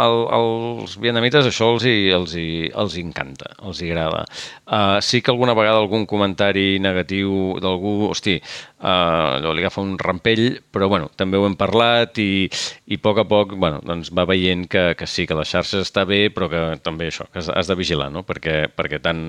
el, 0.05 0.19
els 0.37 0.99
vietnamites 1.01 1.30
això 1.39 1.71
els 1.75 1.85
hi, 1.87 2.11
els, 2.15 2.35
hi, 2.35 2.71
els 2.83 2.97
hi 2.97 3.05
encanta, 3.07 3.53
els 3.63 3.81
hi 3.81 3.91
agrada. 3.91 4.25
Uh, 4.67 4.99
sí 5.05 5.21
que 5.23 5.31
alguna 5.31 5.55
vegada 5.55 5.79
algun 5.79 6.07
comentari 6.11 6.79
negatiu 6.83 7.57
d'algú, 7.63 8.11
hosti, 8.11 8.37
uh, 8.83 9.39
li 9.41 9.63
agafa 9.63 9.85
un 9.85 9.97
rampell, 10.01 10.61
però 10.73 10.89
bueno, 10.91 11.11
també 11.17 11.39
ho 11.39 11.47
hem 11.47 11.57
parlat 11.61 12.19
i, 12.23 12.49
i 12.91 12.99
a 12.99 13.03
poc 13.03 13.23
a 13.23 13.27
poc 13.29 13.55
bueno, 13.57 13.81
doncs 13.87 14.13
va 14.17 14.27
veient 14.29 14.67
que, 14.71 14.85
que 14.99 15.09
sí, 15.11 15.27
que 15.29 15.39
la 15.39 15.47
xarxa 15.49 15.83
està 15.85 16.07
bé, 16.09 16.27
però 16.35 16.51
que 16.53 16.63
també 16.85 17.11
això, 17.11 17.29
que 17.31 17.43
has, 17.43 17.51
has 17.55 17.71
de 17.71 17.79
vigilar, 17.79 18.11
no? 18.13 18.25
perquè, 18.27 18.65
perquè 18.75 19.01
tant 19.03 19.23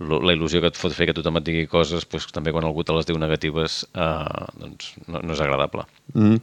la 0.00 0.36
il·lusió 0.36 0.62
que 0.62 0.72
et 0.72 0.78
fot 0.78 0.94
fer 0.94 1.10
que 1.10 1.16
tothom 1.16 1.40
et 1.40 1.48
digui 1.48 1.66
coses, 1.70 2.06
doncs, 2.10 2.30
també 2.34 2.54
quan 2.54 2.66
algú 2.66 2.84
te 2.86 2.96
les 2.96 3.08
diu 3.08 3.18
negatives, 3.20 3.82
uh, 3.94 4.48
doncs 4.60 4.94
no, 5.06 5.20
no 5.20 5.36
és 5.36 5.42
agradable. 5.44 5.86
Mm. 6.14 6.40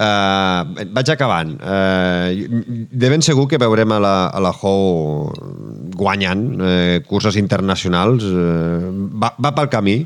Uh, 0.00 0.86
vaig 0.96 1.10
acabant. 1.12 1.50
Uh, 1.60 2.32
de 2.88 3.08
ben 3.12 3.20
segur 3.20 3.44
que 3.50 3.58
veurem 3.60 3.92
a 3.92 3.98
la, 4.00 4.14
a 4.32 4.40
la 4.40 4.52
Ho 4.56 5.28
guanyant 6.00 6.44
uh, 6.56 6.94
curses 7.04 7.36
internacionals. 7.36 8.24
Uh, 8.24 8.88
va, 9.20 9.34
va 9.36 9.52
pel 9.58 9.68
camí 9.68 9.98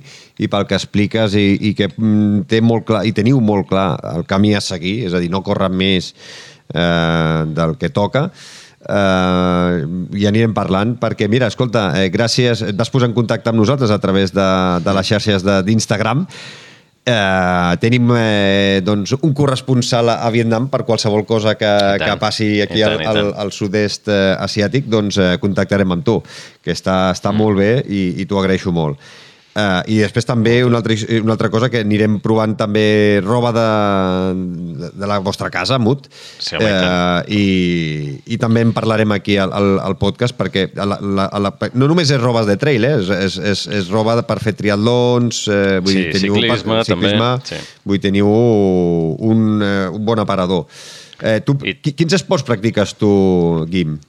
i 0.42 0.48
pel 0.50 0.66
que 0.66 0.74
expliques 0.74 1.36
i, 1.38 1.46
i 1.70 1.72
que 1.78 1.92
mm, 1.92 2.48
té 2.50 2.58
molt 2.58 2.88
clar, 2.88 3.04
i 3.06 3.14
teniu 3.14 3.38
molt 3.38 3.70
clar 3.70 3.92
el 4.16 4.26
camí 4.26 4.50
a 4.58 4.64
seguir, 4.64 5.04
és 5.06 5.14
a 5.14 5.22
dir, 5.22 5.30
no 5.30 5.44
córrer 5.46 5.70
més 5.70 6.10
uh, 6.74 7.46
del 7.54 7.78
que 7.78 7.92
toca. 7.94 8.26
Uh, 8.84 10.10
i 10.18 10.26
anirem 10.26 10.52
parlant 10.58 10.98
perquè, 11.00 11.30
mira, 11.30 11.46
escolta, 11.48 11.86
eh, 12.02 12.10
gràcies, 12.12 12.66
et 12.66 12.76
vas 12.76 12.90
posar 12.92 13.12
en 13.12 13.14
contacte 13.16 13.48
amb 13.48 13.62
nosaltres 13.62 13.94
a 13.94 14.02
través 14.02 14.34
de, 14.34 14.50
de 14.82 14.98
les 14.98 15.14
xarxes 15.14 15.46
d'Instagram 15.46 16.26
Eh, 17.04 17.72
tenim 17.84 18.08
eh, 18.16 18.80
doncs, 18.80 19.12
un 19.20 19.34
corresponsal 19.36 20.08
a 20.08 20.30
Vietnam 20.32 20.70
per 20.72 20.86
qualsevol 20.88 21.26
cosa 21.28 21.52
que, 21.60 21.68
que 22.00 22.14
passi 22.16 22.62
aquí 22.64 22.80
tant, 22.80 22.96
al, 23.04 23.18
al, 23.20 23.28
al 23.44 23.52
sud-est 23.52 24.08
eh, 24.08 24.32
asiàtic, 24.40 24.88
doncs 24.88 25.18
eh, 25.20 25.34
contactarem 25.42 25.92
amb 25.92 26.06
tu, 26.06 26.16
que 26.64 26.72
està, 26.72 27.10
està 27.12 27.28
mm. 27.28 27.42
molt 27.42 27.60
bé 27.60 27.70
i, 27.84 28.06
i 28.24 28.24
t'ho 28.24 28.40
agraeixo 28.40 28.72
molt. 28.72 28.96
Uh, 29.54 29.84
I 29.86 30.00
després 30.02 30.26
també 30.26 30.56
una 30.66 30.80
altra, 30.80 30.96
una 31.22 31.36
altra 31.36 31.46
cosa 31.48 31.68
que 31.70 31.78
anirem 31.84 32.16
provant 32.18 32.56
també 32.58 33.20
roba 33.22 33.52
de, 33.54 33.66
de, 34.80 34.88
de 34.98 35.06
la 35.06 35.20
vostra 35.22 35.46
casa, 35.54 35.78
Mut. 35.78 36.08
Sí, 36.42 36.56
home, 36.58 36.66
uh, 36.66 37.22
i, 37.30 37.44
I 38.34 38.38
també 38.42 38.64
en 38.66 38.72
parlarem 38.74 39.14
aquí 39.14 39.36
al, 39.38 39.52
al, 39.54 39.76
al 39.84 39.94
podcast 40.00 40.34
perquè 40.34 40.66
la, 40.74 40.98
la, 40.98 41.28
la, 41.38 41.52
no 41.78 41.86
només 41.86 42.10
és 42.10 42.18
roba 42.18 42.42
de 42.48 42.56
trail, 42.58 42.82
eh? 42.88 42.96
és, 42.98 43.12
és, 43.14 43.38
és, 43.52 43.62
és 43.78 43.92
roba 43.94 44.16
per 44.26 44.40
fer 44.42 44.56
triatlons, 44.58 45.44
eh, 45.46 45.78
vull 45.84 45.94
Sí, 45.94 46.02
dir, 46.02 46.10
teniu 46.18 46.34
ciclisme, 46.40 46.80
ciclisme 46.90 47.30
també, 47.38 47.54
sí. 47.54 47.62
vull 47.86 47.98
dir, 48.00 48.04
teniu 48.08 48.34
un, 49.30 49.46
eh, 49.62 49.88
un 49.94 50.04
bon 50.04 50.18
aparador. 50.18 50.66
Eh, 51.22 51.38
tu, 51.46 51.54
I- 51.62 51.76
qui- 51.78 51.94
quins 51.94 52.18
esports 52.18 52.42
practiques 52.46 52.96
tu, 52.98 53.10
Guim? 53.70 54.00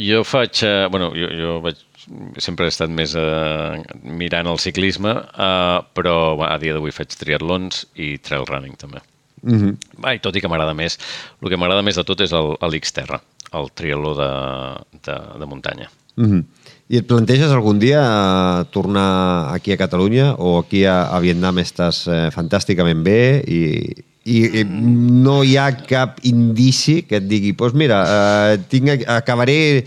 Jo 0.00 0.22
faig... 0.24 0.60
Bueno, 0.92 1.10
jo, 1.16 1.28
jo 1.40 1.56
vaig, 1.64 1.80
sempre 2.38 2.66
he 2.66 2.72
estat 2.72 2.90
més 2.92 3.14
eh, 3.18 3.82
mirant 4.02 4.50
el 4.50 4.58
ciclisme, 4.58 5.14
eh, 5.16 5.78
però 5.96 6.16
a 6.46 6.56
dia 6.62 6.76
d'avui 6.76 6.94
faig 6.94 7.14
triatlons 7.20 7.86
i 7.96 8.16
trail 8.18 8.46
running 8.48 8.76
també. 8.76 9.02
Mm 9.42 9.58
-hmm. 9.58 9.76
Va, 10.04 10.14
I 10.14 10.20
tot 10.20 10.36
i 10.36 10.40
que 10.40 10.48
m'agrada 10.48 10.74
més, 10.74 10.98
el 11.42 11.48
que 11.48 11.56
m'agrada 11.56 11.82
més 11.82 11.96
de 11.96 12.04
tot 12.04 12.20
és 12.20 12.32
el, 12.32 12.56
el 12.60 12.80
el 13.52 13.70
triatló 13.74 14.14
de, 14.14 14.30
de, 15.06 15.16
de 15.40 15.46
muntanya. 15.46 15.90
Mm 16.16 16.26
-hmm. 16.26 16.44
I 16.90 16.96
et 16.96 17.06
planteges 17.06 17.52
algun 17.52 17.78
dia 17.78 18.02
eh, 18.02 18.64
tornar 18.70 19.54
aquí 19.54 19.72
a 19.72 19.76
Catalunya 19.76 20.34
o 20.38 20.58
aquí 20.58 20.84
a, 20.84 21.06
a 21.14 21.20
Vietnam 21.20 21.58
estàs 21.58 22.06
eh, 22.08 22.30
fantàsticament 22.30 23.02
bé 23.02 23.42
i, 23.46 23.94
i, 24.24 24.60
i 24.60 24.64
no 24.64 25.42
hi 25.42 25.56
ha 25.56 25.70
cap 25.86 26.18
indici 26.22 27.02
que 27.02 27.16
et 27.16 27.28
digui 27.28 27.52
doncs 27.52 27.58
pues 27.58 27.74
mira, 27.74 27.98
eh, 28.04 28.58
tinc, 28.68 29.04
acabaré 29.06 29.84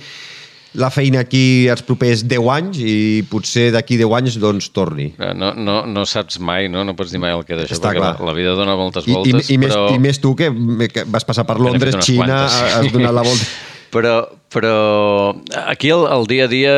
la 0.79 0.89
feina 0.93 1.21
aquí 1.23 1.67
els 1.69 1.83
propers 1.85 2.23
10 2.25 2.47
anys 2.55 2.79
i 2.81 2.95
potser 3.29 3.67
d'aquí 3.75 3.97
10 3.99 4.15
anys 4.19 4.39
doncs 4.41 4.71
torni. 4.73 5.11
Eh, 5.17 5.33
No, 5.33 5.51
no, 5.57 5.81
no 5.89 6.05
saps 6.09 6.39
mai, 6.39 6.69
no? 6.71 6.85
No 6.87 6.95
pots 6.97 7.11
dir 7.13 7.21
mai 7.21 7.33
el 7.35 7.43
que 7.45 7.57
d'això, 7.57 7.77
perquè 7.81 7.99
clar. 7.99 8.13
la, 8.19 8.29
la 8.31 8.37
vida 8.37 8.55
dona 8.57 8.77
moltes 8.79 9.07
I, 9.07 9.11
i, 9.11 9.17
voltes, 9.17 9.51
i, 9.51 9.59
més, 9.61 9.73
però... 9.73 9.91
I 9.93 10.01
més 10.01 10.21
tu 10.23 10.33
que, 10.39 10.49
que 10.93 11.05
vas 11.09 11.27
passar 11.27 11.45
per 11.49 11.59
Londres, 11.61 11.97
Xina, 12.01 12.25
quantes, 12.25 12.57
has 12.79 12.91
donat 12.95 13.21
la 13.21 13.27
volta... 13.27 13.51
Però, 13.93 14.23
però 14.49 15.35
aquí 15.69 15.91
el, 15.93 16.07
el 16.09 16.23
dia 16.25 16.47
a 16.47 16.49
dia 16.49 16.71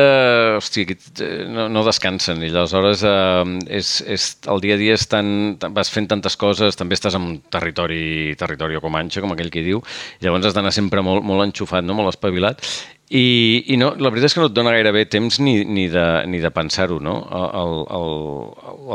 hosti, 0.58 0.82
eh, 1.24 1.46
no, 1.48 1.64
no 1.72 1.84
descansen 1.86 2.42
i 2.44 2.50
aleshores 2.50 3.00
eh, 3.08 3.54
és, 3.78 3.92
és, 4.04 4.26
el 4.52 4.60
dia 4.60 4.76
a 4.76 4.80
dia 4.80 4.98
és 4.98 5.06
tan, 5.08 5.30
vas 5.72 5.88
fent 5.94 6.10
tantes 6.10 6.36
coses, 6.36 6.76
també 6.76 6.98
estàs 6.98 7.16
en 7.16 7.24
un 7.24 7.38
territori, 7.48 8.34
territori 8.36 8.76
comanxa, 8.84 9.24
com 9.24 9.32
aquell 9.32 9.48
que 9.54 9.64
diu, 9.64 9.80
i 10.20 10.28
llavors 10.28 10.50
has 10.50 10.58
d'anar 10.58 10.74
sempre 10.76 11.00
molt, 11.00 11.24
molt 11.24 11.46
enxufat, 11.46 11.88
no? 11.88 11.96
molt 11.96 12.12
espavilat, 12.12 12.60
i, 13.08 13.62
i 13.70 13.76
no, 13.78 13.92
la 14.02 14.10
veritat 14.10 14.32
és 14.32 14.34
que 14.34 14.42
no 14.42 14.48
et 14.50 14.54
dona 14.56 14.72
gairebé 14.74 15.04
temps 15.10 15.38
ni, 15.38 15.60
ni 15.62 15.86
de, 15.92 16.04
ni 16.26 16.40
de 16.42 16.50
pensar-ho, 16.50 16.98
no? 16.98 17.14
El, 17.30 17.74
el, 17.98 18.14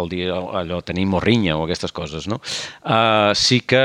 el, 0.02 0.12
dia, 0.12 0.40
allò, 0.60 0.82
tenir 0.84 1.06
morrinya 1.08 1.56
o 1.56 1.64
aquestes 1.64 1.96
coses, 1.96 2.28
no? 2.28 2.42
Uh, 2.84 3.32
sí 3.38 3.62
que, 3.64 3.82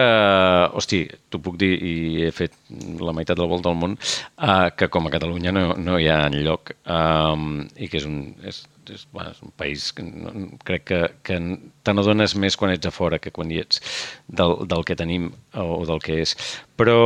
hosti, 0.74 1.04
t'ho 1.30 1.42
puc 1.44 1.58
dir, 1.62 1.72
i 1.78 1.94
he 2.26 2.32
fet 2.34 2.56
la 2.98 3.14
meitat 3.14 3.38
de 3.38 3.44
la 3.44 3.50
volta 3.52 3.70
al 3.70 3.78
món, 3.78 3.94
uh, 3.94 4.66
que 4.74 4.90
com 4.90 5.06
a 5.06 5.14
Catalunya 5.14 5.54
no, 5.54 5.68
no 5.78 6.00
hi 6.02 6.10
ha 6.10 6.24
enlloc, 6.26 6.74
um, 6.90 7.62
i 7.78 7.86
que 7.92 8.02
és 8.02 8.08
un, 8.10 8.24
és, 8.42 8.64
és, 8.94 9.06
bueno, 9.12 9.32
és 9.34 9.42
un 9.42 9.52
país 9.56 9.88
que 9.96 10.04
no, 10.06 10.32
crec 10.66 10.84
que, 10.90 11.00
que 11.26 11.38
te 11.86 11.94
n'adones 11.94 12.36
més 12.38 12.56
quan 12.58 12.72
ets 12.74 12.88
a 12.88 12.92
fora 12.94 13.20
que 13.22 13.32
quan 13.34 13.50
hi 13.50 13.60
ets 13.62 13.80
del, 14.26 14.56
del 14.68 14.84
que 14.86 14.96
tenim 14.98 15.30
o 15.54 15.82
del 15.88 16.02
que 16.04 16.20
és. 16.24 16.34
Però 16.76 16.96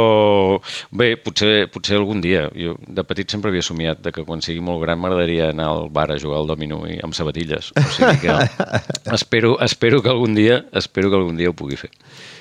bé, 0.91 1.13
potser, 1.23 1.69
potser 1.73 2.01
algun 2.01 2.23
dia. 2.25 2.49
Jo 2.57 2.77
de 2.81 3.05
petit 3.07 3.31
sempre 3.31 3.53
havia 3.53 3.65
somiat 3.67 4.03
de 4.05 4.13
que 4.15 4.25
quan 4.27 4.43
sigui 4.45 4.63
molt 4.65 4.83
gran 4.83 5.01
m'agradaria 5.03 5.51
anar 5.55 5.71
al 5.75 5.89
bar 5.95 6.09
a 6.11 6.19
jugar 6.19 6.41
al 6.41 6.51
domino 6.51 6.83
i 6.91 6.99
amb 7.05 7.17
sabatilles. 7.17 7.73
O 7.77 7.87
sigui 7.95 8.19
que 8.27 8.37
espero, 9.19 9.57
espero 9.65 10.03
que 10.03 10.13
algun 10.13 10.35
dia 10.35 10.65
espero 10.73 11.11
que 11.11 11.21
algun 11.23 11.39
dia 11.39 11.51
ho 11.51 11.57
pugui 11.57 11.79
fer. 11.81 11.93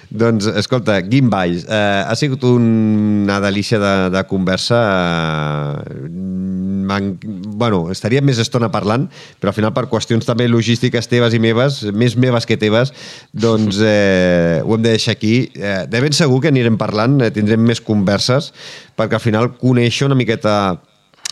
Doncs, 0.10 0.48
escolta, 0.58 0.96
Guim 1.06 1.30
Valls, 1.30 1.68
eh, 1.70 2.02
ha 2.02 2.16
sigut 2.18 2.42
una 2.50 3.38
delícia 3.44 3.78
de, 3.78 4.10
de 4.10 4.24
conversa. 4.26 4.80
Eh, 5.86 6.10
bueno, 7.60 7.86
estaríem 7.94 8.26
més 8.26 8.42
estona 8.42 8.72
parlant, 8.74 9.08
però 9.40 9.54
al 9.54 9.58
final 9.58 9.74
per 9.76 9.88
qüestions 9.92 10.28
també 10.28 10.50
logístiques 10.50 11.08
teves 11.12 11.36
i 11.38 11.40
meves, 11.44 11.84
més 11.94 12.18
meves 12.18 12.50
que 12.50 12.58
teves, 12.58 12.94
doncs 13.34 13.82
eh, 13.86 14.60
ho 14.66 14.76
hem 14.76 14.86
de 14.86 14.96
deixar 14.98 15.18
aquí. 15.18 15.50
Eh, 15.56 15.86
de 15.90 16.04
ben 16.04 16.16
segur 16.16 16.42
que 16.44 16.54
anirem 16.54 16.80
parlant, 16.80 17.20
eh, 17.22 17.34
tindrem 17.36 17.62
més 17.62 17.82
converses, 17.82 18.54
perquè 18.98 19.20
al 19.20 19.24
final 19.24 19.54
conèixer 19.60 20.10
una 20.10 20.18
miqueta 20.20 20.80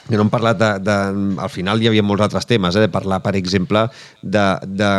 que 0.07 0.15
no 0.15 0.23
hem 0.23 0.31
parlat 0.31 0.57
de, 0.59 0.69
de... 0.83 0.95
Al 1.43 1.51
final 1.51 1.81
hi 1.81 1.89
havia 1.89 2.03
molts 2.05 2.23
altres 2.27 2.47
temes, 2.47 2.75
eh? 2.75 2.85
de 2.85 2.91
parlar, 2.91 3.19
per 3.25 3.35
exemple, 3.39 3.83
de, 4.21 4.45
de 4.79 4.91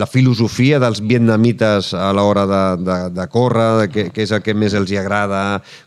la 0.00 0.08
filosofia 0.10 0.80
dels 0.82 1.02
vietnamites 1.04 1.92
a 1.94 2.10
l'hora 2.16 2.46
de, 2.48 2.62
de, 2.84 2.98
de 3.18 3.26
córrer, 3.32 3.68
de 3.82 3.90
què, 3.92 4.06
què 4.14 4.24
és 4.24 4.32
el 4.34 4.44
que 4.44 4.56
més 4.56 4.76
els 4.78 4.92
hi 4.92 5.00
agrada, 5.00 5.42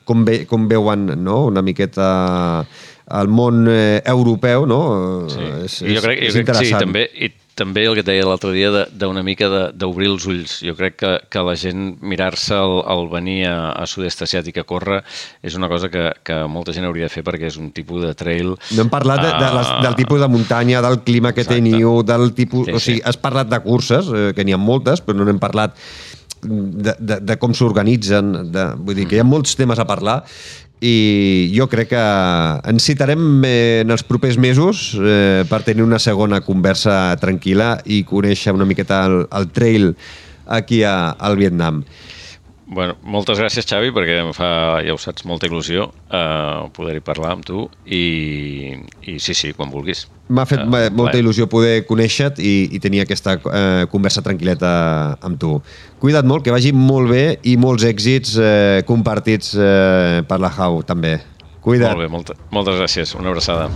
com, 0.06 0.26
ve, 0.28 0.44
com 0.50 0.70
veuen 0.70 1.10
no? 1.24 1.44
una 1.50 1.66
miqueta 1.66 2.08
el 3.08 3.28
món 3.32 3.66
eh, 3.72 4.02
europeu, 4.06 4.66
no? 4.68 4.82
Sí. 5.32 5.44
És, 5.66 5.82
I 5.82 5.96
jo 5.96 6.02
crec, 6.04 6.20
jo 6.26 6.32
és 6.32 6.40
crec 6.42 6.48
que 6.50 6.64
sí, 6.66 6.72
també, 6.76 7.06
i 7.16 7.30
també 7.58 7.88
el 7.88 7.96
que 7.98 8.04
et 8.04 8.06
deia 8.06 8.26
l'altre 8.28 8.52
dia 8.54 8.70
de- 8.70 8.84
d'una 8.94 9.24
mica 9.26 9.48
de- 9.50 9.72
d'obrir 9.74 10.10
els 10.12 10.26
ulls. 10.30 10.58
Jo 10.62 10.76
crec 10.78 10.98
que, 11.00 11.12
que 11.32 11.42
la 11.42 11.56
gent 11.58 11.96
mirar-se 12.06 12.54
el, 12.54 12.76
el 12.94 13.08
venir 13.10 13.48
a, 13.50 13.72
a 13.72 13.88
sud-est 13.90 14.22
asiàtic 14.28 14.60
a 14.62 14.66
córrer 14.68 15.00
és 15.42 15.56
una 15.58 15.70
cosa 15.72 15.90
que, 15.90 16.04
que 16.28 16.38
molta 16.52 16.76
gent 16.76 16.86
hauria 16.86 17.08
de 17.08 17.14
fer 17.16 17.24
perquè 17.26 17.48
és 17.50 17.58
un 17.58 17.72
tipus 17.74 18.04
de 18.06 18.12
trail... 18.14 18.52
No 18.76 18.84
hem 18.86 18.92
parlat 18.94 19.24
de, 19.24 19.32
de 19.32 19.50
les, 19.56 19.72
ah, 19.74 19.80
del 19.88 19.96
tipus 19.98 20.22
de 20.22 20.28
muntanya, 20.30 20.84
del 20.86 21.00
clima 21.08 21.34
que 21.34 21.42
Exacte. 21.48 21.64
teniu, 21.64 22.04
del 22.06 22.30
tipus... 22.38 22.68
Sí, 22.68 22.76
o 22.76 22.80
sigui, 22.84 23.00
sí. 23.02 23.08
has 23.08 23.18
parlat 23.18 23.50
de 23.50 23.60
curses, 23.66 24.12
eh, 24.14 24.30
que 24.38 24.46
n'hi 24.46 24.54
ha 24.54 24.62
moltes, 24.62 25.02
però 25.02 25.18
no 25.18 25.26
n'hem 25.26 25.40
parlat 25.42 25.74
de, 26.44 26.94
de, 27.00 27.18
de 27.26 27.36
com 27.42 27.56
s'organitzen, 27.58 28.36
vull 28.86 28.96
dir 28.96 29.08
que 29.10 29.18
hi 29.18 29.24
ha 29.24 29.26
molts 29.26 29.56
temes 29.58 29.80
a 29.82 29.88
parlar 29.90 30.20
i 30.80 31.50
jo 31.56 31.66
crec 31.72 31.90
que 31.90 32.04
ens 32.70 32.86
citarem 32.86 33.42
eh, 33.46 33.82
en 33.82 33.94
els 33.94 34.04
propers 34.06 34.38
mesos 34.38 34.92
eh, 35.02 35.44
per 35.50 35.64
tenir 35.66 35.86
una 35.86 35.98
segona 35.98 36.42
conversa 36.46 37.16
tranquil·la 37.22 37.80
i 37.86 38.04
conèixer 38.06 38.54
una 38.54 38.68
miqueta 38.70 39.02
el, 39.10 39.24
el 39.32 39.50
trail 39.50 39.96
aquí 40.46 40.84
a, 40.84 41.12
al 41.18 41.38
Vietnam. 41.38 41.82
Bueno, 42.68 42.98
moltes 43.00 43.40
gràcies, 43.40 43.64
Xavi, 43.64 43.94
perquè 43.96 44.18
em 44.26 44.34
fa, 44.36 44.50
ja 44.84 44.92
ho 44.92 45.00
saps, 45.00 45.24
molta 45.30 45.48
il·lusió 45.48 45.86
eh, 45.88 46.66
poder-hi 46.76 47.00
parlar 47.06 47.38
amb 47.38 47.48
tu 47.48 47.64
i, 47.86 48.76
i 49.08 49.16
sí, 49.24 49.36
sí, 49.38 49.54
quan 49.56 49.72
vulguis. 49.72 50.04
M'ha 50.28 50.44
fet 50.50 50.66
Eh, 50.66 50.68
uh, 50.68 50.92
molta 50.92 51.16
il·lusió 51.16 51.48
poder 51.48 51.86
conèixer-te 51.88 52.44
i, 52.44 52.68
i 52.76 52.82
tenir 52.84 53.06
aquesta 53.06 53.38
eh, 53.40 53.86
conversa 53.88 54.26
tranquil·leta 54.26 54.70
amb 55.24 55.40
tu. 55.40 55.54
Cuida't 56.04 56.28
molt, 56.28 56.44
que 56.44 56.52
vagi 56.52 56.76
molt 56.76 57.08
bé 57.14 57.24
i 57.48 57.56
molts 57.56 57.88
èxits 57.88 58.36
eh, 58.36 58.84
compartits 58.90 59.56
eh, 59.56 60.28
per 60.28 60.42
la 60.44 60.52
Jau, 60.52 60.82
també. 60.84 61.22
Cuida't. 61.64 61.96
Molt 61.96 62.04
bé, 62.04 62.12
molta, 62.12 62.40
moltes 62.52 62.82
gràcies. 62.84 63.16
Una 63.16 63.32
abraçada. 63.32 63.72